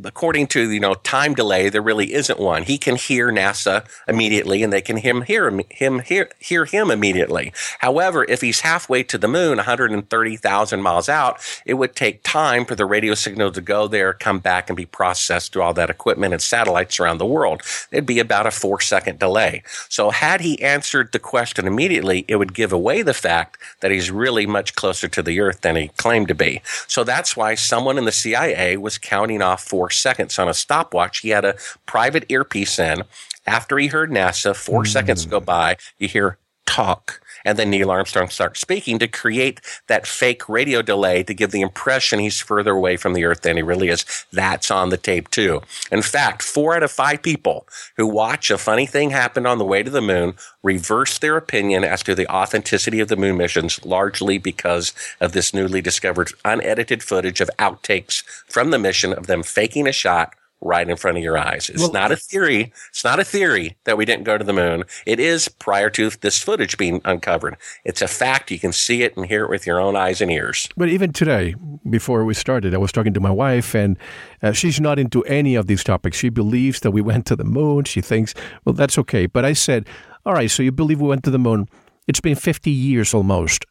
according 0.05 0.47
to 0.49 0.71
you 0.71 0.81
know 0.81 0.95
time 0.95 1.35
delay, 1.35 1.69
there 1.69 1.83
really 1.83 2.15
isn't 2.15 2.39
one. 2.39 2.63
He 2.63 2.79
can 2.79 2.97
hear 2.97 3.31
NASA 3.31 3.87
immediately, 4.07 4.63
and 4.63 4.73
they 4.73 4.81
can 4.81 4.99
him 4.99 5.23
hear 5.23 5.51
him 5.71 6.01
hear 6.01 6.31
hear 6.39 6.65
him 6.65 6.91
immediately. 6.91 7.53
However, 7.81 8.25
if 8.29 8.41
he's 8.41 8.61
halfway 8.61 9.03
to 9.05 9.19
the 9.19 9.29
moon, 9.29 9.57
130,000 9.57 10.83
miles 10.83 11.09
out, 11.09 11.41
it 11.65 11.75
would 11.75 11.95
take 11.95 12.23
time 12.23 12.65
for 12.65 12.75
the 12.75 12.87
radio 12.87 13.15
signal 13.15 13.51
to 13.53 13.61
go 13.61 13.89
there, 13.89 14.13
come 14.13 14.39
back, 14.39 14.69
and 14.71 14.77
be 14.77 14.87
processed 14.87 15.53
through 15.53 15.63
all 15.63 15.75
that 15.75 15.91
equipment 15.91 16.33
and 16.33 16.43
satellites 16.43 17.01
around 17.01 17.19
the 17.19 17.27
world. 17.27 17.63
It'd 17.91 18.07
be 18.07 18.19
about 18.19 18.47
a 18.47 18.51
four 18.51 18.81
second 18.81 19.19
delay. 19.19 19.63
So, 19.89 20.11
had 20.11 20.41
he 20.41 20.61
answered 20.63 21.13
the 21.13 21.19
question 21.19 21.67
immediately, 21.67 22.25
it 22.29 22.37
would 22.37 22.55
give 22.55 22.73
away 22.73 23.03
the 23.03 23.15
fact 23.15 23.59
that 23.81 23.91
he's 23.91 24.11
really 24.11 24.47
much 24.47 24.75
closer 24.75 25.09
to 25.09 25.23
the 25.23 25.41
Earth 25.41 25.61
than 25.61 25.77
he 25.77 25.89
claimed 25.89 26.29
to 26.29 26.35
be. 26.35 26.61
So 26.87 27.05
that's 27.05 27.37
why 27.37 27.55
someone 27.55 27.99
in 27.99 28.05
the 28.05 28.13
CIA 28.13 28.77
was 28.77 28.99
counting 28.99 29.43
off 29.43 29.63
four 29.63 29.88
seconds 29.91 30.39
on 30.39 30.49
a 30.49 30.55
stopwatch. 30.55 31.21
He 31.21 31.31
had 31.31 31.45
a 31.45 31.57
private 31.87 32.25
earpiece 32.29 32.79
in. 32.79 33.03
After 33.47 33.79
he 33.79 33.87
heard 33.87 34.11
NASA, 34.11 34.55
four 34.55 34.83
mm. 34.83 34.89
seconds 34.89 35.25
go 35.25 35.41
by, 35.41 35.77
you 35.99 36.09
hear 36.09 36.39
talk. 36.67 37.21
And 37.45 37.59
then 37.59 37.71
Neil 37.71 37.91
Armstrong 37.91 38.29
starts 38.29 38.61
speaking 38.61 38.99
to 38.99 39.09
create 39.09 39.61
that 39.87 40.07
fake 40.07 40.49
radio 40.49 40.83
delay 40.83 41.23
to 41.23 41.35
give 41.35 41.51
the 41.51 41.61
impression 41.61 42.19
he's 42.19 42.41
further 42.41 42.73
away 42.73 42.97
from 42.97 43.15
the 43.15 43.25
Earth 43.25 43.43
than 43.43 43.57
he 43.57 43.63
really 43.63 43.89
is. 43.89 44.05
That's 44.33 44.71
on 44.71 44.91
the 44.91 44.97
tape 44.97 45.31
too. 45.31 45.63
In 45.91 46.03
fact, 46.03 46.43
four 46.43 46.75
out 46.75 46.83
of 46.83 46.91
five 46.91 47.23
people 47.23 47.67
who 47.97 48.07
watch 48.07 48.51
a 48.51 48.59
funny 48.59 48.87
thing 48.87 49.11
happen 49.11 49.47
on 49.47 49.59
the 49.59 49.65
way 49.65 49.83
to 49.83 49.91
the 49.91 50.01
moon 50.01 50.35
reverse 50.63 51.19
their 51.19 51.37
opinion 51.37 51.85
as 51.85 52.03
to 52.03 52.15
the 52.15 52.31
authenticity 52.31 53.01
of 53.01 53.09
the 53.09 53.17
moon 53.17 53.37
missions, 53.37 53.85
largely 53.85 54.39
because 54.39 54.93
of 55.21 55.33
this 55.33 55.55
newly 55.55 55.81
discovered 55.81 56.33
unedited 56.45 57.03
footage 57.03 57.41
of 57.41 57.51
outtakes 57.59 58.23
from 58.47 58.71
the 58.71 58.79
mission 58.79 59.13
of 59.13 59.27
them 59.27 59.43
faking 59.43 59.87
a 59.87 59.93
shot 59.93 60.35
right 60.61 60.89
in 60.89 60.97
front 60.97 61.17
of 61.17 61.23
your 61.23 61.39
eyes. 61.39 61.69
It's 61.71 61.81
well, 61.81 61.93
not 61.93 62.11
a 62.11 62.17
theory. 62.17 62.73
It's 62.89 63.05
not 63.05 63.21
a 63.21 63.25
theory 63.25 63.77
that 63.85 63.97
we 63.97 64.05
didn't 64.05 64.25
go 64.25 64.37
to 64.37 64.45
the 64.45 64.53
moon. 64.53 64.85
It 65.07 65.21
is 65.21 65.49
prior 65.49 65.91
to 65.91 66.11
this 66.11 66.43
footage 66.43 66.77
being 66.77 67.01
uncovered. 67.05 67.57
It's 67.85 68.03
a 68.03 68.09
fact. 68.09 68.51
You 68.51 68.59
can 68.59 68.73
see 68.73 69.03
it 69.03 69.17
and 69.17 69.27
hear 69.27 69.45
it 69.45 69.51
with 69.51 69.67
your 69.67 69.81
own 69.81 69.97
eyes 69.97 70.21
and 70.21 70.31
ears. 70.31 70.69
But 70.77 70.89
even 70.89 71.13
today, 71.13 71.55
before 71.89 72.25
we 72.25 72.35
started, 72.35 72.75
I 72.75 72.79
was 72.79 72.93
talking 72.93 73.15
to 73.15 73.21
my 73.21 73.31
wife, 73.31 73.75
and 73.75 73.97
uh, 74.43 74.53
she's 74.53 74.81
not 74.81 74.99
into 74.99 75.25
any 75.25 75.55
of 75.55 75.67
these 75.67 75.85
topics. 75.85 76.17
She 76.17 76.29
believes 76.29 76.81
that 76.81 76.91
we 76.91 77.01
went 77.01 77.27
to 77.27 77.37
the 77.37 77.45
moon. 77.45 77.85
She 77.85 78.01
thinks, 78.01 78.35
well, 78.65 78.73
that's 78.73 78.99
okay. 78.99 79.27
But 79.27 79.45
I 79.45 79.53
said, 79.53 79.87
all 80.27 80.35
right, 80.35 80.51
so 80.51 80.63
you 80.63 80.73
believe 80.73 81.01
we 81.01 81.09
went 81.09 81.25
to 81.25 81.31
the 81.31 81.39
moon. 81.39 81.69
It's 82.07 82.21
been 82.21 82.37
50 82.37 82.71
years 82.71 83.15
almost, 83.15 83.65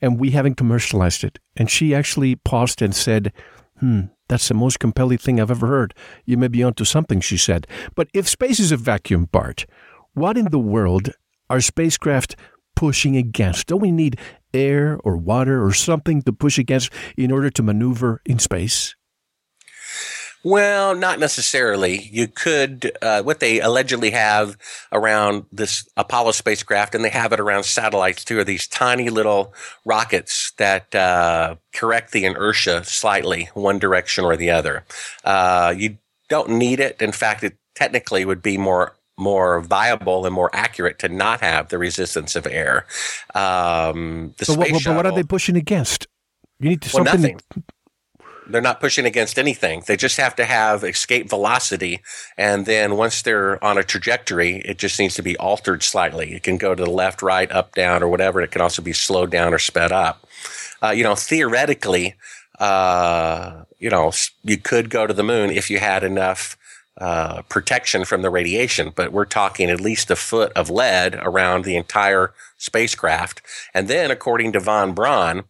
and 0.00 0.18
we 0.18 0.30
haven't 0.30 0.56
commercialized 0.56 1.24
it. 1.24 1.38
And 1.56 1.70
she 1.70 1.94
actually 1.94 2.36
paused 2.36 2.82
and 2.82 2.94
said, 2.94 3.32
hmm, 3.82 4.02
that's 4.28 4.46
the 4.46 4.54
most 4.54 4.78
compelling 4.78 5.18
thing 5.18 5.40
I've 5.40 5.50
ever 5.50 5.66
heard. 5.66 5.92
You 6.24 6.36
may 6.36 6.46
be 6.46 6.62
onto 6.62 6.84
something, 6.84 7.20
she 7.20 7.36
said. 7.36 7.66
But 7.96 8.08
if 8.14 8.28
space 8.28 8.60
is 8.60 8.70
a 8.70 8.76
vacuum, 8.76 9.24
Bart, 9.30 9.66
what 10.14 10.38
in 10.38 10.50
the 10.50 10.58
world 10.60 11.10
are 11.50 11.60
spacecraft 11.60 12.36
pushing 12.76 13.16
against? 13.16 13.66
Don't 13.66 13.82
we 13.82 13.90
need 13.90 14.20
air 14.54 14.98
or 15.02 15.16
water 15.16 15.64
or 15.64 15.72
something 15.72 16.22
to 16.22 16.32
push 16.32 16.58
against 16.58 16.92
in 17.16 17.32
order 17.32 17.50
to 17.50 17.62
maneuver 17.62 18.22
in 18.24 18.38
space? 18.38 18.94
Well, 20.44 20.96
not 20.96 21.20
necessarily. 21.20 22.08
You 22.10 22.26
could, 22.26 22.90
uh, 23.00 23.22
what 23.22 23.38
they 23.38 23.60
allegedly 23.60 24.10
have 24.10 24.56
around 24.90 25.44
this 25.52 25.88
Apollo 25.96 26.32
spacecraft, 26.32 26.94
and 26.94 27.04
they 27.04 27.10
have 27.10 27.32
it 27.32 27.38
around 27.38 27.64
satellites 27.64 28.24
too, 28.24 28.40
are 28.40 28.44
these 28.44 28.66
tiny 28.66 29.08
little 29.08 29.54
rockets 29.84 30.52
that 30.58 30.92
uh, 30.94 31.56
correct 31.72 32.10
the 32.10 32.24
inertia 32.24 32.82
slightly, 32.84 33.50
one 33.54 33.78
direction 33.78 34.24
or 34.24 34.36
the 34.36 34.50
other. 34.50 34.84
Uh, 35.24 35.74
you 35.76 35.98
don't 36.28 36.50
need 36.50 36.80
it. 36.80 37.00
In 37.00 37.12
fact, 37.12 37.44
it 37.44 37.56
technically 37.74 38.24
would 38.24 38.42
be 38.42 38.58
more 38.58 38.94
more 39.18 39.60
viable 39.60 40.24
and 40.26 40.34
more 40.34 40.50
accurate 40.54 40.98
to 40.98 41.08
not 41.08 41.40
have 41.42 41.68
the 41.68 41.78
resistance 41.78 42.34
of 42.34 42.46
air. 42.46 42.86
Um, 43.34 44.34
the 44.38 44.46
so 44.46 44.54
what, 44.54 44.70
but 44.72 44.96
what 44.96 45.06
are 45.06 45.12
they 45.12 45.22
pushing 45.22 45.56
against? 45.56 46.08
You 46.58 46.70
need 46.70 46.82
well, 46.92 47.04
something. 47.04 47.38
Nothing. 47.56 47.64
They're 48.46 48.60
not 48.60 48.80
pushing 48.80 49.06
against 49.06 49.38
anything. 49.38 49.82
They 49.86 49.96
just 49.96 50.16
have 50.16 50.34
to 50.36 50.44
have 50.44 50.84
escape 50.84 51.28
velocity. 51.28 52.00
And 52.36 52.66
then 52.66 52.96
once 52.96 53.22
they're 53.22 53.62
on 53.62 53.78
a 53.78 53.84
trajectory, 53.84 54.56
it 54.64 54.78
just 54.78 54.98
needs 54.98 55.14
to 55.16 55.22
be 55.22 55.36
altered 55.36 55.82
slightly. 55.82 56.34
It 56.34 56.42
can 56.42 56.58
go 56.58 56.74
to 56.74 56.84
the 56.84 56.90
left, 56.90 57.22
right, 57.22 57.50
up, 57.50 57.74
down, 57.74 58.02
or 58.02 58.08
whatever. 58.08 58.40
It 58.40 58.50
can 58.50 58.60
also 58.60 58.82
be 58.82 58.92
slowed 58.92 59.30
down 59.30 59.54
or 59.54 59.58
sped 59.58 59.92
up. 59.92 60.26
Uh, 60.82 60.90
you 60.90 61.04
know, 61.04 61.14
theoretically, 61.14 62.14
uh, 62.58 63.64
you 63.78 63.90
know, 63.90 64.12
you 64.42 64.56
could 64.58 64.90
go 64.90 65.06
to 65.06 65.14
the 65.14 65.22
moon 65.22 65.50
if 65.50 65.70
you 65.70 65.78
had 65.78 66.04
enough 66.04 66.56
uh, 66.98 67.42
protection 67.42 68.04
from 68.04 68.22
the 68.22 68.30
radiation, 68.30 68.92
but 68.94 69.12
we're 69.12 69.24
talking 69.24 69.70
at 69.70 69.80
least 69.80 70.10
a 70.10 70.16
foot 70.16 70.52
of 70.52 70.68
lead 70.68 71.14
around 71.16 71.64
the 71.64 71.76
entire 71.76 72.32
spacecraft. 72.58 73.40
And 73.72 73.88
then, 73.88 74.10
according 74.10 74.52
to 74.52 74.60
von 74.60 74.92
Braun, 74.92 75.44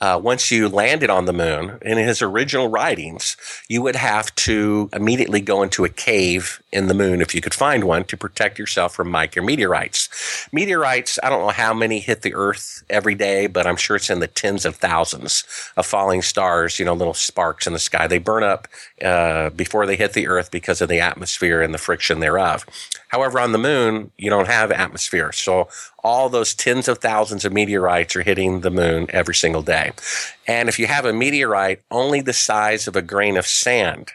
uh, 0.00 0.20
once 0.22 0.50
you 0.50 0.68
landed 0.68 1.10
on 1.10 1.24
the 1.24 1.32
moon, 1.32 1.78
in 1.82 1.98
his 1.98 2.22
original 2.22 2.68
writings, 2.68 3.36
you 3.68 3.82
would 3.82 3.96
have 3.96 4.32
to 4.36 4.88
immediately 4.92 5.40
go 5.40 5.62
into 5.62 5.84
a 5.84 5.88
cave 5.88 6.62
in 6.72 6.86
the 6.86 6.94
moon, 6.94 7.20
if 7.20 7.34
you 7.34 7.40
could 7.40 7.54
find 7.54 7.84
one, 7.84 8.04
to 8.04 8.16
protect 8.16 8.58
yourself 8.58 8.94
from 8.94 9.10
micrometeorites. 9.10 10.52
Meteorites, 10.52 11.18
I 11.22 11.28
don't 11.28 11.42
know 11.42 11.48
how 11.48 11.74
many 11.74 11.98
hit 11.98 12.22
the 12.22 12.34
Earth 12.34 12.84
every 12.88 13.14
day, 13.14 13.48
but 13.48 13.66
I'm 13.66 13.76
sure 13.76 13.96
it's 13.96 14.10
in 14.10 14.20
the 14.20 14.26
tens 14.28 14.64
of 14.64 14.76
thousands 14.76 15.44
of 15.76 15.84
falling 15.84 16.22
stars, 16.22 16.78
you 16.78 16.84
know, 16.84 16.94
little 16.94 17.14
sparks 17.14 17.66
in 17.66 17.72
the 17.72 17.78
sky. 17.78 18.06
They 18.06 18.18
burn 18.18 18.44
up 18.44 18.68
uh, 19.02 19.50
before 19.50 19.86
they 19.86 19.96
hit 19.96 20.12
the 20.12 20.28
Earth 20.28 20.50
because 20.50 20.80
of 20.80 20.88
the 20.88 21.00
atmosphere 21.00 21.60
and 21.60 21.74
the 21.74 21.78
friction 21.78 22.20
thereof. 22.20 22.64
However, 23.08 23.40
on 23.40 23.52
the 23.52 23.58
moon, 23.58 24.12
you 24.16 24.30
don't 24.30 24.48
have 24.48 24.70
atmosphere. 24.70 25.32
So 25.32 25.68
all 26.04 26.28
those 26.28 26.54
tens 26.54 26.88
of 26.88 26.98
thousands 26.98 27.44
of 27.44 27.52
meteorites 27.52 28.14
are 28.16 28.22
hitting 28.22 28.60
the 28.60 28.70
moon 28.70 29.06
every 29.10 29.34
single 29.34 29.62
day. 29.62 29.92
And 30.46 30.68
if 30.68 30.78
you 30.78 30.86
have 30.86 31.04
a 31.04 31.12
meteorite 31.12 31.82
only 31.90 32.20
the 32.20 32.32
size 32.32 32.86
of 32.86 32.96
a 32.96 33.02
grain 33.02 33.36
of 33.36 33.46
sand, 33.46 34.12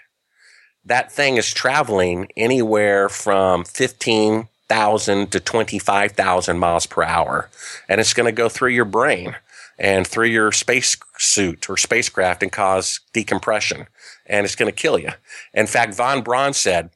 that 0.85 1.11
thing 1.11 1.37
is 1.37 1.53
traveling 1.53 2.27
anywhere 2.37 3.09
from 3.09 3.63
15,000 3.63 5.31
to 5.31 5.39
25,000 5.39 6.59
miles 6.59 6.85
per 6.85 7.03
hour. 7.03 7.49
And 7.89 7.99
it's 7.99 8.13
going 8.13 8.25
to 8.25 8.35
go 8.35 8.49
through 8.49 8.71
your 8.71 8.85
brain 8.85 9.35
and 9.79 10.05
through 10.05 10.27
your 10.27 10.51
space 10.51 10.95
suit 11.17 11.69
or 11.69 11.77
spacecraft 11.77 12.43
and 12.43 12.51
cause 12.51 12.99
decompression. 13.11 13.87
And 14.25 14.45
it's 14.45 14.55
going 14.55 14.71
to 14.71 14.75
kill 14.75 14.99
you. 14.99 15.09
In 15.53 15.67
fact, 15.67 15.95
von 15.95 16.21
Braun 16.21 16.53
said 16.53 16.89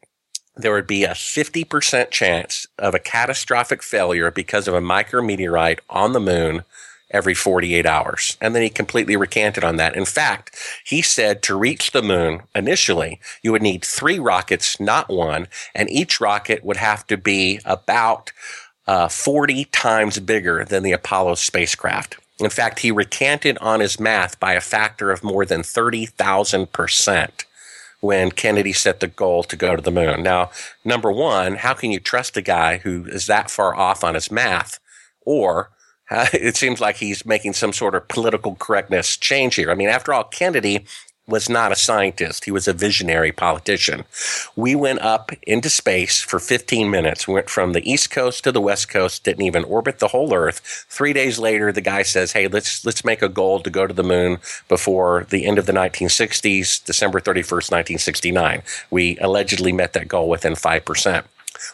there 0.57 0.73
would 0.73 0.87
be 0.87 1.03
a 1.03 1.11
50% 1.11 2.09
chance 2.09 2.67
of 2.77 2.93
a 2.93 2.99
catastrophic 2.99 3.83
failure 3.83 4.31
because 4.31 4.67
of 4.67 4.73
a 4.73 4.81
micrometeorite 4.81 5.79
on 5.89 6.13
the 6.13 6.19
moon 6.19 6.63
every 7.09 7.33
48 7.33 7.85
hours. 7.85 8.37
And 8.41 8.53
then 8.53 8.63
he 8.63 8.69
completely 8.69 9.15
recanted 9.15 9.63
on 9.63 9.77
that. 9.77 9.95
In 9.95 10.05
fact, 10.05 10.57
he 10.83 11.01
said 11.01 11.41
to 11.43 11.57
reach 11.57 11.91
the 11.91 12.01
moon 12.01 12.41
initially, 12.53 13.19
you 13.41 13.51
would 13.51 13.61
need 13.61 13.85
three 13.85 14.19
rockets, 14.19 14.79
not 14.79 15.09
one, 15.09 15.47
and 15.73 15.89
each 15.89 16.19
rocket 16.19 16.65
would 16.65 16.77
have 16.77 17.07
to 17.07 17.17
be 17.17 17.61
about 17.63 18.31
uh, 18.87 19.07
40 19.07 19.65
times 19.65 20.19
bigger 20.19 20.65
than 20.65 20.83
the 20.83 20.91
Apollo 20.91 21.35
spacecraft. 21.35 22.17
In 22.39 22.49
fact, 22.49 22.79
he 22.79 22.91
recanted 22.91 23.57
on 23.59 23.79
his 23.79 23.99
math 23.99 24.39
by 24.39 24.53
a 24.53 24.61
factor 24.61 25.11
of 25.11 25.23
more 25.23 25.45
than 25.45 25.61
30,000% 25.61 27.29
when 27.99 28.31
Kennedy 28.31 28.73
set 28.73 28.99
the 28.99 29.07
goal 29.07 29.43
to 29.43 29.55
go 29.55 29.75
to 29.75 29.81
the 29.81 29.91
moon. 29.91 30.23
Now, 30.23 30.51
number 30.85 31.11
one, 31.11 31.55
how 31.55 31.73
can 31.73 31.91
you 31.91 31.99
trust 31.99 32.37
a 32.37 32.41
guy 32.41 32.77
who 32.77 33.05
is 33.05 33.25
that 33.27 33.49
far 33.49 33.75
off 33.75 34.03
on 34.03 34.13
his 34.13 34.31
math? 34.31 34.79
Or 35.21 35.71
it 36.11 36.55
seems 36.55 36.79
like 36.79 36.97
he's 36.97 37.25
making 37.25 37.53
some 37.53 37.73
sort 37.73 37.95
of 37.95 38.07
political 38.07 38.55
correctness 38.55 39.17
change 39.17 39.55
here. 39.55 39.71
I 39.71 39.75
mean, 39.75 39.89
after 39.89 40.13
all, 40.13 40.23
Kennedy 40.23 40.85
was 41.27 41.49
not 41.49 41.73
a 41.73 41.75
scientist. 41.75 42.45
He 42.45 42.51
was 42.51 42.67
a 42.67 42.73
visionary 42.73 43.33
politician. 43.33 44.05
We 44.55 44.75
went 44.75 45.01
up 45.01 45.31
into 45.43 45.69
space 45.69 46.21
for 46.21 46.39
15 46.39 46.89
minutes. 46.89 47.27
We 47.27 47.33
went 47.33 47.49
from 47.49 47.73
the 47.73 47.89
East 47.89 48.09
Coast 48.11 48.45
to 48.45 48.51
the 48.51 48.61
West 48.61 48.87
Coast, 48.87 49.25
didn't 49.25 49.43
even 49.43 49.65
orbit 49.65 49.99
the 49.99 50.07
whole 50.07 50.33
Earth. 50.33 50.85
Three 50.89 51.11
days 51.11 51.37
later, 51.37 51.71
the 51.71 51.81
guy 51.81 52.03
says, 52.03 52.31
Hey, 52.31 52.47
let's, 52.47 52.85
let's 52.85 53.03
make 53.03 53.21
a 53.21 53.29
goal 53.29 53.59
to 53.59 53.69
go 53.69 53.85
to 53.85 53.93
the 53.93 54.03
moon 54.03 54.37
before 54.69 55.25
the 55.29 55.45
end 55.45 55.59
of 55.59 55.65
the 55.65 55.73
1960s, 55.73 56.83
December 56.83 57.19
31st, 57.19 57.71
1969. 57.71 58.61
We 58.89 59.17
allegedly 59.17 59.73
met 59.73 59.93
that 59.93 60.07
goal 60.07 60.29
within 60.29 60.53
5%. 60.53 61.25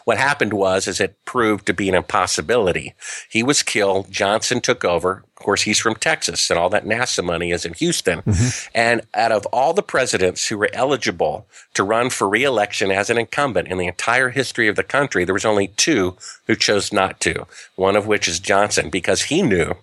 What 0.04 0.18
happened 0.18 0.52
was, 0.52 0.88
is 0.88 1.00
it 1.00 1.16
proved 1.24 1.66
to 1.66 1.74
be 1.74 1.88
an 1.88 1.94
impossibility. 1.94 2.94
He 3.28 3.42
was 3.42 3.62
killed. 3.62 4.10
Johnson 4.10 4.60
took 4.60 4.84
over. 4.84 5.24
Of 5.44 5.46
course, 5.46 5.62
he's 5.62 5.78
from 5.78 5.96
Texas, 5.96 6.48
and 6.48 6.58
all 6.58 6.70
that 6.70 6.86
NASA 6.86 7.22
money 7.22 7.50
is 7.50 7.66
in 7.66 7.74
Houston. 7.74 8.22
Mm-hmm. 8.22 8.70
And 8.74 9.02
out 9.12 9.30
of 9.30 9.44
all 9.52 9.74
the 9.74 9.82
presidents 9.82 10.48
who 10.48 10.56
were 10.56 10.70
eligible 10.72 11.46
to 11.74 11.84
run 11.84 12.08
for 12.08 12.26
reelection 12.26 12.90
as 12.90 13.10
an 13.10 13.18
incumbent 13.18 13.68
in 13.68 13.76
the 13.76 13.86
entire 13.86 14.30
history 14.30 14.68
of 14.68 14.76
the 14.76 14.82
country, 14.82 15.22
there 15.26 15.34
was 15.34 15.44
only 15.44 15.68
two 15.68 16.16
who 16.46 16.56
chose 16.56 16.94
not 16.94 17.20
to. 17.20 17.46
One 17.76 17.94
of 17.94 18.06
which 18.06 18.26
is 18.26 18.40
Johnson, 18.40 18.88
because 18.88 19.24
he 19.24 19.42
knew 19.42 19.74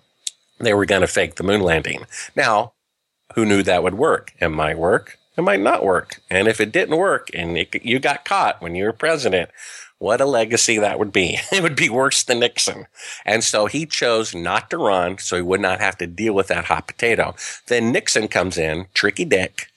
they 0.58 0.74
were 0.74 0.84
going 0.84 1.02
to 1.02 1.06
fake 1.06 1.36
the 1.36 1.44
moon 1.44 1.60
landing. 1.60 2.06
Now, 2.34 2.72
who 3.36 3.46
knew 3.46 3.62
that 3.62 3.84
would 3.84 3.94
work? 3.94 4.32
It 4.40 4.48
might 4.48 4.78
work 4.78 5.16
It 5.36 5.42
might 5.42 5.60
not 5.60 5.84
work. 5.84 6.20
And 6.28 6.46
if 6.46 6.60
it 6.60 6.72
didn't 6.72 6.96
work 6.96 7.30
and 7.32 7.56
it, 7.56 7.84
you 7.84 7.98
got 7.98 8.24
caught 8.24 8.60
when 8.60 8.74
you 8.74 8.84
were 8.84 8.92
president, 8.92 9.50
what 10.02 10.20
a 10.20 10.26
legacy 10.26 10.78
that 10.78 10.98
would 10.98 11.12
be. 11.12 11.38
It 11.52 11.62
would 11.62 11.76
be 11.76 11.88
worse 11.88 12.24
than 12.24 12.40
Nixon. 12.40 12.86
And 13.24 13.44
so 13.44 13.66
he 13.66 13.86
chose 13.86 14.34
not 14.34 14.68
to 14.70 14.78
run 14.78 15.18
so 15.18 15.36
he 15.36 15.42
would 15.42 15.60
not 15.60 15.80
have 15.80 15.96
to 15.98 16.06
deal 16.06 16.34
with 16.34 16.48
that 16.48 16.64
hot 16.64 16.88
potato. 16.88 17.36
Then 17.68 17.92
Nixon 17.92 18.26
comes 18.26 18.58
in, 18.58 18.86
tricky 18.94 19.24
dick. 19.24 19.68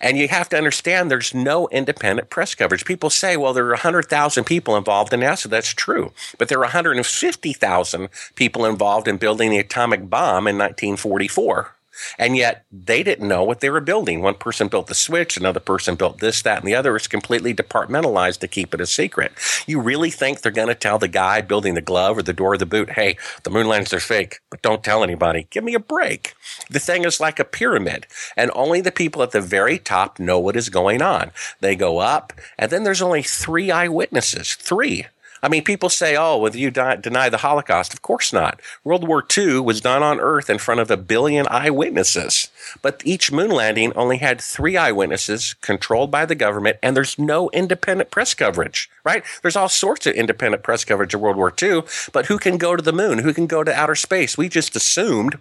And 0.00 0.18
you 0.18 0.28
have 0.28 0.48
to 0.50 0.56
understand 0.56 1.10
there's 1.10 1.34
no 1.34 1.68
independent 1.68 2.30
press 2.30 2.54
coverage. 2.54 2.84
People 2.84 3.10
say, 3.10 3.36
well, 3.36 3.54
there 3.54 3.66
are 3.66 3.70
100,000 3.70 4.44
people 4.44 4.76
involved 4.76 5.12
in 5.12 5.20
NASA. 5.20 5.48
That's 5.48 5.74
true. 5.74 6.12
But 6.38 6.48
there 6.48 6.58
are 6.58 6.72
150,000 6.72 8.08
people 8.34 8.66
involved 8.66 9.08
in 9.08 9.16
building 9.16 9.50
the 9.50 9.58
atomic 9.58 10.08
bomb 10.08 10.46
in 10.46 10.58
1944. 10.58 11.74
And 12.18 12.36
yet 12.36 12.64
they 12.70 13.02
didn't 13.02 13.28
know 13.28 13.44
what 13.44 13.60
they 13.60 13.70
were 13.70 13.80
building. 13.80 14.22
One 14.22 14.34
person 14.34 14.68
built 14.68 14.86
the 14.86 14.94
switch, 14.94 15.36
another 15.36 15.60
person 15.60 15.94
built 15.94 16.18
this, 16.18 16.42
that, 16.42 16.58
and 16.58 16.66
the 16.66 16.74
other. 16.74 16.96
It's 16.96 17.06
completely 17.06 17.54
departmentalized 17.54 18.38
to 18.38 18.48
keep 18.48 18.74
it 18.74 18.80
a 18.80 18.86
secret. 18.86 19.32
You 19.66 19.80
really 19.80 20.10
think 20.10 20.40
they're 20.40 20.52
going 20.52 20.68
to 20.68 20.74
tell 20.74 20.98
the 20.98 21.08
guy 21.08 21.40
building 21.40 21.74
the 21.74 21.80
glove 21.80 22.18
or 22.18 22.22
the 22.22 22.32
door 22.32 22.54
of 22.54 22.60
the 22.60 22.66
boot, 22.66 22.90
hey, 22.90 23.16
the 23.44 23.50
moon 23.50 23.68
landings 23.68 23.92
are 23.92 24.00
fake, 24.00 24.40
but 24.50 24.62
don't 24.62 24.84
tell 24.84 25.02
anybody. 25.02 25.46
Give 25.50 25.64
me 25.64 25.74
a 25.74 25.80
break. 25.80 26.34
The 26.70 26.80
thing 26.80 27.04
is 27.04 27.20
like 27.20 27.38
a 27.38 27.44
pyramid, 27.44 28.06
and 28.36 28.50
only 28.54 28.80
the 28.80 28.92
people 28.92 29.22
at 29.22 29.32
the 29.32 29.40
very 29.40 29.78
top 29.78 30.18
know 30.18 30.38
what 30.38 30.56
is 30.56 30.68
going 30.68 31.02
on. 31.02 31.30
They 31.60 31.76
go 31.76 31.98
up, 31.98 32.32
and 32.58 32.70
then 32.70 32.84
there's 32.84 33.02
only 33.02 33.22
three 33.22 33.70
eyewitnesses. 33.70 34.54
Three. 34.54 35.06
I 35.42 35.48
mean, 35.48 35.64
people 35.64 35.88
say, 35.88 36.16
oh, 36.16 36.36
well, 36.38 36.54
you 36.54 36.70
deny 36.70 37.28
the 37.28 37.38
Holocaust. 37.38 37.92
Of 37.92 38.00
course 38.00 38.32
not. 38.32 38.60
World 38.84 39.06
War 39.06 39.24
II 39.36 39.58
was 39.60 39.80
done 39.80 40.00
on 40.00 40.20
Earth 40.20 40.48
in 40.48 40.58
front 40.58 40.80
of 40.80 40.88
a 40.88 40.96
billion 40.96 41.46
eyewitnesses. 41.48 42.48
But 42.80 43.02
each 43.04 43.32
moon 43.32 43.50
landing 43.50 43.92
only 43.94 44.18
had 44.18 44.40
three 44.40 44.76
eyewitnesses 44.76 45.56
controlled 45.60 46.12
by 46.12 46.26
the 46.26 46.36
government, 46.36 46.78
and 46.80 46.96
there's 46.96 47.18
no 47.18 47.50
independent 47.50 48.12
press 48.12 48.34
coverage, 48.34 48.88
right? 49.02 49.24
There's 49.42 49.56
all 49.56 49.68
sorts 49.68 50.06
of 50.06 50.14
independent 50.14 50.62
press 50.62 50.84
coverage 50.84 51.12
of 51.12 51.20
World 51.20 51.36
War 51.36 51.52
II, 51.60 51.82
but 52.12 52.26
who 52.26 52.38
can 52.38 52.56
go 52.56 52.76
to 52.76 52.82
the 52.82 52.92
moon? 52.92 53.18
Who 53.18 53.34
can 53.34 53.48
go 53.48 53.64
to 53.64 53.74
outer 53.74 53.96
space? 53.96 54.38
We 54.38 54.48
just 54.48 54.76
assumed 54.76 55.38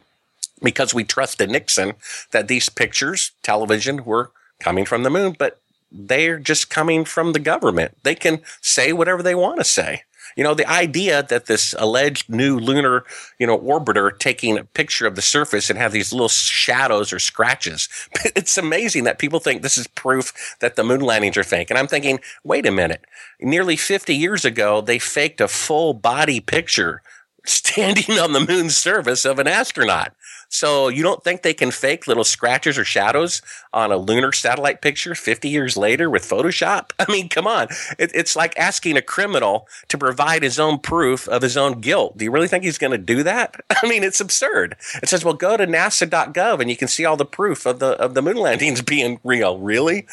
because 0.64 0.96
we 0.96 1.04
trusted 1.04 1.52
Nixon 1.52 1.94
that 2.32 2.48
these 2.48 2.70
pictures, 2.70 3.32
television, 3.44 4.04
were 4.04 4.32
coming 4.60 4.86
from 4.86 5.04
the 5.04 5.10
moon, 5.12 5.36
but 5.38 5.61
they're 5.92 6.40
just 6.40 6.70
coming 6.70 7.06
from 7.06 7.34
the 7.34 7.40
government. 7.40 7.98
They 8.04 8.16
can 8.16 8.42
say 8.62 8.94
whatever 8.94 9.22
they 9.22 9.36
want 9.36 9.60
to 9.60 9.64
say. 9.64 10.04
You 10.36 10.44
know, 10.44 10.54
the 10.54 10.70
idea 10.70 11.24
that 11.24 11.48
this 11.48 11.76
alleged 11.78 12.30
new 12.30 12.58
lunar, 12.58 13.04
you 13.38 13.46
know, 13.46 13.58
orbiter 13.58 14.18
taking 14.18 14.58
a 14.58 14.64
picture 14.64 15.06
of 15.06 15.16
the 15.16 15.22
surface 15.22 15.70
and 15.70 15.78
have 15.78 15.92
these 15.92 16.14
little 16.14 16.30
shadows 16.30 17.12
or 17.12 17.20
scratches. 17.20 17.90
It's 18.34 18.58
amazing 18.58 19.04
that 19.04 19.20
people 19.20 19.40
think 19.40 19.62
this 19.62 19.78
is 19.78 19.88
proof 19.88 20.56
that 20.62 20.76
the 20.76 20.84
moon 20.84 21.02
landings 21.02 21.38
are 21.38 21.44
fake. 21.44 21.70
And 21.70 21.78
I'm 21.78 21.88
thinking, 21.88 22.20
wait 22.44 22.66
a 22.66 22.72
minute. 22.72 23.06
Nearly 23.40 23.76
50 23.76 24.16
years 24.16 24.46
ago, 24.46 24.82
they 24.82 25.00
faked 25.00 25.42
a 25.42 25.48
full 25.48 25.94
body 25.94 26.40
picture 26.40 27.02
standing 27.46 28.18
on 28.20 28.32
the 28.32 28.46
moon's 28.46 28.78
surface 28.78 29.26
of 29.26 29.40
an 29.40 29.48
astronaut. 29.48 30.14
So 30.52 30.90
you 30.90 31.02
don't 31.02 31.24
think 31.24 31.42
they 31.42 31.54
can 31.54 31.72
fake 31.72 32.08
little 32.08 32.26
scratches 32.26 32.78
or 32.78 32.84
shadows 32.84 33.42
on 33.72 33.90
a 33.90 33.98
lunar 33.98 34.34
satellite 34.34 34.82
picture 34.82 35.16
50 35.16 35.48
years 35.48 35.78
later 35.78 36.10
with 36.10 36.24
Photoshop? 36.24 36.92
I 37.00 37.10
mean, 37.10 37.30
come 37.30 37.48
on. 37.48 37.70
It, 37.98 38.12
it's 38.14 38.36
like 38.36 38.58
asking 38.60 38.98
a 38.98 39.02
criminal 39.02 39.68
to 39.88 39.98
provide 39.98 40.44
his 40.44 40.60
own 40.60 40.80
proof 40.80 41.28
of 41.30 41.42
his 41.42 41.56
own 41.56 41.80
guilt. 41.80 42.18
Do 42.18 42.26
you 42.26 42.32
really 42.32 42.50
think 42.50 42.66
he's 42.66 42.78
going 42.78 42.92
to 42.92 42.98
do 42.98 43.24
that? 43.24 43.56
I 43.82 43.88
mean, 43.88 44.04
it's 44.04 44.20
absurd. 44.20 44.76
It 45.02 45.08
says, 45.08 45.24
well, 45.24 45.34
go 45.34 45.56
to 45.56 45.66
nasa.gov 45.66 46.60
and 46.60 46.70
you 46.70 46.76
can 46.76 46.90
see 46.90 47.06
all 47.06 47.16
the 47.16 47.26
proof 47.26 47.66
of 47.66 47.80
the, 47.80 47.92
of 47.92 48.14
the 48.14 48.22
moon 48.22 48.38
landings 48.38 48.82
being 48.82 49.22
real. 49.24 49.58
Really? 49.58 50.06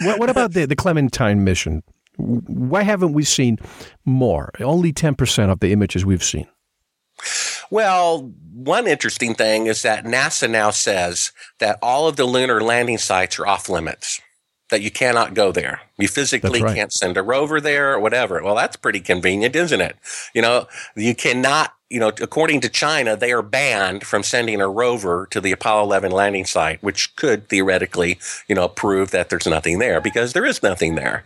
what, 0.00 0.18
what 0.18 0.28
about 0.28 0.54
the, 0.54 0.66
the 0.66 0.76
Clementine 0.76 1.44
mission? 1.44 1.84
Why 2.16 2.82
haven't 2.82 3.12
we 3.12 3.22
seen 3.22 3.58
more? 4.04 4.50
Only 4.58 4.92
10% 4.92 5.50
of 5.50 5.60
the 5.60 5.72
images 5.72 6.04
we've 6.04 6.24
seen. 6.24 6.48
Well, 7.70 8.32
one 8.52 8.86
interesting 8.86 9.34
thing 9.34 9.66
is 9.66 9.82
that 9.82 10.04
NASA 10.04 10.50
now 10.50 10.70
says 10.70 11.32
that 11.58 11.78
all 11.80 12.08
of 12.08 12.16
the 12.16 12.24
lunar 12.24 12.60
landing 12.60 12.98
sites 12.98 13.38
are 13.38 13.46
off 13.46 13.68
limits, 13.68 14.20
that 14.70 14.82
you 14.82 14.90
cannot 14.90 15.34
go 15.34 15.52
there. 15.52 15.80
You 15.96 16.08
physically 16.08 16.62
right. 16.62 16.74
can't 16.74 16.92
send 16.92 17.16
a 17.16 17.22
rover 17.22 17.60
there 17.60 17.92
or 17.92 18.00
whatever. 18.00 18.42
Well, 18.42 18.56
that's 18.56 18.76
pretty 18.76 19.00
convenient, 19.00 19.54
isn't 19.54 19.80
it? 19.80 19.96
You 20.34 20.42
know, 20.42 20.66
you 20.96 21.14
cannot 21.14 21.72
you 21.90 21.98
know, 21.98 22.12
according 22.20 22.60
to 22.60 22.68
China, 22.68 23.16
they 23.16 23.32
are 23.32 23.42
banned 23.42 24.04
from 24.04 24.22
sending 24.22 24.60
a 24.60 24.68
rover 24.68 25.26
to 25.32 25.40
the 25.40 25.50
Apollo 25.50 25.82
11 25.82 26.12
landing 26.12 26.44
site, 26.44 26.80
which 26.84 27.14
could 27.16 27.48
theoretically, 27.48 28.16
you 28.46 28.54
know, 28.54 28.68
prove 28.68 29.10
that 29.10 29.28
there's 29.28 29.46
nothing 29.46 29.80
there 29.80 30.00
because 30.00 30.32
there 30.32 30.46
is 30.46 30.62
nothing 30.62 30.94
there. 30.94 31.24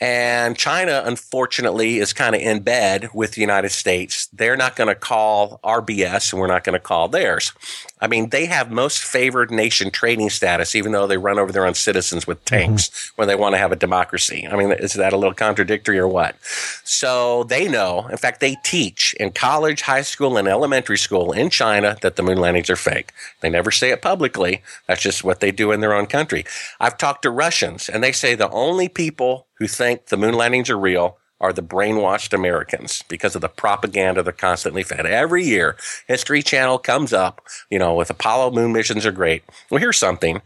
And 0.00 0.56
China, 0.56 1.02
unfortunately, 1.04 1.98
is 1.98 2.12
kind 2.12 2.36
of 2.36 2.40
in 2.40 2.62
bed 2.62 3.10
with 3.12 3.32
the 3.32 3.40
United 3.40 3.70
States. 3.70 4.28
They're 4.32 4.56
not 4.56 4.76
going 4.76 4.86
to 4.86 4.94
call 4.94 5.58
RBS 5.64 6.32
and 6.32 6.40
we're 6.40 6.46
not 6.46 6.62
going 6.62 6.74
to 6.74 6.80
call 6.80 7.08
theirs. 7.08 7.52
I 8.00 8.06
mean, 8.06 8.28
they 8.28 8.46
have 8.46 8.70
most 8.70 9.02
favored 9.02 9.50
nation 9.50 9.90
trading 9.90 10.30
status, 10.30 10.76
even 10.76 10.92
though 10.92 11.08
they 11.08 11.16
run 11.16 11.40
over 11.40 11.50
their 11.50 11.66
own 11.66 11.74
citizens 11.74 12.26
with 12.26 12.44
tanks 12.44 12.88
mm-hmm. 12.88 13.12
when 13.16 13.28
they 13.28 13.34
want 13.34 13.54
to 13.54 13.58
have 13.58 13.72
a 13.72 13.76
democracy. 13.76 14.46
I 14.46 14.56
mean, 14.56 14.70
is 14.72 14.92
that 14.92 15.12
a 15.12 15.16
little 15.16 15.34
contradictory 15.34 15.98
or 15.98 16.06
what? 16.06 16.36
So 16.84 17.44
they 17.44 17.66
know, 17.66 18.06
in 18.08 18.16
fact, 18.16 18.40
they 18.40 18.56
teach 18.62 19.14
in 19.18 19.32
college, 19.32 19.80
high 19.80 20.03
school 20.06 20.36
and 20.36 20.48
elementary 20.48 20.98
school 20.98 21.32
in 21.32 21.50
China 21.50 21.96
that 22.02 22.16
the 22.16 22.22
moon 22.22 22.38
landings 22.38 22.70
are 22.70 22.76
fake. 22.76 23.12
They 23.40 23.50
never 23.50 23.70
say 23.70 23.90
it 23.90 24.02
publicly. 24.02 24.62
That's 24.86 25.02
just 25.02 25.24
what 25.24 25.40
they 25.40 25.50
do 25.50 25.72
in 25.72 25.80
their 25.80 25.94
own 25.94 26.06
country. 26.06 26.44
I've 26.80 26.98
talked 26.98 27.22
to 27.22 27.30
Russians 27.30 27.88
and 27.88 28.02
they 28.02 28.12
say 28.12 28.34
the 28.34 28.50
only 28.50 28.88
people 28.88 29.46
who 29.58 29.66
think 29.66 30.06
the 30.06 30.16
moon 30.16 30.34
landings 30.34 30.70
are 30.70 30.78
real 30.78 31.18
are 31.40 31.52
the 31.52 31.62
brainwashed 31.62 32.32
Americans 32.32 33.02
because 33.08 33.34
of 33.34 33.40
the 33.40 33.48
propaganda 33.48 34.22
they're 34.22 34.32
constantly 34.32 34.82
fed. 34.82 35.04
Every 35.04 35.44
year, 35.44 35.76
History 36.06 36.42
Channel 36.42 36.78
comes 36.78 37.12
up, 37.12 37.42
you 37.70 37.78
know, 37.78 37.94
with 37.94 38.08
Apollo 38.08 38.52
moon 38.52 38.72
missions 38.72 39.04
are 39.04 39.12
great. 39.12 39.42
Well, 39.70 39.80
here's 39.80 39.98
something. 39.98 40.40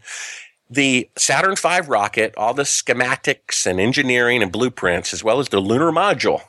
The 0.69 1.09
Saturn 1.15 1.55
V 1.55 1.81
rocket, 1.87 2.33
all 2.35 2.53
the 2.53 2.63
schematics 2.63 3.65
and 3.65 3.79
engineering 3.79 4.43
and 4.43 4.51
blueprints, 4.51 5.13
as 5.13 5.23
well 5.23 5.39
as 5.39 5.49
the 5.49 5.59
lunar 5.59 5.91
module, 5.91 6.41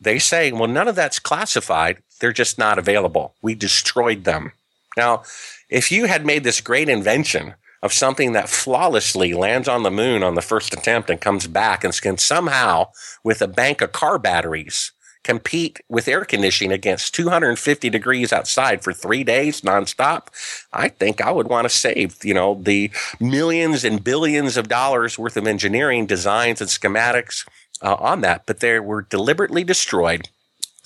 they 0.00 0.18
say, 0.18 0.50
well, 0.52 0.68
none 0.68 0.88
of 0.88 0.96
that's 0.96 1.18
classified. 1.18 1.98
They're 2.24 2.32
just 2.32 2.56
not 2.56 2.78
available. 2.78 3.34
We 3.42 3.54
destroyed 3.54 4.24
them. 4.24 4.52
Now, 4.96 5.24
if 5.68 5.92
you 5.92 6.06
had 6.06 6.24
made 6.24 6.42
this 6.42 6.62
great 6.62 6.88
invention 6.88 7.52
of 7.82 7.92
something 7.92 8.32
that 8.32 8.48
flawlessly 8.48 9.34
lands 9.34 9.68
on 9.68 9.82
the 9.82 9.90
moon 9.90 10.22
on 10.22 10.34
the 10.34 10.40
first 10.40 10.72
attempt 10.72 11.10
and 11.10 11.20
comes 11.20 11.46
back 11.46 11.84
and 11.84 11.92
can 12.00 12.16
somehow, 12.16 12.86
with 13.22 13.42
a 13.42 13.46
bank 13.46 13.82
of 13.82 13.92
car 13.92 14.18
batteries, 14.18 14.92
compete 15.22 15.82
with 15.90 16.08
air 16.08 16.24
conditioning 16.24 16.72
against 16.72 17.14
250 17.14 17.90
degrees 17.90 18.32
outside 18.32 18.82
for 18.82 18.94
three 18.94 19.22
days 19.22 19.60
nonstop, 19.60 20.28
I 20.72 20.88
think 20.88 21.20
I 21.20 21.30
would 21.30 21.48
want 21.48 21.66
to 21.66 21.68
save, 21.68 22.24
you 22.24 22.32
know, 22.32 22.54
the 22.54 22.90
millions 23.20 23.84
and 23.84 24.02
billions 24.02 24.56
of 24.56 24.68
dollars 24.68 25.18
worth 25.18 25.36
of 25.36 25.46
engineering 25.46 26.06
designs 26.06 26.62
and 26.62 26.70
schematics 26.70 27.46
uh, 27.82 27.96
on 27.96 28.22
that, 28.22 28.46
but 28.46 28.60
they 28.60 28.80
were 28.80 29.02
deliberately 29.02 29.62
destroyed 29.62 30.30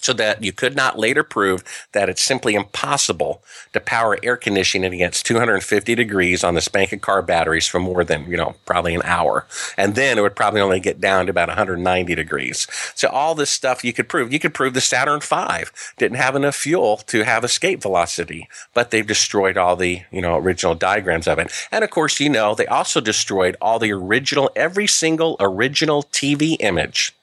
so 0.00 0.12
that 0.14 0.42
you 0.42 0.52
could 0.52 0.74
not 0.74 0.98
later 0.98 1.22
prove 1.22 1.62
that 1.92 2.08
it's 2.08 2.22
simply 2.22 2.54
impossible 2.54 3.42
to 3.72 3.80
power 3.80 4.18
air 4.22 4.36
conditioning 4.36 4.94
against 4.94 5.26
250 5.26 5.94
degrees 5.94 6.42
on 6.44 6.54
the 6.54 6.68
of 6.92 7.00
car 7.00 7.22
batteries 7.22 7.66
for 7.66 7.80
more 7.80 8.04
than, 8.04 8.30
you 8.30 8.36
know, 8.36 8.54
probably 8.64 8.94
an 8.94 9.02
hour. 9.04 9.46
And 9.76 9.94
then 9.94 10.16
it 10.16 10.22
would 10.22 10.36
probably 10.36 10.60
only 10.60 10.80
get 10.80 11.00
down 11.00 11.26
to 11.26 11.30
about 11.30 11.48
190 11.48 12.14
degrees. 12.14 12.66
So 12.94 13.08
all 13.08 13.34
this 13.34 13.50
stuff 13.50 13.84
you 13.84 13.92
could 13.92 14.08
prove. 14.08 14.32
You 14.32 14.38
could 14.38 14.54
prove 14.54 14.74
the 14.74 14.80
Saturn 14.80 15.20
V 15.20 15.64
didn't 15.96 16.18
have 16.18 16.36
enough 16.36 16.54
fuel 16.56 16.98
to 17.08 17.24
have 17.24 17.44
escape 17.44 17.82
velocity, 17.82 18.48
but 18.74 18.90
they've 18.90 19.06
destroyed 19.06 19.56
all 19.56 19.76
the, 19.76 20.02
you 20.10 20.22
know, 20.22 20.36
original 20.36 20.74
diagrams 20.74 21.26
of 21.26 21.38
it. 21.38 21.52
And 21.72 21.82
of 21.82 21.90
course, 21.90 22.20
you 22.20 22.28
know, 22.28 22.54
they 22.54 22.66
also 22.66 23.00
destroyed 23.00 23.56
all 23.60 23.78
the 23.78 23.92
original, 23.92 24.50
every 24.54 24.86
single 24.86 25.36
original 25.40 26.04
TV 26.04 26.56
image 26.60 27.14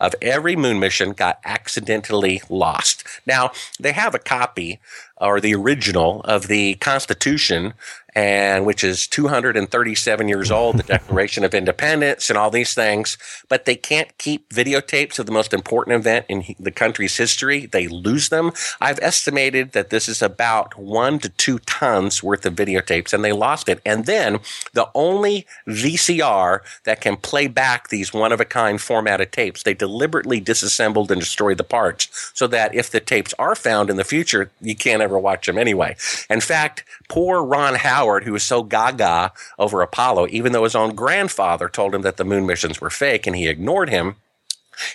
of 0.00 0.14
every 0.22 0.56
moon 0.56 0.78
mission 0.78 1.12
got 1.12 1.40
accidentally 1.44 2.42
lost. 2.48 3.04
Now, 3.26 3.50
they 3.78 3.92
have 3.92 4.14
a 4.14 4.20
copy 4.20 4.80
or 5.16 5.40
the 5.40 5.54
original 5.54 6.20
of 6.22 6.48
the 6.48 6.74
Constitution 6.76 7.74
and 8.18 8.66
which 8.66 8.82
is 8.82 9.06
237 9.06 10.28
years 10.28 10.50
old, 10.50 10.76
the 10.76 10.82
Declaration 10.98 11.44
of 11.44 11.54
Independence 11.54 12.28
and 12.28 12.36
all 12.36 12.50
these 12.50 12.74
things, 12.74 13.16
but 13.48 13.64
they 13.64 13.76
can't 13.76 14.18
keep 14.18 14.48
videotapes 14.48 15.20
of 15.20 15.26
the 15.26 15.30
most 15.30 15.54
important 15.54 15.94
event 15.94 16.26
in 16.28 16.56
the 16.58 16.72
country's 16.72 17.16
history. 17.16 17.66
They 17.66 17.86
lose 17.86 18.28
them. 18.28 18.50
I've 18.80 18.98
estimated 18.98 19.70
that 19.70 19.90
this 19.90 20.08
is 20.08 20.20
about 20.20 20.76
one 20.76 21.20
to 21.20 21.28
two 21.28 21.60
tons 21.60 22.20
worth 22.20 22.44
of 22.44 22.56
videotapes 22.56 23.12
and 23.12 23.24
they 23.24 23.30
lost 23.30 23.68
it. 23.68 23.80
And 23.86 24.06
then 24.06 24.40
the 24.72 24.90
only 24.96 25.46
VCR 25.68 26.62
that 26.86 27.00
can 27.00 27.18
play 27.18 27.46
back 27.46 27.86
these 27.88 28.12
one 28.12 28.32
of 28.32 28.40
a 28.40 28.44
kind 28.44 28.80
formatted 28.80 29.30
tapes, 29.30 29.62
they 29.62 29.74
deliberately 29.74 30.40
disassembled 30.40 31.12
and 31.12 31.20
destroyed 31.20 31.56
the 31.56 31.62
parts 31.62 32.32
so 32.34 32.48
that 32.48 32.74
if 32.74 32.90
the 32.90 32.98
tapes 32.98 33.32
are 33.38 33.54
found 33.54 33.90
in 33.90 33.96
the 33.96 34.02
future, 34.02 34.50
you 34.60 34.74
can't 34.74 35.02
ever 35.02 35.20
watch 35.20 35.46
them 35.46 35.56
anyway. 35.56 35.94
In 36.28 36.40
fact, 36.40 36.82
poor 37.08 37.44
Ron 37.44 37.76
Howard 37.76 38.07
Howard, 38.08 38.24
who 38.24 38.32
was 38.32 38.42
so 38.42 38.62
gaga 38.62 39.32
over 39.58 39.82
Apollo, 39.82 40.28
even 40.30 40.52
though 40.52 40.64
his 40.64 40.74
own 40.74 40.94
grandfather 40.94 41.68
told 41.68 41.94
him 41.94 42.02
that 42.02 42.16
the 42.16 42.24
moon 42.24 42.46
missions 42.46 42.80
were 42.80 42.90
fake 42.90 43.26
and 43.26 43.36
he 43.36 43.48
ignored 43.48 43.90
him, 43.90 44.16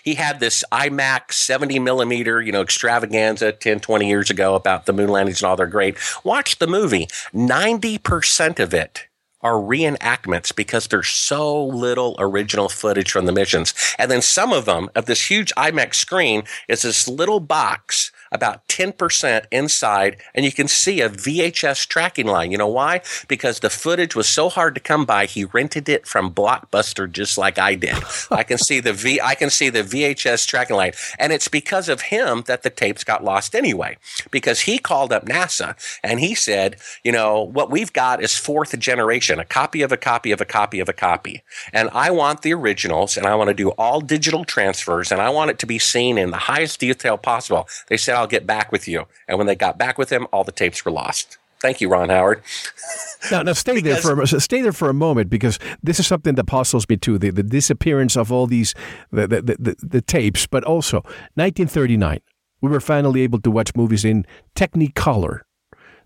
he 0.03 0.15
had 0.15 0.39
this 0.39 0.63
IMAX 0.71 1.33
70 1.33 1.77
millimeter, 1.79 2.41
you 2.41 2.51
know, 2.51 2.61
extravaganza 2.61 3.51
10, 3.51 3.81
20 3.81 4.07
years 4.07 4.29
ago 4.31 4.55
about 4.55 4.85
the 4.85 4.93
moon 4.93 5.09
landings 5.09 5.41
and 5.41 5.49
all 5.49 5.55
they're 5.55 5.67
great. 5.67 5.97
Watch 6.23 6.57
the 6.57 6.67
movie. 6.67 7.07
90% 7.33 8.59
of 8.59 8.73
it 8.73 9.07
are 9.41 9.55
reenactments 9.55 10.55
because 10.55 10.87
there's 10.87 11.09
so 11.09 11.65
little 11.65 12.15
original 12.17 12.69
footage 12.69 13.11
from 13.11 13.25
the 13.25 13.33
missions. 13.33 13.73
And 13.99 14.09
then 14.09 14.21
some 14.21 14.53
of 14.53 14.65
them 14.65 14.89
of 14.95 15.05
this 15.05 15.29
huge 15.29 15.53
IMAX 15.55 15.95
screen 15.95 16.43
is 16.69 16.81
this 16.81 17.09
little 17.09 17.41
box 17.41 18.12
about 18.33 18.67
10% 18.67 19.45
inside 19.51 20.17
and 20.33 20.43
you 20.43 20.51
can 20.51 20.67
see 20.67 20.99
a 20.99 21.09
VHS 21.09 21.87
tracking 21.87 22.25
line. 22.25 22.51
You 22.51 22.57
know 22.57 22.67
why? 22.67 23.01
Because 23.27 23.59
the 23.59 23.69
footage 23.69 24.15
was 24.15 24.27
so 24.27 24.49
hard 24.49 24.73
to 24.75 24.81
come 24.81 25.05
by, 25.05 25.27
he 25.27 25.45
rented 25.45 25.87
it 25.87 26.07
from 26.07 26.33
Blockbuster 26.33 27.09
just 27.09 27.37
like 27.37 27.59
I 27.59 27.75
did. 27.75 27.95
I 28.31 28.43
can 28.43 28.57
see 28.57 28.79
the 28.79 28.93
V 28.93 29.21
I 29.21 29.35
can 29.35 29.51
see 29.51 29.69
the 29.69 29.83
VHS 29.83 30.47
tracking 30.47 30.75
line. 30.75 30.93
And 31.19 31.31
it's 31.31 31.47
because 31.47 31.87
of 31.87 32.01
him 32.01 32.43
that 32.47 32.63
the 32.63 32.71
tapes 32.71 33.03
got 33.03 33.23
lost 33.23 33.53
anyway. 33.53 33.97
Because 34.31 34.61
he 34.61 34.79
called 34.79 35.13
up 35.13 35.25
NASA 35.25 35.75
and 36.03 36.19
he 36.19 36.33
said, 36.33 36.77
you 37.03 37.11
know, 37.11 37.41
what 37.41 37.69
we've 37.69 37.93
got 37.93 38.23
is 38.23 38.35
fourth 38.35 38.77
generation, 38.79 39.39
a 39.39 39.45
copy 39.45 39.83
of 39.83 39.91
a 39.91 39.97
copy 39.97 40.31
of 40.31 40.41
a 40.41 40.45
copy 40.45 40.79
of 40.79 40.89
a 40.89 40.93
copy. 40.93 41.43
And 41.71 41.89
I 41.93 42.09
want 42.09 42.41
the 42.41 42.53
originals 42.53 43.15
and 43.15 43.27
I 43.27 43.35
want 43.35 43.49
to 43.49 43.53
do 43.53 43.69
all 43.71 44.01
digital 44.01 44.43
transfers 44.43 45.11
and 45.11 45.21
I 45.21 45.29
want 45.29 45.51
it 45.51 45.59
to 45.59 45.67
be 45.67 45.77
seen 45.77 46.17
in 46.17 46.31
the 46.31 46.37
highest 46.37 46.79
detail 46.79 47.17
possible. 47.17 47.67
They 47.89 47.97
said, 47.97 48.22
I'll 48.23 48.27
get 48.27 48.47
back 48.47 48.71
with 48.71 48.87
you. 48.87 49.05
And 49.27 49.37
when 49.37 49.47
they 49.47 49.55
got 49.55 49.77
back 49.77 49.97
with 49.97 50.09
him, 50.09 50.27
all 50.31 50.45
the 50.45 50.53
tapes 50.53 50.85
were 50.85 50.91
lost. 50.91 51.37
Thank 51.59 51.81
you, 51.81 51.89
Ron 51.89 52.07
Howard. 52.07 52.41
now, 53.31 53.41
now 53.41 53.51
stay 53.51 53.81
there 53.81 53.97
for 53.97 54.21
a, 54.21 54.27
stay 54.27 54.61
there 54.61 54.71
for 54.71 54.89
a 54.89 54.93
moment 54.93 55.29
because 55.29 55.59
this 55.81 55.99
is 55.99 56.07
something 56.07 56.35
that 56.35 56.45
puzzles 56.45 56.87
me 56.87 56.95
too: 56.95 57.17
the, 57.17 57.31
the 57.31 57.43
disappearance 57.43 58.15
of 58.15 58.31
all 58.31 58.47
these 58.47 58.73
the, 59.11 59.27
the, 59.27 59.41
the, 59.41 59.75
the 59.81 60.01
tapes, 60.01 60.47
but 60.47 60.63
also 60.63 61.01
1939. 61.35 62.21
We 62.61 62.69
were 62.69 62.79
finally 62.79 63.21
able 63.21 63.41
to 63.41 63.51
watch 63.51 63.75
movies 63.75 64.05
in 64.05 64.25
Technicolor. 64.55 65.41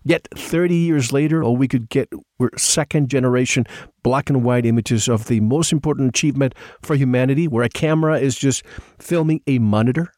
Yet 0.02 0.26
30 0.34 0.74
years 0.74 1.12
later, 1.12 1.44
all 1.44 1.56
we 1.56 1.68
could 1.68 1.88
get 1.88 2.08
were 2.40 2.50
second 2.56 3.10
generation 3.10 3.64
black 4.02 4.28
and 4.28 4.42
white 4.42 4.66
images 4.66 5.08
of 5.08 5.26
the 5.26 5.38
most 5.38 5.70
important 5.70 6.08
achievement 6.08 6.54
for 6.82 6.96
humanity, 6.96 7.46
where 7.46 7.62
a 7.62 7.68
camera 7.68 8.18
is 8.18 8.36
just 8.36 8.64
filming 8.98 9.40
a 9.46 9.60
monitor. 9.60 10.12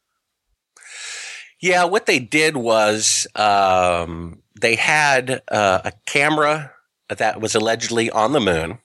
Yeah, 1.61 1.85
what 1.85 2.07
they 2.07 2.19
did 2.19 2.57
was 2.57 3.27
um, 3.35 4.41
they 4.59 4.75
had 4.75 5.41
uh, 5.47 5.81
a 5.85 5.91
camera 6.05 6.73
that 7.09 7.41
was 7.41 7.55
allegedly 7.55 8.09
on 8.09 8.31
the 8.33 8.39
moon. 8.39 8.79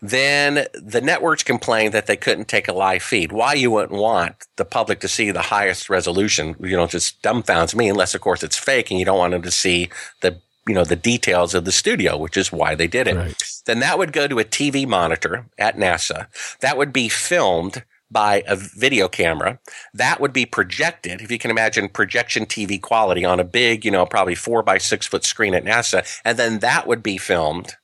Then 0.00 0.66
the 0.74 1.00
networks 1.00 1.42
complained 1.42 1.92
that 1.94 2.06
they 2.06 2.16
couldn't 2.16 2.48
take 2.48 2.68
a 2.68 2.72
live 2.72 3.02
feed. 3.02 3.32
Why 3.32 3.54
you 3.54 3.70
wouldn't 3.70 4.00
want 4.00 4.46
the 4.56 4.64
public 4.64 5.00
to 5.00 5.08
see 5.08 5.30
the 5.30 5.42
highest 5.42 5.90
resolution, 5.90 6.54
you 6.60 6.76
know, 6.76 6.86
just 6.86 7.20
dumbfounds 7.22 7.74
me, 7.74 7.88
unless 7.88 8.14
of 8.14 8.20
course 8.20 8.42
it's 8.42 8.58
fake 8.58 8.90
and 8.90 8.98
you 8.98 9.04
don't 9.04 9.18
want 9.18 9.32
them 9.32 9.42
to 9.42 9.50
see 9.50 9.90
the 10.20 10.40
you 10.66 10.74
know 10.74 10.84
the 10.84 10.96
details 10.96 11.54
of 11.54 11.64
the 11.64 11.72
studio, 11.72 12.16
which 12.16 12.36
is 12.36 12.52
why 12.52 12.74
they 12.74 12.86
did 12.86 13.06
it. 13.06 13.16
Right. 13.16 13.42
Then 13.66 13.80
that 13.80 13.98
would 13.98 14.12
go 14.12 14.26
to 14.26 14.38
a 14.38 14.44
TV 14.44 14.86
monitor 14.86 15.46
at 15.58 15.76
NASA. 15.76 16.28
That 16.60 16.78
would 16.78 16.92
be 16.92 17.08
filmed 17.08 17.84
by 18.10 18.42
a 18.46 18.56
video 18.56 19.08
camera. 19.08 19.58
That 19.92 20.20
would 20.20 20.32
be 20.32 20.46
projected, 20.46 21.20
if 21.20 21.30
you 21.30 21.38
can 21.38 21.50
imagine 21.50 21.88
projection 21.88 22.46
TV 22.46 22.80
quality 22.80 23.24
on 23.24 23.40
a 23.40 23.44
big, 23.44 23.84
you 23.84 23.90
know, 23.90 24.06
probably 24.06 24.34
four 24.34 24.62
by 24.62 24.78
six 24.78 25.06
foot 25.06 25.24
screen 25.24 25.54
at 25.54 25.64
NASA. 25.64 26.06
And 26.24 26.38
then 26.38 26.60
that 26.60 26.86
would 26.86 27.02
be 27.02 27.18
filmed 27.18 27.74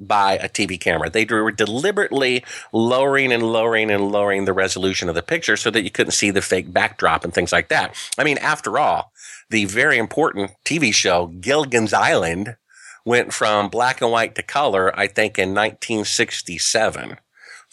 by 0.00 0.38
a 0.38 0.48
TV 0.48 0.80
camera. 0.80 1.10
They 1.10 1.26
were 1.26 1.52
deliberately 1.52 2.42
lowering 2.72 3.32
and 3.32 3.42
lowering 3.42 3.90
and 3.90 4.10
lowering 4.10 4.46
the 4.46 4.52
resolution 4.52 5.08
of 5.08 5.14
the 5.14 5.22
picture 5.22 5.56
so 5.56 5.70
that 5.70 5.82
you 5.82 5.90
couldn't 5.90 6.12
see 6.12 6.30
the 6.30 6.42
fake 6.42 6.72
backdrop 6.72 7.22
and 7.22 7.34
things 7.34 7.52
like 7.52 7.68
that. 7.68 7.94
I 8.18 8.24
mean, 8.24 8.38
after 8.38 8.78
all, 8.78 9.12
the 9.50 9.66
very 9.66 9.98
important 9.98 10.52
TV 10.64 10.92
show 10.94 11.26
Gilligan's 11.26 11.92
Island 11.92 12.56
went 13.04 13.32
from 13.32 13.68
black 13.68 14.00
and 14.00 14.10
white 14.10 14.34
to 14.36 14.42
color, 14.42 14.98
I 14.98 15.06
think, 15.06 15.38
in 15.38 15.50
1967. 15.50 17.18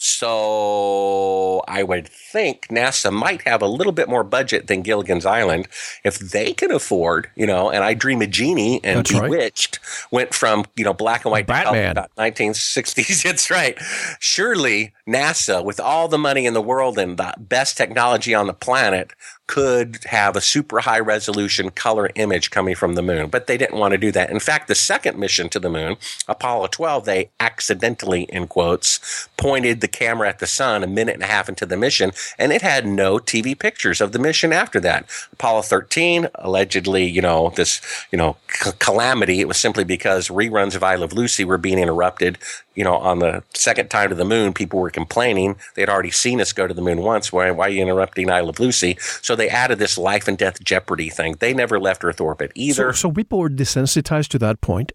So 0.00 1.64
I 1.66 1.82
would 1.82 2.06
think 2.08 2.68
NASA 2.68 3.12
might 3.12 3.42
have 3.42 3.60
a 3.60 3.66
little 3.66 3.92
bit 3.92 4.08
more 4.08 4.22
budget 4.22 4.68
than 4.68 4.82
Gilligan's 4.82 5.26
Island 5.26 5.66
if 6.04 6.20
they 6.20 6.52
can 6.52 6.70
afford, 6.70 7.28
you 7.34 7.46
know, 7.46 7.68
and 7.68 7.82
I 7.82 7.94
Dream 7.94 8.22
a 8.22 8.28
Jeannie 8.28 8.80
and 8.84 9.00
That's 9.00 9.12
Bewitched 9.12 9.80
right. 9.82 10.12
went 10.12 10.34
from, 10.34 10.66
you 10.76 10.84
know, 10.84 10.94
black 10.94 11.24
and 11.24 11.32
white 11.32 11.48
Batman. 11.48 11.96
to 11.96 12.02
color 12.04 12.06
about 12.06 12.10
1960s. 12.16 13.22
That's 13.24 13.50
right. 13.50 13.76
Surely 14.20 14.94
NASA, 15.06 15.64
with 15.64 15.80
all 15.80 16.06
the 16.06 16.16
money 16.16 16.46
in 16.46 16.54
the 16.54 16.62
world 16.62 16.96
and 16.96 17.16
the 17.16 17.34
best 17.36 17.76
technology 17.76 18.34
on 18.34 18.46
the 18.46 18.54
planet, 18.54 19.12
could 19.48 19.98
have 20.04 20.36
a 20.36 20.40
super 20.40 20.78
high 20.80 21.00
resolution 21.00 21.70
color 21.70 22.10
image 22.14 22.50
coming 22.50 22.76
from 22.76 22.94
the 22.94 23.02
moon, 23.02 23.28
but 23.28 23.46
they 23.48 23.56
didn't 23.56 23.78
want 23.78 23.92
to 23.92 23.98
do 23.98 24.12
that. 24.12 24.30
In 24.30 24.38
fact, 24.38 24.68
the 24.68 24.74
second 24.74 25.18
mission 25.18 25.48
to 25.48 25.58
the 25.58 25.70
moon, 25.70 25.96
Apollo 26.28 26.68
12, 26.68 27.06
they 27.06 27.30
accidentally, 27.40 28.24
in 28.24 28.46
quotes, 28.46 29.28
pointed 29.38 29.80
the 29.80 29.88
camera 29.88 30.28
at 30.28 30.38
the 30.38 30.46
sun 30.46 30.84
a 30.84 30.86
minute 30.86 31.14
and 31.14 31.22
a 31.22 31.26
half 31.26 31.48
into 31.48 31.66
the 31.66 31.78
mission, 31.78 32.12
and 32.38 32.52
it 32.52 32.62
had 32.62 32.86
no 32.86 33.16
TV 33.16 33.58
pictures 33.58 34.00
of 34.02 34.12
the 34.12 34.18
mission 34.18 34.52
after 34.52 34.78
that. 34.80 35.08
Apollo 35.32 35.62
13, 35.62 36.28
allegedly, 36.36 37.06
you 37.06 37.22
know, 37.22 37.50
this, 37.56 37.80
you 38.12 38.18
know, 38.18 38.36
c- 38.52 38.70
calamity. 38.78 39.40
It 39.40 39.48
was 39.48 39.56
simply 39.58 39.84
because 39.84 40.28
reruns 40.28 40.76
of 40.76 40.84
I 40.84 40.94
Love 40.94 41.14
Lucy 41.14 41.44
were 41.44 41.58
being 41.58 41.78
interrupted 41.78 42.38
you 42.78 42.84
know, 42.84 42.94
on 42.94 43.18
the 43.18 43.42
second 43.54 43.90
time 43.90 44.08
to 44.08 44.14
the 44.14 44.24
moon, 44.24 44.52
people 44.52 44.78
were 44.78 44.88
complaining. 44.88 45.56
They 45.74 45.82
had 45.82 45.88
already 45.88 46.12
seen 46.12 46.40
us 46.40 46.52
go 46.52 46.68
to 46.68 46.72
the 46.72 46.80
moon 46.80 47.02
once. 47.02 47.32
Why, 47.32 47.50
why 47.50 47.66
are 47.66 47.70
you 47.70 47.82
interrupting 47.82 48.30
I 48.30 48.38
Love 48.38 48.60
Lucy? 48.60 48.96
So 49.20 49.34
they 49.34 49.48
added 49.48 49.80
this 49.80 49.98
life 49.98 50.28
and 50.28 50.38
death 50.38 50.62
jeopardy 50.62 51.10
thing. 51.10 51.34
They 51.40 51.52
never 51.52 51.80
left 51.80 52.04
Earth 52.04 52.20
orbit 52.20 52.52
either. 52.54 52.92
So, 52.92 53.08
so 53.08 53.12
people 53.12 53.40
were 53.40 53.50
desensitized 53.50 54.28
to 54.28 54.38
that 54.38 54.60
point? 54.60 54.92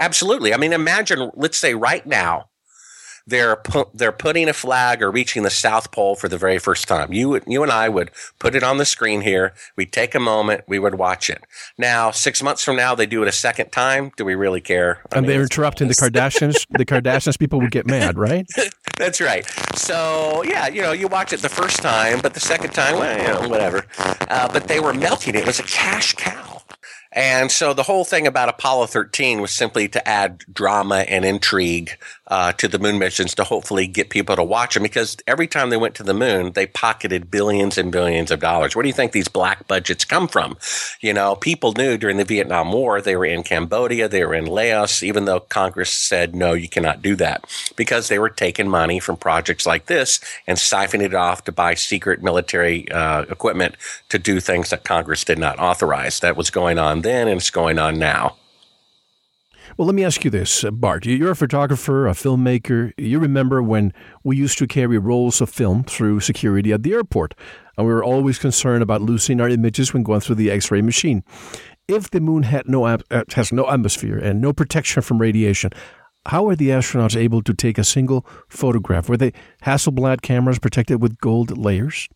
Absolutely. 0.00 0.52
I 0.52 0.56
mean, 0.56 0.72
imagine, 0.72 1.30
let's 1.34 1.58
say 1.58 1.74
right 1.74 2.04
now, 2.04 2.49
they're 3.30 3.56
pu- 3.56 3.88
they're 3.94 4.12
putting 4.12 4.48
a 4.48 4.52
flag 4.52 5.02
or 5.02 5.10
reaching 5.10 5.42
the 5.42 5.50
South 5.50 5.90
Pole 5.92 6.14
for 6.16 6.28
the 6.28 6.36
very 6.36 6.58
first 6.58 6.86
time. 6.86 7.12
You 7.12 7.40
you 7.46 7.62
and 7.62 7.72
I 7.72 7.88
would 7.88 8.10
put 8.38 8.54
it 8.54 8.62
on 8.62 8.76
the 8.76 8.84
screen 8.84 9.22
here. 9.22 9.54
We'd 9.76 9.92
take 9.92 10.14
a 10.14 10.20
moment. 10.20 10.64
We 10.68 10.78
would 10.78 10.96
watch 10.96 11.30
it. 11.30 11.42
Now, 11.78 12.10
six 12.10 12.42
months 12.42 12.62
from 12.62 12.76
now, 12.76 12.94
they 12.94 13.06
do 13.06 13.22
it 13.22 13.28
a 13.28 13.32
second 13.32 13.70
time. 13.70 14.12
Do 14.16 14.24
we 14.24 14.34
really 14.34 14.60
care? 14.60 14.98
I 15.12 15.16
and 15.18 15.26
mean, 15.26 15.30
they're 15.36 15.42
interrupting 15.42 15.88
the 15.88 15.94
Kardashians. 16.02 16.66
the 16.70 16.84
Kardashians 16.84 17.38
people 17.38 17.60
would 17.60 17.70
get 17.70 17.86
mad, 17.86 18.18
right? 18.18 18.46
That's 18.98 19.20
right. 19.20 19.46
So 19.74 20.42
yeah, 20.44 20.68
you 20.68 20.82
know, 20.82 20.92
you 20.92 21.08
watch 21.08 21.32
it 21.32 21.40
the 21.40 21.48
first 21.48 21.78
time, 21.80 22.18
but 22.22 22.34
the 22.34 22.40
second 22.40 22.72
time, 22.72 22.98
well, 22.98 23.16
you 23.18 23.42
know, 23.42 23.48
whatever. 23.48 23.86
Uh, 24.28 24.48
but 24.52 24.68
they 24.68 24.80
were 24.80 24.92
melting 24.92 25.34
it. 25.34 25.40
It 25.42 25.46
was 25.46 25.58
a 25.60 25.64
cash 25.64 26.14
cow. 26.14 26.62
And 27.12 27.50
so 27.50 27.72
the 27.74 27.82
whole 27.82 28.04
thing 28.04 28.26
about 28.28 28.48
Apollo 28.48 28.86
13 28.86 29.40
was 29.40 29.50
simply 29.50 29.88
to 29.88 30.08
add 30.08 30.44
drama 30.52 30.98
and 31.08 31.24
intrigue 31.24 31.98
uh, 32.30 32.52
to 32.52 32.68
the 32.68 32.78
moon 32.78 32.98
missions 32.98 33.34
to 33.34 33.44
hopefully 33.44 33.86
get 33.86 34.08
people 34.08 34.36
to 34.36 34.42
watch 34.42 34.74
them 34.74 34.84
because 34.84 35.16
every 35.26 35.48
time 35.48 35.68
they 35.68 35.76
went 35.76 35.96
to 35.96 36.04
the 36.04 36.14
moon, 36.14 36.52
they 36.52 36.66
pocketed 36.66 37.30
billions 37.30 37.76
and 37.76 37.90
billions 37.90 38.30
of 38.30 38.40
dollars. 38.40 38.74
Where 38.74 38.84
do 38.84 38.88
you 38.88 38.94
think 38.94 39.12
these 39.12 39.28
black 39.28 39.66
budgets 39.66 40.04
come 40.04 40.28
from? 40.28 40.56
You 41.00 41.12
know, 41.12 41.34
people 41.34 41.72
knew 41.72 41.98
during 41.98 42.16
the 42.16 42.24
Vietnam 42.24 42.72
War 42.72 43.00
they 43.00 43.16
were 43.16 43.24
in 43.24 43.42
Cambodia, 43.42 44.08
they 44.08 44.24
were 44.24 44.34
in 44.34 44.46
Laos, 44.46 45.02
even 45.02 45.24
though 45.24 45.40
Congress 45.40 45.92
said, 45.92 46.34
no, 46.34 46.52
you 46.52 46.68
cannot 46.68 47.02
do 47.02 47.16
that 47.16 47.44
because 47.76 48.08
they 48.08 48.18
were 48.18 48.30
taking 48.30 48.68
money 48.68 49.00
from 49.00 49.16
projects 49.16 49.66
like 49.66 49.86
this 49.86 50.20
and 50.46 50.56
siphoning 50.56 51.06
it 51.06 51.14
off 51.14 51.44
to 51.44 51.52
buy 51.52 51.74
secret 51.74 52.22
military 52.22 52.90
uh, 52.92 53.22
equipment 53.22 53.74
to 54.08 54.18
do 54.18 54.38
things 54.38 54.70
that 54.70 54.84
Congress 54.84 55.24
did 55.24 55.38
not 55.38 55.58
authorize. 55.58 56.20
That 56.20 56.36
was 56.36 56.50
going 56.50 56.78
on 56.78 57.02
then 57.02 57.26
and 57.26 57.38
it's 57.38 57.50
going 57.50 57.78
on 57.78 57.98
now. 57.98 58.36
Well, 59.80 59.86
let 59.86 59.94
me 59.94 60.04
ask 60.04 60.26
you 60.26 60.30
this, 60.30 60.62
uh, 60.62 60.72
Bart. 60.72 61.06
You're 61.06 61.30
a 61.30 61.34
photographer, 61.34 62.06
a 62.06 62.10
filmmaker. 62.10 62.92
You 62.98 63.18
remember 63.18 63.62
when 63.62 63.94
we 64.22 64.36
used 64.36 64.58
to 64.58 64.66
carry 64.66 64.98
rolls 64.98 65.40
of 65.40 65.48
film 65.48 65.84
through 65.84 66.20
security 66.20 66.70
at 66.70 66.82
the 66.82 66.92
airport, 66.92 67.32
and 67.78 67.86
we 67.86 67.94
were 67.94 68.04
always 68.04 68.38
concerned 68.38 68.82
about 68.82 69.00
losing 69.00 69.40
our 69.40 69.48
images 69.48 69.94
when 69.94 70.02
going 70.02 70.20
through 70.20 70.34
the 70.34 70.50
X-ray 70.50 70.82
machine. 70.82 71.24
If 71.88 72.10
the 72.10 72.20
moon 72.20 72.42
had 72.42 72.68
no 72.68 72.84
uh, 72.84 72.98
has 73.32 73.54
no 73.54 73.70
atmosphere 73.70 74.18
and 74.18 74.42
no 74.42 74.52
protection 74.52 75.00
from 75.00 75.16
radiation, 75.16 75.70
how 76.26 76.46
are 76.50 76.56
the 76.56 76.68
astronauts 76.68 77.16
able 77.16 77.40
to 77.40 77.54
take 77.54 77.78
a 77.78 77.82
single 77.82 78.26
photograph? 78.50 79.08
Were 79.08 79.16
they 79.16 79.32
Hasselblad 79.62 80.20
cameras 80.20 80.58
protected 80.58 81.00
with 81.00 81.16
gold 81.22 81.56
layers? 81.56 82.06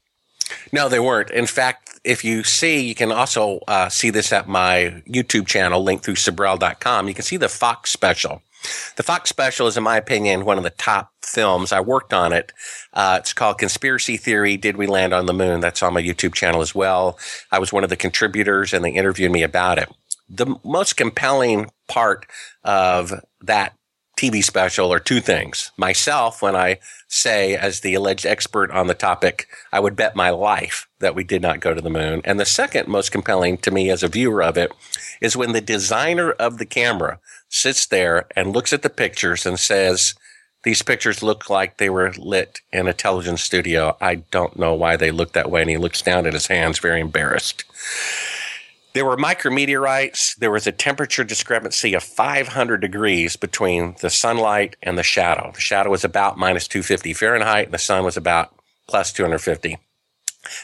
No, 0.72 0.88
they 0.88 1.00
weren't. 1.00 1.30
In 1.30 1.46
fact, 1.46 2.00
if 2.04 2.24
you 2.24 2.44
see, 2.44 2.86
you 2.86 2.94
can 2.94 3.10
also 3.12 3.60
uh, 3.66 3.88
see 3.88 4.10
this 4.10 4.32
at 4.32 4.48
my 4.48 5.02
YouTube 5.08 5.46
channel, 5.46 5.82
linked 5.82 6.04
through 6.04 6.14
Sibrel.com. 6.14 7.08
You 7.08 7.14
can 7.14 7.24
see 7.24 7.36
the 7.38 7.48
Fox 7.48 7.90
special. 7.90 8.42
The 8.96 9.02
Fox 9.02 9.28
special 9.28 9.66
is, 9.66 9.76
in 9.76 9.82
my 9.82 9.96
opinion, 9.96 10.44
one 10.44 10.56
of 10.56 10.64
the 10.64 10.70
top 10.70 11.12
films. 11.22 11.72
I 11.72 11.80
worked 11.80 12.14
on 12.14 12.32
it. 12.32 12.52
Uh, 12.94 13.18
it's 13.20 13.32
called 13.34 13.58
Conspiracy 13.58 14.16
Theory 14.16 14.56
Did 14.56 14.76
We 14.76 14.86
Land 14.86 15.12
on 15.12 15.26
the 15.26 15.34
Moon? 15.34 15.60
That's 15.60 15.82
on 15.82 15.92
my 15.92 16.02
YouTube 16.02 16.34
channel 16.34 16.62
as 16.62 16.74
well. 16.74 17.18
I 17.52 17.58
was 17.58 17.72
one 17.72 17.84
of 17.84 17.90
the 17.90 17.96
contributors 17.96 18.72
and 18.72 18.84
they 18.84 18.92
interviewed 18.92 19.32
me 19.32 19.42
about 19.42 19.78
it. 19.78 19.90
the 20.28 20.56
most 20.64 20.96
compelling 20.96 21.70
part 21.88 22.26
of 22.64 23.12
that 23.42 23.74
TV 24.16 24.42
special 24.44 24.92
are 24.92 25.00
two 25.00 25.20
things. 25.20 25.72
Myself, 25.76 26.40
when 26.40 26.54
I 26.54 26.78
say, 27.08 27.56
as 27.56 27.80
the 27.80 27.94
alleged 27.94 28.24
expert 28.24 28.70
on 28.70 28.86
the 28.86 28.94
topic, 28.94 29.46
I 29.72 29.80
would 29.80 29.96
bet 29.96 30.16
my 30.16 30.30
life 30.30 30.86
that 31.00 31.14
we 31.14 31.24
did 31.24 31.42
not 31.42 31.60
go 31.60 31.74
to 31.74 31.80
the 31.80 31.90
moon. 31.90 32.20
And 32.24 32.38
the 32.38 32.44
second 32.44 32.88
most 32.88 33.10
compelling 33.10 33.58
to 33.58 33.70
me 33.70 33.90
as 33.90 34.02
a 34.02 34.08
viewer 34.08 34.42
of 34.42 34.56
it 34.56 34.72
is 35.20 35.36
when 35.36 35.52
the 35.52 35.60
designer 35.60 36.32
of 36.32 36.58
the 36.58 36.66
camera 36.66 37.18
sits 37.48 37.86
there 37.86 38.26
and 38.36 38.52
looks 38.52 38.72
at 38.72 38.82
the 38.82 38.90
pictures 38.90 39.46
and 39.46 39.58
says, 39.58 40.14
these 40.64 40.82
pictures 40.82 41.22
look 41.22 41.50
like 41.50 41.76
they 41.76 41.90
were 41.90 42.12
lit 42.16 42.60
in 42.72 42.88
a 42.88 42.94
television 42.94 43.36
studio. 43.36 43.96
I 44.00 44.16
don't 44.16 44.58
know 44.58 44.74
why 44.74 44.96
they 44.96 45.10
look 45.10 45.32
that 45.32 45.50
way. 45.50 45.60
And 45.60 45.70
he 45.70 45.76
looks 45.76 46.00
down 46.00 46.26
at 46.26 46.32
his 46.32 46.46
hands, 46.46 46.78
very 46.78 47.00
embarrassed. 47.00 47.64
There 48.94 49.04
were 49.04 49.16
micrometeorites. 49.16 50.36
There 50.36 50.52
was 50.52 50.68
a 50.68 50.72
temperature 50.72 51.24
discrepancy 51.24 51.94
of 51.94 52.04
500 52.04 52.80
degrees 52.80 53.34
between 53.34 53.96
the 54.00 54.08
sunlight 54.08 54.76
and 54.84 54.96
the 54.96 55.02
shadow. 55.02 55.50
The 55.52 55.60
shadow 55.60 55.90
was 55.90 56.04
about 56.04 56.38
minus 56.38 56.68
250 56.68 57.12
Fahrenheit, 57.12 57.64
and 57.64 57.74
the 57.74 57.78
sun 57.78 58.04
was 58.04 58.16
about 58.16 58.54
plus 58.86 59.12
250. 59.12 59.78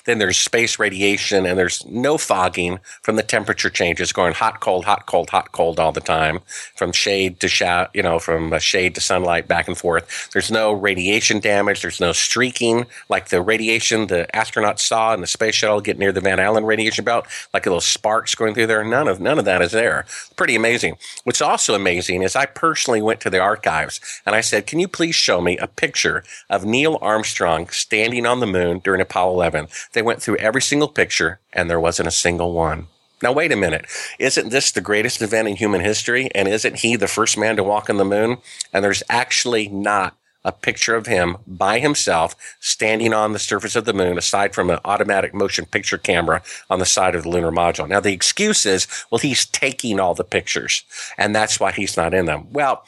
Then 0.05 0.18
there's 0.18 0.37
space 0.37 0.78
radiation 0.78 1.47
and 1.47 1.59
there's 1.59 1.85
no 1.87 2.18
fogging 2.18 2.78
from 3.03 3.16
the 3.16 3.22
temperature 3.22 3.70
changes 3.70 4.12
going 4.12 4.35
hot, 4.35 4.61
cold, 4.61 4.85
hot, 4.85 5.07
cold, 5.07 5.31
hot, 5.31 5.53
cold 5.53 5.78
all 5.78 5.93
the 5.93 6.01
time 6.01 6.41
from 6.76 6.93
shade 6.93 7.41
to 7.41 7.49
shade, 7.49 7.89
you 7.95 8.03
know, 8.03 8.18
from 8.18 8.53
uh, 8.53 8.59
shade 8.59 8.95
to 8.95 9.01
sunlight 9.01 9.49
back 9.49 9.68
and 9.68 9.76
forth. 9.76 10.31
There's 10.33 10.51
no 10.51 10.72
radiation 10.72 11.41
damage. 11.41 11.83
There's 11.83 12.01
no 12.01 12.12
streaking 12.12 12.87
like 13.09 13.28
the 13.28 13.43
radiation 13.43 14.07
the 14.07 14.26
astronauts 14.35 14.81
saw 14.81 15.14
in 15.14 15.20
the 15.20 15.26
space 15.26 15.55
shuttle 15.55 15.81
get 15.81 15.99
near 15.99 16.12
the 16.12 16.20
Van 16.20 16.41
Allen 16.41 16.64
radiation 16.64 17.05
belt, 17.05 17.26
like 17.53 17.66
little 17.66 17.81
sparks 17.81 18.35
going 18.35 18.55
through 18.55 18.66
there. 18.66 18.85
None 18.85 19.09
of, 19.09 19.20
none 19.20 19.39
of 19.39 19.45
that 19.45 19.62
is 19.62 19.72
there. 19.72 20.05
Pretty 20.37 20.57
amazing. 20.57 20.97
What's 21.24 21.43
also 21.43 21.74
amazing 21.74 22.22
is 22.22 22.37
I 22.37 22.47
personally 22.47 23.03
went 23.03 23.20
to 23.20 23.31
the 23.31 23.41
archives 23.41 24.01
and 24.26 24.35
I 24.35 24.41
said, 24.41 24.66
can 24.66 24.78
you 24.78 24.89
please 24.89 25.14
show 25.14 25.41
me 25.41 25.57
a 25.59 25.66
picture 25.66 26.24
of 26.49 26.64
Neil 26.64 26.99
Armstrong 27.01 27.68
standing 27.68 28.26
on 28.26 28.41
the 28.41 28.47
moon 28.47 28.81
during 28.81 29.01
Apollo 29.01 29.35
11? 29.35 29.68
They 29.93 30.03
went 30.03 30.23
through 30.23 30.37
every 30.37 30.62
single 30.62 30.89
picture 30.89 31.41
and 31.53 31.68
there 31.68 31.81
wasn't 31.81 32.09
a 32.09 32.12
single 32.12 32.53
one. 32.53 32.87
Now, 33.23 33.33
wait 33.33 33.53
a 33.53 33.57
minute. 33.57 33.87
Isn't 34.18 34.49
this 34.49 34.71
the 34.71 34.81
greatest 34.81 35.21
event 35.21 35.49
in 35.49 35.57
human 35.57 35.83
history? 35.83 36.31
And 36.35 36.49
isn't 36.49 36.79
he 36.79 36.97
the 36.97 37.09
first 37.09 37.37
man 37.37 37.57
to 37.57 37.64
walk 37.64 37.91
on 37.91 37.99
the 37.99 38.05
moon? 38.05 38.39
And 38.73 38.83
there's 38.83 39.03
actually 39.11 39.68
not 39.68 40.16
a 40.43 40.53
picture 40.53 40.97
of 40.97 41.07
him 41.07 41.37
by 41.47 41.81
himself 41.81 42.35
standing 42.61 43.12
on 43.12 43.33
the 43.33 43.39
surface 43.39 43.77
of 43.77 43.85
the 43.85 43.93
moon, 43.93 44.16
aside 44.16 44.55
from 44.55 44.71
an 44.71 44.79
automatic 44.87 45.35
motion 45.35 45.66
picture 45.66 45.99
camera 45.99 46.43
on 46.71 46.79
the 46.79 46.87
side 46.87 47.14
of 47.14 47.25
the 47.25 47.29
lunar 47.29 47.53
module. 47.53 47.87
Now, 47.87 48.01
the 48.01 48.14
excuse 48.14 48.64
is, 48.64 48.87
well, 49.11 49.18
he's 49.18 49.45
taking 49.45 50.01
all 50.01 50.14
the 50.14 50.25
pictures 50.25 50.85
and 51.18 51.35
that's 51.35 51.61
why 51.61 51.73
he's 51.73 51.97
not 51.97 52.14
in 52.14 52.25
them. 52.25 52.47
Well, 52.51 52.85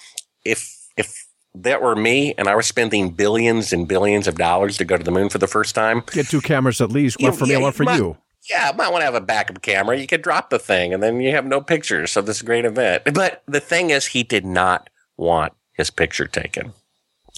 if, 0.47 0.89
if 0.97 1.22
that 1.55 1.83
were 1.83 1.95
me 1.95 2.35
and 2.39 2.49
I 2.49 2.55
was 2.55 2.67
spending 2.67 3.11
billions 3.11 3.73
and 3.73 3.87
billions 3.87 4.27
of 4.27 4.37
dollars 4.37 4.77
to 4.79 4.85
go 4.85 4.97
to 4.97 5.05
the 5.05 5.11
moon 5.11 5.29
for 5.29 5.39
the 5.39 5.47
first 5.47 5.75
time. 5.75 6.03
Get 6.13 6.29
two 6.29 6.41
cameras 6.41 6.81
at 6.81 6.91
least, 6.91 7.21
one 7.21 7.33
you, 7.33 7.39
for 7.39 7.47
me, 7.47 7.57
one 7.57 7.73
for 7.73 7.85
might, 7.85 7.97
you. 7.97 8.17
Yeah, 8.49 8.71
I 8.73 8.77
might 8.77 8.91
want 8.91 9.03
to 9.03 9.07
have 9.07 9.15
a 9.15 9.21
backup 9.21 9.63
camera. 9.63 9.99
You 9.99 10.07
could 10.07 10.23
drop 10.23 10.51
the 10.51 10.59
thing 10.59 10.93
and 10.93 11.03
then 11.03 11.21
you 11.21 11.31
have 11.33 11.47
no 11.47 11.61
pictures 11.61 12.17
of 12.17 12.27
this 12.27 12.43
great 12.43 12.65
event. 12.65 13.05
But 13.13 13.43
the 13.47 13.61
thing 13.61 13.91
is, 13.91 14.07
he 14.07 14.23
did 14.23 14.45
not 14.45 14.89
want 15.17 15.53
his 15.75 15.91
picture 15.91 16.27
taken. 16.27 16.73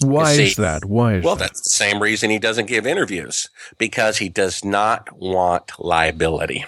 Why 0.01 0.33
see, 0.33 0.47
is 0.47 0.55
that? 0.57 0.85
Why 0.85 1.15
is 1.15 1.23
well, 1.23 1.35
that? 1.35 1.45
that's 1.45 1.61
the 1.61 1.69
same 1.69 2.01
reason 2.01 2.29
he 2.29 2.39
doesn't 2.39 2.65
give 2.65 2.85
interviews 2.85 3.49
because 3.77 4.17
he 4.17 4.27
does 4.27 4.65
not 4.65 5.09
want 5.17 5.71
liability. 5.79 6.65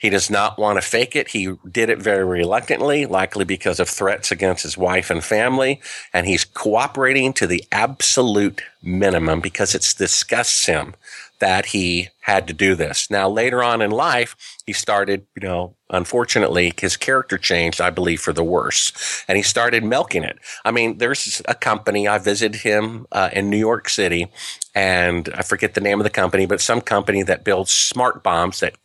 He 0.00 0.10
does 0.10 0.30
not 0.30 0.58
want 0.58 0.76
to 0.76 0.82
fake 0.82 1.16
it. 1.16 1.28
He 1.28 1.54
did 1.70 1.90
it 1.90 1.98
very 1.98 2.24
reluctantly, 2.24 3.06
likely 3.06 3.44
because 3.44 3.80
of 3.80 3.88
threats 3.88 4.30
against 4.30 4.62
his 4.62 4.76
wife 4.76 5.10
and 5.10 5.22
family. 5.22 5.80
And 6.12 6.26
he's 6.26 6.44
cooperating 6.44 7.32
to 7.34 7.46
the 7.46 7.64
absolute 7.72 8.62
minimum 8.82 9.40
because 9.40 9.74
it 9.74 9.94
disgusts 9.96 10.66
him 10.66 10.94
that 11.40 11.66
he 11.66 12.08
had 12.20 12.46
to 12.46 12.54
do 12.54 12.74
this. 12.74 13.10
Now, 13.10 13.28
later 13.28 13.62
on 13.62 13.82
in 13.82 13.90
life, 13.90 14.36
he 14.64 14.72
started, 14.72 15.26
you 15.36 15.46
know, 15.46 15.74
unfortunately, 15.90 16.72
his 16.80 16.96
character 16.96 17.36
changed, 17.36 17.80
I 17.80 17.90
believe, 17.90 18.20
for 18.20 18.32
the 18.32 18.44
worse. 18.44 19.24
And 19.28 19.36
he 19.36 19.42
started 19.42 19.84
milking 19.84 20.24
it. 20.24 20.38
I 20.64 20.70
mean, 20.70 20.98
there's 20.98 21.42
a 21.46 21.54
company, 21.54 22.08
I 22.08 22.18
visited 22.18 22.62
him 22.62 23.06
uh, 23.12 23.30
in 23.32 23.50
New 23.50 23.58
York 23.58 23.88
City, 23.88 24.28
and 24.74 25.28
I 25.34 25.42
forget 25.42 25.74
the 25.74 25.80
name 25.80 26.00
of 26.00 26.04
the 26.04 26.10
company, 26.10 26.46
but 26.46 26.60
some 26.60 26.80
company 26.80 27.22
that 27.24 27.44
builds 27.44 27.72
smart 27.72 28.22
bombs 28.22 28.60
that 28.60 28.76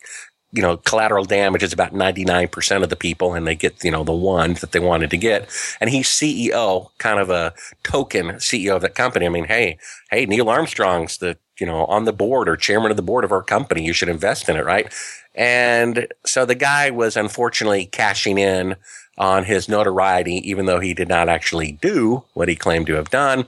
you 0.52 0.62
know, 0.62 0.78
collateral 0.78 1.26
damage 1.26 1.62
is 1.62 1.74
about 1.74 1.94
99% 1.94 2.84
of 2.84 2.90
the 2.90 2.96
people 2.96 3.34
and 3.34 3.46
they 3.46 3.56
get, 3.56 3.84
you 3.84 3.92
know, 3.92 4.04
the 4.04 4.12
one 4.12 4.54
that 4.56 4.72
they 4.72 4.80
wanted 4.80 5.12
to 5.12 5.18
get. 5.18 5.48
And 5.80 5.90
he's 5.90 6.08
CEO, 6.08 6.90
kind 6.98 7.20
of 7.20 7.30
a 7.30 7.54
token 7.84 8.28
CEO 8.38 8.76
of 8.76 8.82
that 8.82 8.96
company. 8.96 9.28
I 9.28 9.30
mean, 9.30 9.46
hey, 9.46 9.78
hey, 10.10 10.26
Neil 10.26 10.50
Armstrong's 10.50 11.20
the, 11.20 11.38
you 11.60 11.68
know, 11.68 11.86
on 11.86 12.06
the 12.06 12.14
board 12.14 12.50
or 12.50 12.56
chairman 12.56 12.90
of 12.90 12.98
the 12.98 13.04
board 13.04 13.24
of 13.24 13.32
our 13.32 13.44
company. 13.44 13.86
You 13.86 13.94
should 13.94 14.10
invest 14.10 14.50
in 14.50 14.56
it, 14.56 14.66
right? 14.66 14.92
And 15.36 16.08
so 16.26 16.46
the 16.46 16.56
guy 16.56 16.90
was 16.90 17.16
unfortunately 17.16 17.86
cashing 17.86 18.40
in 18.40 18.76
on 19.20 19.44
his 19.44 19.70
notoriety, 19.70 20.50
even 20.50 20.66
though 20.66 20.80
he 20.80 20.94
did 20.96 21.10
not 21.10 21.30
actually 21.30 21.74
do 21.74 22.24
what 22.34 22.48
he 22.48 22.56
claimed 22.56 22.88
to 22.88 22.94
have 22.94 23.12
done. 23.12 23.46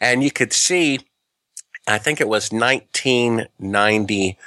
And 0.00 0.24
you 0.24 0.30
could 0.32 0.52
see, 0.52 1.00
I 1.86 1.98
think 1.98 2.20
it 2.20 2.28
was 2.28 2.50
1990 2.50 4.38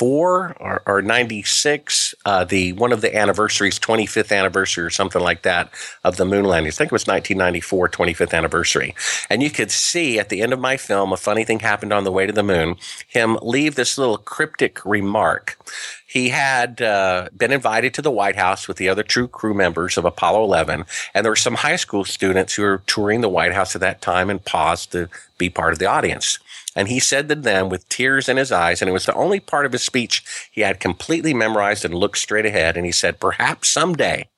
94 0.00 0.56
or, 0.58 0.82
or 0.86 1.02
96, 1.02 2.14
uh, 2.24 2.44
the 2.44 2.72
one 2.72 2.92
of 2.92 3.02
the 3.02 3.14
anniversaries, 3.14 3.78
25th 3.78 4.36
anniversary 4.36 4.84
or 4.84 4.90
something 4.90 5.20
like 5.20 5.42
that 5.42 5.70
of 6.02 6.16
the 6.16 6.24
moon 6.24 6.44
landing. 6.44 6.68
I 6.68 6.70
think 6.72 6.88
it 6.88 6.92
was 6.92 7.06
1994, 7.06 7.88
25th 7.90 8.34
anniversary. 8.34 8.94
And 9.28 9.42
you 9.42 9.50
could 9.50 9.70
see 9.70 10.18
at 10.18 10.28
the 10.28 10.40
end 10.40 10.52
of 10.52 10.58
my 10.58 10.76
film, 10.76 11.12
a 11.12 11.16
funny 11.16 11.44
thing 11.44 11.60
happened 11.60 11.92
on 11.92 12.04
the 12.04 12.12
way 12.12 12.26
to 12.26 12.32
the 12.32 12.42
moon, 12.42 12.76
him 13.06 13.38
leave 13.42 13.74
this 13.74 13.98
little 13.98 14.18
cryptic 14.18 14.84
remark. 14.84 15.58
He 16.06 16.30
had 16.30 16.82
uh, 16.82 17.28
been 17.36 17.52
invited 17.52 17.94
to 17.94 18.02
the 18.02 18.10
White 18.10 18.36
House 18.36 18.68
with 18.68 18.76
the 18.76 18.88
other 18.88 19.02
true 19.02 19.28
crew 19.28 19.54
members 19.54 19.96
of 19.96 20.04
Apollo 20.04 20.44
11, 20.44 20.84
and 21.14 21.24
there 21.24 21.32
were 21.32 21.36
some 21.36 21.54
high 21.54 21.76
school 21.76 22.04
students 22.04 22.54
who 22.54 22.62
were 22.62 22.82
touring 22.86 23.22
the 23.22 23.30
White 23.30 23.54
House 23.54 23.74
at 23.74 23.80
that 23.80 24.02
time 24.02 24.28
and 24.28 24.44
paused 24.44 24.92
to 24.92 25.08
be 25.38 25.48
part 25.48 25.72
of 25.72 25.78
the 25.78 25.86
audience. 25.86 26.38
And 26.74 26.88
he 26.88 27.00
said 27.00 27.28
to 27.28 27.34
them 27.34 27.68
with 27.68 27.88
tears 27.88 28.28
in 28.28 28.36
his 28.36 28.50
eyes, 28.50 28.80
and 28.80 28.88
it 28.88 28.92
was 28.92 29.06
the 29.06 29.14
only 29.14 29.40
part 29.40 29.66
of 29.66 29.72
his 29.72 29.82
speech 29.82 30.24
he 30.50 30.62
had 30.62 30.80
completely 30.80 31.34
memorized 31.34 31.84
and 31.84 31.94
looked 31.94 32.18
straight 32.18 32.46
ahead. 32.46 32.76
And 32.76 32.86
he 32.86 32.92
said, 32.92 33.20
Perhaps 33.20 33.68
someday 33.68 34.28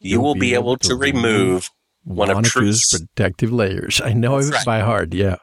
you 0.00 0.12
You'll 0.12 0.24
will 0.24 0.34
be, 0.34 0.54
able, 0.54 0.72
able 0.72 0.76
to, 0.78 0.88
to 0.88 0.96
remove 0.96 1.70
one, 2.04 2.28
one 2.28 2.44
of 2.44 2.44
truth's 2.44 2.98
protective 2.98 3.52
layers. 3.52 4.00
I 4.00 4.12
know 4.12 4.38
it 4.38 4.50
right. 4.50 4.64
by 4.64 4.80
heart. 4.80 5.14
Yeah. 5.14 5.36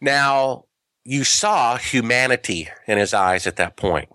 Now, 0.00 0.64
you 1.04 1.24
saw 1.24 1.76
humanity 1.76 2.68
in 2.86 2.98
his 2.98 3.14
eyes 3.14 3.46
at 3.46 3.56
that 3.56 3.76
point. 3.76 4.08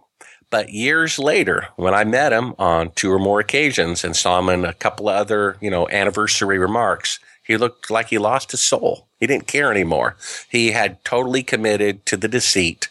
But 0.50 0.70
years 0.70 1.20
later, 1.20 1.68
when 1.76 1.94
I 1.94 2.06
met 2.06 2.32
him 2.32 2.56
on 2.58 2.92
two 2.92 3.12
or 3.12 3.20
more 3.20 3.40
occasions 3.40 4.06
and 4.06 4.16
saw 4.16 4.40
him 4.40 4.50
in 4.50 4.64
a 4.64 4.74
couple 4.74 5.10
of 5.10 5.16
other, 5.16 5.58
you 5.60 5.70
know, 5.70 5.90
anniversary 5.90 6.58
remarks, 6.58 7.20
he 7.48 7.58
looked 7.58 7.90
like 7.90 8.08
he 8.08 8.18
lost 8.18 8.52
his 8.52 8.62
soul. 8.62 9.08
He 9.20 9.26
didn't 9.26 9.48
care 9.48 9.72
anymore. 9.72 10.18
He 10.50 10.72
had 10.72 11.04
totally 11.04 11.44
committed 11.44 12.06
to 12.08 12.18
the 12.18 12.28
deceit, 12.28 12.90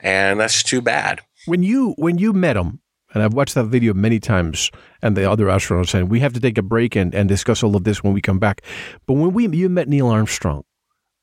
and 0.00 0.40
that's 0.40 0.62
too 0.62 0.80
bad. 0.80 1.20
When 1.46 1.62
you 1.62 1.94
when 1.98 2.18
you 2.18 2.32
met 2.32 2.56
him, 2.56 2.80
and 3.12 3.22
I've 3.22 3.34
watched 3.34 3.54
that 3.54 3.64
video 3.64 3.94
many 3.94 4.20
times, 4.20 4.70
and 5.02 5.16
the 5.16 5.30
other 5.30 5.46
astronauts, 5.46 5.94
and 5.94 6.10
we 6.10 6.20
have 6.20 6.32
to 6.34 6.40
take 6.40 6.56
a 6.56 6.62
break 6.62 6.96
and, 6.96 7.14
and 7.14 7.28
discuss 7.28 7.62
all 7.62 7.76
of 7.76 7.84
this 7.84 8.02
when 8.02 8.12
we 8.12 8.20
come 8.20 8.38
back. 8.38 8.62
But 9.06 9.14
when 9.14 9.32
we 9.32 9.48
you 9.48 9.68
met 9.68 9.88
Neil 9.88 10.08
Armstrong, 10.08 10.64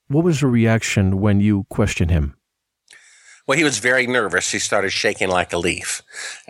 what 0.07 0.23
was 0.23 0.41
the 0.41 0.47
reaction 0.47 1.21
when 1.21 1.39
you 1.39 1.65
questioned 1.69 2.11
him? 2.11 2.35
Well, 3.45 3.57
he 3.57 3.63
was 3.63 3.79
very 3.79 4.07
nervous. 4.07 4.51
He 4.51 4.59
started 4.59 4.91
shaking 4.91 5.27
like 5.27 5.51
a 5.51 5.57
leaf. 5.57 6.01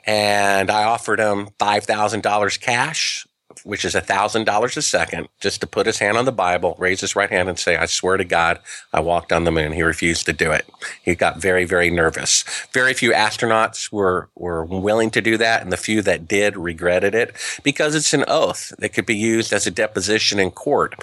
And 0.06 0.70
I 0.70 0.84
offered 0.84 1.20
him 1.20 1.50
$5,000 1.60 2.62
cash 2.62 3.26
which 3.64 3.86
is 3.86 3.96
a 3.96 4.02
thousand 4.02 4.46
dollars 4.46 4.78
a 4.78 4.82
second, 4.82 5.28
just 5.40 5.62
to 5.62 5.68
put 5.68 5.86
his 5.86 6.00
hand 6.00 6.18
on 6.18 6.26
the 6.26 6.32
Bible, 6.32 6.76
raise 6.78 7.02
his 7.02 7.16
right 7.16 7.30
hand 7.30 7.50
and 7.50 7.60
say, 7.60 7.76
I 7.76 7.86
swear 7.86 8.18
to 8.18 8.24
God, 8.24 8.60
I 8.92 9.00
walked 9.00 9.32
on 9.32 9.44
the 9.44 9.52
moon. 9.52 9.72
He 9.72 9.84
refused 9.84 10.26
to 10.26 10.34
do 10.34 10.52
it. 10.52 10.66
He 11.04 11.16
got 11.16 11.42
very, 11.42 11.66
very 11.66 11.90
nervous. 11.90 12.44
Very 12.74 12.94
few 12.94 13.12
astronauts 13.12 13.92
were, 13.92 14.30
were 14.36 14.66
willing 14.66 15.12
to 15.12 15.22
do 15.22 15.38
that. 15.38 15.62
And 15.62 15.72
the 15.72 15.78
few 15.78 16.02
that 16.02 16.28
did 16.28 16.58
regretted 16.58 17.16
it 17.16 17.36
because 17.64 17.96
it's 17.96 18.14
an 18.14 18.26
oath 18.28 18.74
that 18.80 18.94
could 18.94 19.06
be 19.06 19.16
used 19.16 19.54
as 19.54 19.68
a 19.68 19.72
deposition 19.72 20.40
in 20.40 20.52
court. 20.52 20.96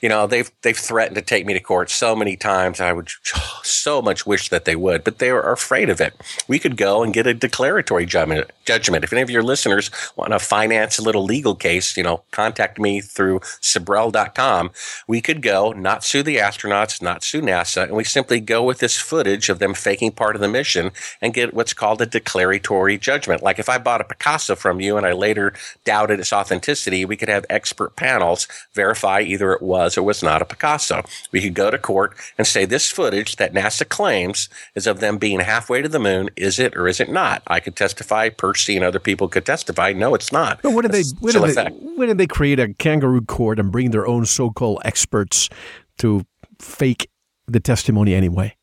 You 0.00 0.08
know, 0.08 0.26
they've, 0.26 0.50
they've 0.62 0.76
threatened 0.76 1.16
to 1.16 1.22
take 1.22 1.46
me 1.46 1.54
to 1.54 1.60
court 1.60 1.90
so 1.90 2.14
many 2.14 2.36
times. 2.36 2.80
I 2.80 2.92
would 2.92 3.10
so 3.62 4.02
much 4.02 4.26
wish 4.26 4.48
that 4.48 4.64
they 4.64 4.76
would, 4.76 5.04
but 5.04 5.18
they 5.18 5.30
are 5.30 5.52
afraid 5.52 5.90
of 5.90 6.00
it. 6.00 6.14
We 6.48 6.58
could 6.58 6.76
go 6.76 7.02
and 7.02 7.12
get 7.12 7.26
a 7.26 7.34
declaratory 7.34 8.06
judgment. 8.06 8.50
Judgment. 8.64 9.04
If 9.04 9.12
any 9.12 9.22
of 9.22 9.30
your 9.30 9.42
listeners 9.42 9.90
want 10.16 10.32
to 10.32 10.38
finance 10.38 10.98
a 10.98 11.02
little 11.02 11.24
legal 11.24 11.54
case, 11.54 11.91
you 11.96 12.02
know, 12.02 12.22
contact 12.30 12.78
me 12.78 13.00
through 13.00 13.40
Sibrel.com, 13.60 14.70
we 15.06 15.20
could 15.20 15.42
go, 15.42 15.72
not 15.72 16.04
sue 16.04 16.22
the 16.22 16.36
astronauts, 16.36 17.02
not 17.02 17.22
sue 17.22 17.40
NASA, 17.40 17.84
and 17.84 17.92
we 17.96 18.04
simply 18.04 18.40
go 18.40 18.62
with 18.62 18.78
this 18.78 18.96
footage 18.96 19.48
of 19.48 19.58
them 19.58 19.74
faking 19.74 20.12
part 20.12 20.34
of 20.34 20.40
the 20.40 20.48
mission 20.48 20.90
and 21.20 21.34
get 21.34 21.54
what's 21.54 21.74
called 21.74 22.00
a 22.02 22.06
declaratory 22.06 22.98
judgment. 22.98 23.42
Like 23.42 23.58
if 23.58 23.68
I 23.68 23.78
bought 23.78 24.00
a 24.00 24.04
Picasso 24.04 24.54
from 24.54 24.80
you 24.80 24.96
and 24.96 25.06
I 25.06 25.12
later 25.12 25.52
doubted 25.84 26.20
its 26.20 26.32
authenticity, 26.32 27.04
we 27.04 27.16
could 27.16 27.28
have 27.28 27.46
expert 27.50 27.96
panels 27.96 28.46
verify 28.74 29.20
either 29.20 29.52
it 29.52 29.62
was 29.62 29.96
or 29.96 30.02
was 30.02 30.22
not 30.22 30.42
a 30.42 30.44
Picasso. 30.44 31.02
We 31.30 31.40
could 31.40 31.54
go 31.54 31.70
to 31.70 31.78
court 31.78 32.14
and 32.38 32.46
say 32.46 32.64
this 32.64 32.90
footage 32.90 33.36
that 33.36 33.52
NASA 33.52 33.88
claims 33.88 34.48
is 34.74 34.86
of 34.86 35.00
them 35.00 35.18
being 35.18 35.40
halfway 35.40 35.82
to 35.82 35.88
the 35.88 35.98
moon. 35.98 36.30
Is 36.36 36.58
it 36.58 36.76
or 36.76 36.88
is 36.88 37.00
it 37.00 37.10
not? 37.10 37.42
I 37.46 37.60
could 37.60 37.76
testify. 37.76 38.28
Percy 38.28 38.76
and 38.76 38.84
other 38.84 38.98
people 38.98 39.28
could 39.28 39.46
testify. 39.46 39.92
No, 39.92 40.14
it's 40.14 40.32
not. 40.32 40.62
But 40.62 40.72
what 40.72 40.82
did 40.82 40.92
they? 40.92 41.02
What 41.20 41.32
did 41.32 41.42
they, 41.42 41.81
what 41.82 42.06
did 42.06 42.18
they 42.18 42.26
create 42.26 42.60
a 42.60 42.72
kangaroo 42.74 43.22
court 43.22 43.58
and 43.58 43.72
bring 43.72 43.90
their 43.90 44.06
own 44.06 44.26
so-called 44.26 44.80
experts 44.84 45.48
to 45.98 46.24
fake 46.58 47.08
the 47.46 47.60
testimony 47.60 48.14
anyway? 48.14 48.56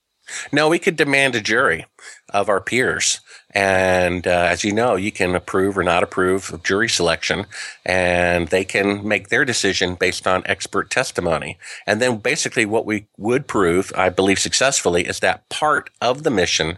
No, 0.52 0.70
we 0.70 0.80
could 0.80 0.96
demand 0.96 1.36
a 1.36 1.42
jury 1.42 1.86
of 2.30 2.50
our 2.50 2.62
peers. 2.62 3.20
And 3.52 4.28
uh, 4.28 4.48
as 4.50 4.64
you 4.64 4.72
know, 4.72 4.96
you 4.96 5.12
can 5.12 5.36
approve 5.36 5.78
or 5.78 5.84
not 5.84 6.04
approve 6.04 6.54
of 6.54 6.64
jury 6.64 6.88
selection, 6.88 7.46
and 7.84 8.48
they 8.50 8.64
can 8.64 9.08
make 9.08 9.30
their 9.30 9.44
decision 9.44 9.96
based 9.96 10.28
on 10.28 10.44
expert 10.46 10.92
testimony. 10.92 11.58
And 11.88 12.00
then 12.00 12.18
basically, 12.18 12.66
what 12.66 12.86
we 12.86 13.08
would 13.18 13.48
prove, 13.48 13.92
I 13.96 14.10
believe 14.10 14.40
successfully, 14.40 15.08
is 15.08 15.20
that 15.22 15.50
part 15.50 15.90
of 16.00 16.24
the 16.24 16.30
mission 16.30 16.78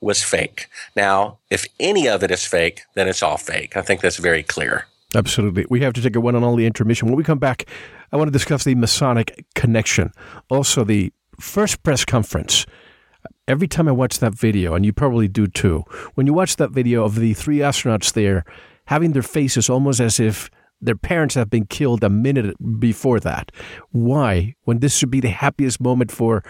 was 0.00 0.22
fake. 0.22 0.68
Now, 0.94 1.38
if 1.50 1.66
any 1.78 2.08
of 2.08 2.22
it 2.22 2.30
is 2.30 2.46
fake, 2.46 2.82
then 2.94 3.08
it's 3.08 3.22
all 3.22 3.36
fake. 3.36 3.76
I 3.76 3.82
think 3.82 4.00
that's 4.00 4.16
very 4.16 4.42
clear. 4.42 4.86
Absolutely. 5.14 5.66
We 5.70 5.80
have 5.80 5.92
to 5.94 6.02
take 6.02 6.16
a 6.16 6.20
one 6.20 6.34
and 6.34 6.44
only 6.44 6.66
intermission. 6.66 7.08
When 7.08 7.16
we 7.16 7.24
come 7.24 7.38
back, 7.38 7.68
I 8.12 8.16
want 8.16 8.28
to 8.28 8.32
discuss 8.32 8.64
the 8.64 8.74
Masonic 8.74 9.44
connection, 9.54 10.12
also 10.50 10.84
the 10.84 11.12
first 11.40 11.82
press 11.82 12.04
conference. 12.04 12.66
Every 13.48 13.68
time 13.68 13.88
I 13.88 13.92
watch 13.92 14.18
that 14.18 14.34
video, 14.34 14.74
and 14.74 14.84
you 14.84 14.92
probably 14.92 15.28
do 15.28 15.46
too, 15.46 15.84
when 16.14 16.26
you 16.26 16.34
watch 16.34 16.56
that 16.56 16.70
video 16.70 17.04
of 17.04 17.16
the 17.16 17.34
three 17.34 17.58
astronauts 17.58 18.12
there 18.12 18.44
having 18.86 19.12
their 19.12 19.22
faces 19.22 19.68
almost 19.70 20.00
as 20.00 20.18
if 20.18 20.50
their 20.80 20.96
parents 20.96 21.34
have 21.34 21.50
been 21.50 21.66
killed 21.66 22.04
a 22.04 22.10
minute 22.10 22.56
before 22.78 23.20
that. 23.20 23.50
Why? 23.90 24.54
When 24.64 24.80
this 24.80 24.96
should 24.96 25.10
be 25.10 25.20
the 25.20 25.28
happiest 25.28 25.80
moment 25.80 26.12
for 26.12 26.44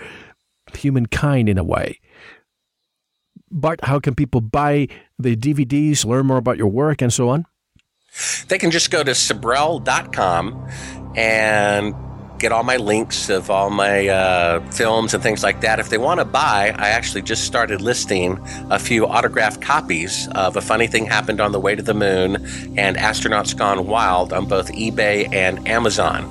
humankind 0.74 1.48
in 1.48 1.58
a 1.58 1.64
way. 1.64 2.00
Bart, 3.50 3.80
how 3.84 4.00
can 4.00 4.14
people 4.14 4.40
buy 4.40 4.88
the 5.18 5.36
DVDs, 5.36 6.04
learn 6.04 6.26
more 6.26 6.38
about 6.38 6.58
your 6.58 6.68
work, 6.68 7.00
and 7.00 7.12
so 7.12 7.28
on? 7.28 7.46
They 8.48 8.58
can 8.58 8.70
just 8.70 8.90
go 8.90 9.02
to 9.02 9.12
Sibrel.com 9.12 10.70
and 11.16 11.94
get 12.38 12.52
all 12.52 12.62
my 12.62 12.76
links 12.76 13.30
of 13.30 13.50
all 13.50 13.70
my 13.70 14.08
uh, 14.08 14.70
films 14.70 15.14
and 15.14 15.22
things 15.22 15.42
like 15.42 15.62
that. 15.62 15.78
If 15.78 15.88
they 15.88 15.98
want 15.98 16.20
to 16.20 16.24
buy, 16.24 16.74
I 16.76 16.90
actually 16.90 17.22
just 17.22 17.44
started 17.44 17.80
listing 17.80 18.38
a 18.70 18.78
few 18.78 19.06
autographed 19.06 19.62
copies 19.62 20.28
of 20.34 20.56
A 20.56 20.60
Funny 20.60 20.86
Thing 20.86 21.06
Happened 21.06 21.40
on 21.40 21.52
the 21.52 21.60
Way 21.60 21.74
to 21.74 21.82
the 21.82 21.94
Moon 21.94 22.36
and 22.76 22.96
Astronauts 22.96 23.56
Gone 23.56 23.86
Wild 23.86 24.32
on 24.32 24.46
both 24.46 24.70
eBay 24.72 25.32
and 25.32 25.66
Amazon 25.66 26.24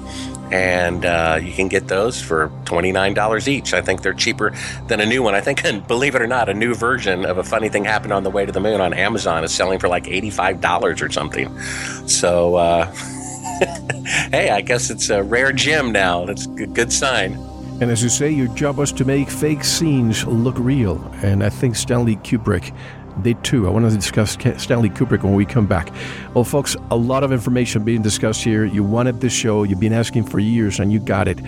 and 0.52 1.06
uh, 1.06 1.40
you 1.42 1.52
can 1.54 1.68
get 1.68 1.88
those 1.88 2.22
for 2.22 2.50
$29 2.66 3.48
each. 3.48 3.74
I 3.74 3.82
think 3.82 4.02
they're 4.02 4.14
cheaper 4.14 4.54
than 4.88 5.00
a 5.00 5.06
new 5.06 5.24
one. 5.24 5.36
I 5.36 5.42
think, 5.42 5.64
and 5.66 5.86
believe 5.88 6.16
it 6.16 6.22
or 6.22 6.28
not, 6.28 6.50
a 6.50 6.54
new 6.54 6.76
version 6.76 7.26
of 7.26 7.38
a 7.38 7.44
funny 7.44 7.70
thing 7.70 7.86
happened 7.86 8.14
on 8.14 8.24
the 8.24 8.30
way 8.30 8.46
to 8.46 8.52
the 8.52 8.60
moon 8.60 8.82
on 8.82 8.94
Amazon 8.94 9.44
is 9.44 9.54
selling 9.54 9.80
for 9.80 9.88
like 9.88 10.06
$85 10.06 11.02
or 11.02 11.12
something. 11.12 11.60
So, 12.08 12.56
uh, 12.56 12.86
hey, 14.32 14.50
I 14.50 14.62
guess 14.62 14.90
it's 14.90 15.10
a 15.10 15.24
rare 15.24 15.52
gem 15.52 15.92
now. 15.92 16.26
That's 16.26 16.46
a 16.46 16.68
good 16.68 16.92
sign. 16.92 17.34
And 17.82 17.92
as 17.92 18.02
you 18.02 18.10
say, 18.10 18.30
your 18.30 18.48
job 18.50 18.78
was 18.78 18.94
to 18.94 19.04
make 19.04 19.30
fake 19.30 19.64
scenes 19.64 20.26
look 20.26 20.58
real. 20.58 21.04
And 21.22 21.44
I 21.44 21.50
think 21.50 21.76
Stanley 21.76 22.16
Kubrick 22.18 22.74
did 23.22 23.44
two. 23.44 23.68
I 23.68 23.72
want 23.72 23.90
to 23.90 23.96
discuss 23.96 24.32
Stanley 24.32 24.90
Kubrick 24.90 25.24
when 25.24 25.34
we 25.34 25.46
come 25.46 25.66
back. 25.66 25.92
Well, 26.34 26.44
folks, 26.44 26.76
a 26.92 26.96
lot 26.96 27.24
of 27.24 27.32
information 27.32 27.84
being 27.84 28.02
discussed 28.02 28.44
here. 28.44 28.66
You 28.66 28.84
wanted 28.84 29.22
this 29.22 29.34
show, 29.34 29.64
you've 29.64 29.80
been 29.80 29.94
asking 29.94 30.26
for 30.26 30.40
years, 30.40 30.80
and 30.80 30.92
you 30.92 31.00
got 31.00 31.28
it. 31.28 31.40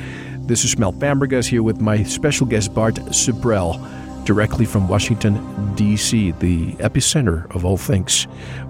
This 0.48 0.64
is 0.64 0.78
Mel 0.78 0.94
Fabregas 0.94 1.48
here 1.48 1.64
with 1.64 1.82
my 1.82 2.04
special 2.04 2.46
guest, 2.46 2.74
Bart 2.74 2.96
Sibrel, 2.96 4.26
directly 4.26 4.66
from 4.66 4.88
Washington, 4.88 5.76
D.C., 5.76 6.32
the 6.40 6.74
epicenter 6.74 7.54
of 7.56 7.66
all 7.66 7.78
things. 7.78 8.28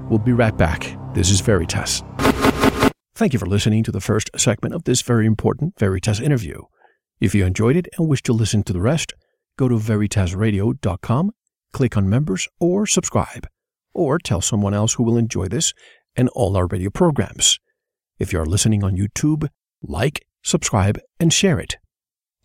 We'll 0.09 0.19
be 0.19 0.33
right 0.33 0.55
back. 0.55 0.95
This 1.13 1.29
is 1.29 1.41
Veritas. 1.41 2.03
Thank 3.15 3.33
you 3.33 3.39
for 3.39 3.47
listening 3.47 3.83
to 3.83 3.91
the 3.91 4.01
first 4.01 4.29
segment 4.37 4.75
of 4.75 4.83
this 4.83 5.01
very 5.01 5.25
important 5.25 5.77
Veritas 5.79 6.19
interview. 6.19 6.61
If 7.19 7.33
you 7.33 7.45
enjoyed 7.45 7.75
it 7.75 7.87
and 7.97 8.07
wish 8.07 8.21
to 8.23 8.33
listen 8.33 8.63
to 8.63 8.73
the 8.73 8.81
rest, 8.81 9.13
go 9.57 9.67
to 9.67 9.75
veritasradio.com 9.75 11.31
click 11.77 11.95
on 11.95 12.09
members 12.09 12.47
or 12.59 12.87
subscribe, 12.87 13.47
or 13.93 14.17
tell 14.17 14.41
someone 14.41 14.73
else 14.73 14.95
who 14.95 15.03
will 15.03 15.15
enjoy 15.15 15.47
this 15.47 15.75
and 16.15 16.27
all 16.29 16.57
our 16.57 16.65
radio 16.65 16.89
programs. 16.89 17.59
If 18.17 18.33
you 18.33 18.39
are 18.39 18.47
listening 18.47 18.83
on 18.83 18.97
YouTube, 18.97 19.47
like, 19.83 20.25
subscribe, 20.41 20.99
and 21.19 21.31
share 21.31 21.59
it. 21.59 21.77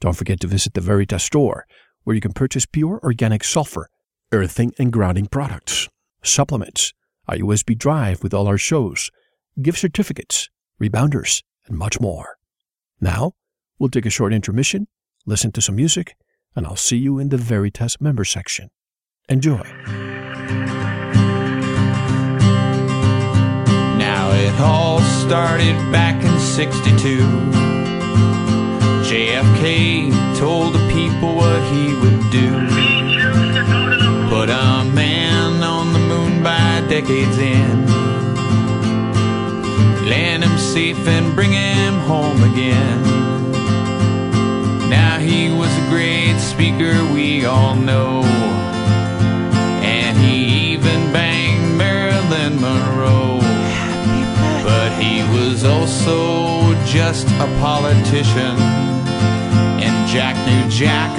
Don't 0.00 0.18
forget 0.18 0.38
to 0.40 0.46
visit 0.46 0.74
the 0.74 0.82
Veritas 0.82 1.24
store, 1.24 1.64
where 2.04 2.14
you 2.14 2.20
can 2.20 2.34
purchase 2.34 2.66
pure 2.66 3.00
organic 3.02 3.42
sulfur, 3.42 3.88
earthing 4.32 4.74
and 4.78 4.92
grounding 4.92 5.28
products, 5.28 5.88
supplements, 6.22 6.92
a 7.26 7.36
USB 7.36 7.74
drive 7.78 8.22
with 8.22 8.34
all 8.34 8.46
our 8.46 8.58
shows, 8.58 9.10
gift 9.62 9.78
certificates, 9.78 10.50
rebounders, 10.78 11.42
and 11.66 11.78
much 11.78 11.98
more. 12.02 12.36
Now, 13.00 13.32
we'll 13.78 13.88
take 13.88 14.04
a 14.04 14.10
short 14.10 14.34
intermission, 14.34 14.88
listen 15.24 15.52
to 15.52 15.62
some 15.62 15.76
music, 15.76 16.16
and 16.54 16.66
I'll 16.66 16.76
see 16.76 16.98
you 16.98 17.18
in 17.18 17.30
the 17.30 17.38
Veritas 17.38 17.98
member 17.98 18.26
section. 18.26 18.68
Enjoy. 19.28 19.62
Now 23.96 24.32
it 24.32 24.60
all 24.60 25.00
started 25.00 25.76
back 25.92 26.24
in 26.24 26.38
62. 26.40 27.18
JFK 29.08 30.10
told 30.38 30.74
the 30.74 30.80
people 30.92 31.36
what 31.36 31.62
he 31.72 31.94
would 32.00 32.30
do. 32.32 32.50
Put 34.28 34.50
a 34.50 34.84
man 34.92 35.62
on 35.62 35.92
the 35.92 36.00
moon 36.00 36.42
by 36.42 36.84
decade's 36.88 37.38
end. 37.38 37.88
Land 40.10 40.42
him 40.42 40.58
safe 40.58 41.06
and 41.06 41.32
bring 41.36 41.52
him 41.52 41.94
home 42.10 42.42
again. 42.52 43.02
Now 44.90 45.18
he 45.20 45.54
was 45.54 45.70
a 45.78 45.88
great 45.90 46.38
speaker, 46.40 46.92
we 47.14 47.44
all 47.46 47.76
know. 47.76 48.31
Just 57.22 57.34
a 57.40 57.46
politician. 57.60 58.56
And 59.82 60.08
Jack 60.08 60.36
knew 60.46 60.70
Jack 60.70 61.18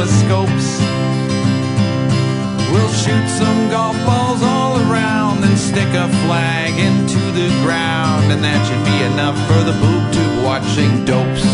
telescopes. 0.00 0.80
We'll 2.72 2.92
shoot 2.94 3.28
some 3.28 3.68
golf 3.68 3.96
balls 4.06 4.42
all 4.42 4.78
around, 4.78 5.42
then 5.42 5.56
stick 5.58 5.88
a 5.88 6.08
flag 6.24 6.72
into 6.78 7.20
the 7.32 7.48
ground, 7.62 8.32
and 8.32 8.42
that 8.42 8.60
should 8.66 8.82
be 8.86 8.98
enough 9.12 9.36
for 9.46 9.60
the 9.62 9.76
boob 9.76 10.12
tube 10.14 10.42
watching 10.42 11.04
dopes. 11.04 11.44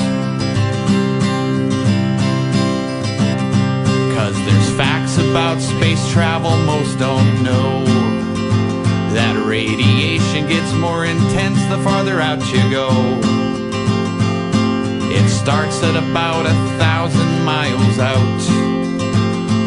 Cause 4.15 4.37
there's 4.47 4.71
facts 4.77 5.19
about 5.19 5.61
space 5.61 6.09
travel 6.13 6.57
most 6.59 7.01
don't 7.01 7.43
know. 7.43 7.85
That 9.15 9.45
radiation 9.45 10.47
gets 10.47 10.73
more 10.75 11.05
intense 11.05 11.59
the 11.67 11.79
farther 11.83 12.21
out 12.21 12.41
you 12.53 12.71
go. 12.71 13.56
It 15.19 15.29
starts 15.29 15.83
at 15.83 15.97
about 15.97 16.47
a 16.47 16.55
thousand 16.79 17.45
miles 17.45 17.99
out. 17.99 18.41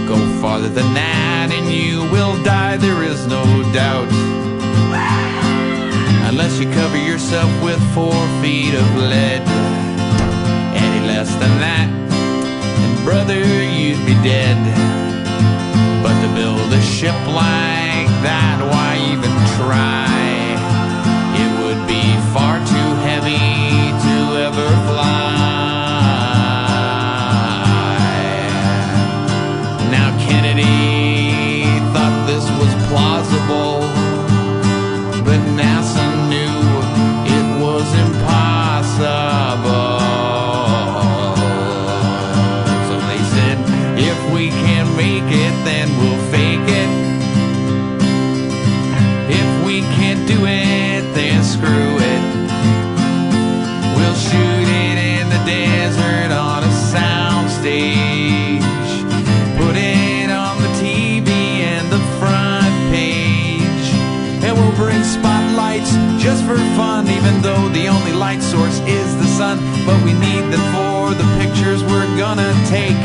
Go 0.08 0.18
farther 0.42 0.70
than 0.70 0.94
that 0.94 1.30
and 1.52 1.72
you 1.72 2.02
will 2.12 2.42
die, 2.44 2.78
there 2.78 3.04
is 3.04 3.26
no 3.28 3.44
doubt. 3.74 4.10
Unless 6.30 6.60
you 6.60 6.70
cover 6.72 6.98
yourself 6.98 7.50
with 7.64 7.80
four 7.94 8.14
feet 8.42 8.74
of 8.74 8.88
lead. 8.96 9.42
Any 10.76 11.08
less 11.08 11.30
than 11.42 11.54
that, 11.60 11.90
and 11.90 13.04
brother, 13.04 13.40
you'd 13.40 14.06
be 14.06 14.14
dead. 14.24 14.58
But 16.04 16.16
to 16.22 16.34
build 16.36 16.72
a 16.72 16.82
ship 16.82 17.20
like 17.28 18.10
that, 18.24 18.58
why 18.70 18.98
even 19.12 19.32
try? 19.58 20.19
Though 67.50 67.70
the 67.70 67.88
only 67.88 68.14
light 68.14 68.42
source 68.42 68.80
is 68.86 69.10
the 69.18 69.30
sun. 69.40 69.58
But 69.86 69.98
we 70.06 70.14
need 70.14 70.46
them 70.54 70.66
for 70.76 71.16
the 71.22 71.28
pictures 71.42 71.82
we're 71.84 72.12
gonna 72.24 72.54
take. 72.78 73.02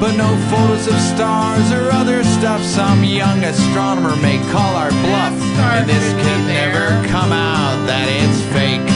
But 0.00 0.12
no 0.24 0.30
photos 0.50 0.86
of 0.92 0.98
stars 1.12 1.66
or 1.72 1.84
other 2.00 2.22
stuff 2.36 2.62
some 2.62 3.04
young 3.04 3.38
astronomer 3.44 4.16
may 4.26 4.38
call 4.52 4.72
our 4.82 4.92
bluff. 5.04 5.36
And 5.74 5.88
this 5.88 6.06
could 6.22 6.42
never 6.60 6.86
come 7.14 7.32
out 7.32 7.76
that 7.90 8.06
it's 8.20 8.40
fake. 8.54 8.88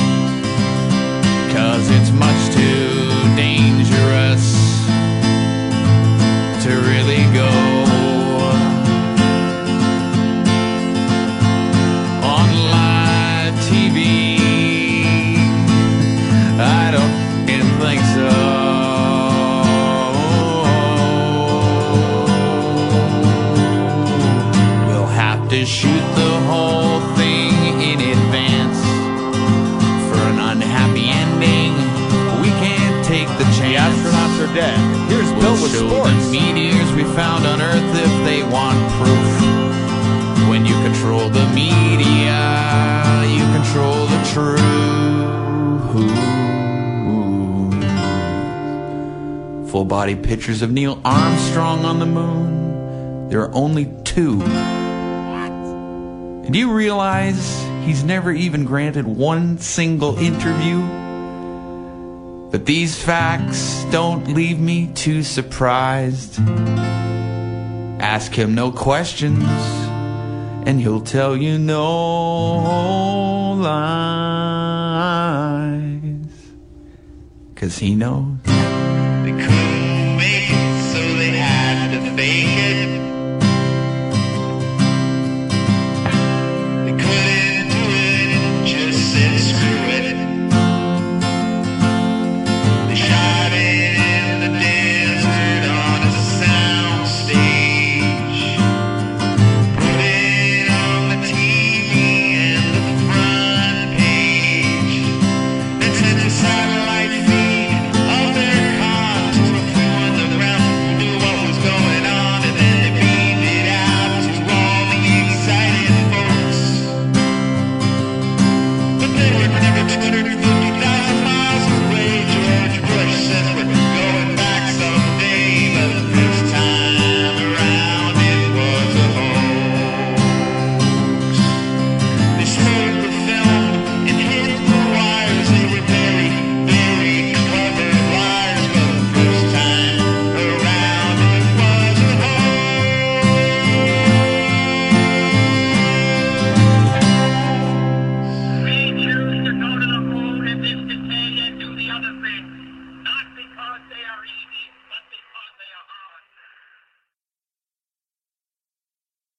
Cause 1.55 1.85
it's 1.97 2.11
much 2.25 2.41
too 2.55 2.80
meteors 36.31 36.93
we 36.93 37.03
found 37.03 37.45
on 37.47 37.61
Earth 37.61 37.97
if 37.97 38.25
they 38.25 38.45
want 38.45 38.79
proof. 38.93 39.41
When 40.49 40.65
you 40.65 40.75
control 40.83 41.29
the 41.29 41.45
media, 41.55 43.25
you 43.27 43.45
control 43.53 44.07
the 44.07 44.23
truth. 44.33 44.61
Full 49.71 49.85
body 49.85 50.17
pictures 50.17 50.63
of 50.63 50.71
Neil 50.71 50.99
Armstrong 51.05 51.85
on 51.85 51.99
the 51.99 52.07
moon. 52.07 53.29
There 53.29 53.43
are 53.43 53.53
only 53.55 53.93
two. 54.05 54.41
And 56.45 56.53
do 56.53 56.59
you 56.59 56.73
realize 56.73 57.63
he's 57.85 58.03
never 58.03 58.33
even 58.33 58.65
granted 58.65 59.07
one 59.07 59.59
single 59.59 60.19
interview? 60.19 60.81
But 62.51 62.67
these 62.67 63.01
facts 63.01 63.85
don't 63.91 64.35
leave 64.35 64.59
me 64.59 64.89
too 64.89 65.23
surprised. 65.23 66.41
Ask 68.01 68.35
him 68.35 68.55
no 68.57 68.73
questions, 68.73 69.45
and 70.67 70.81
he'll 70.81 71.01
tell 71.01 71.37
you 71.37 71.59
no 71.59 73.53
lies. 73.53 73.81
Cause 77.55 77.79
he 77.79 77.95
knows 77.95 78.39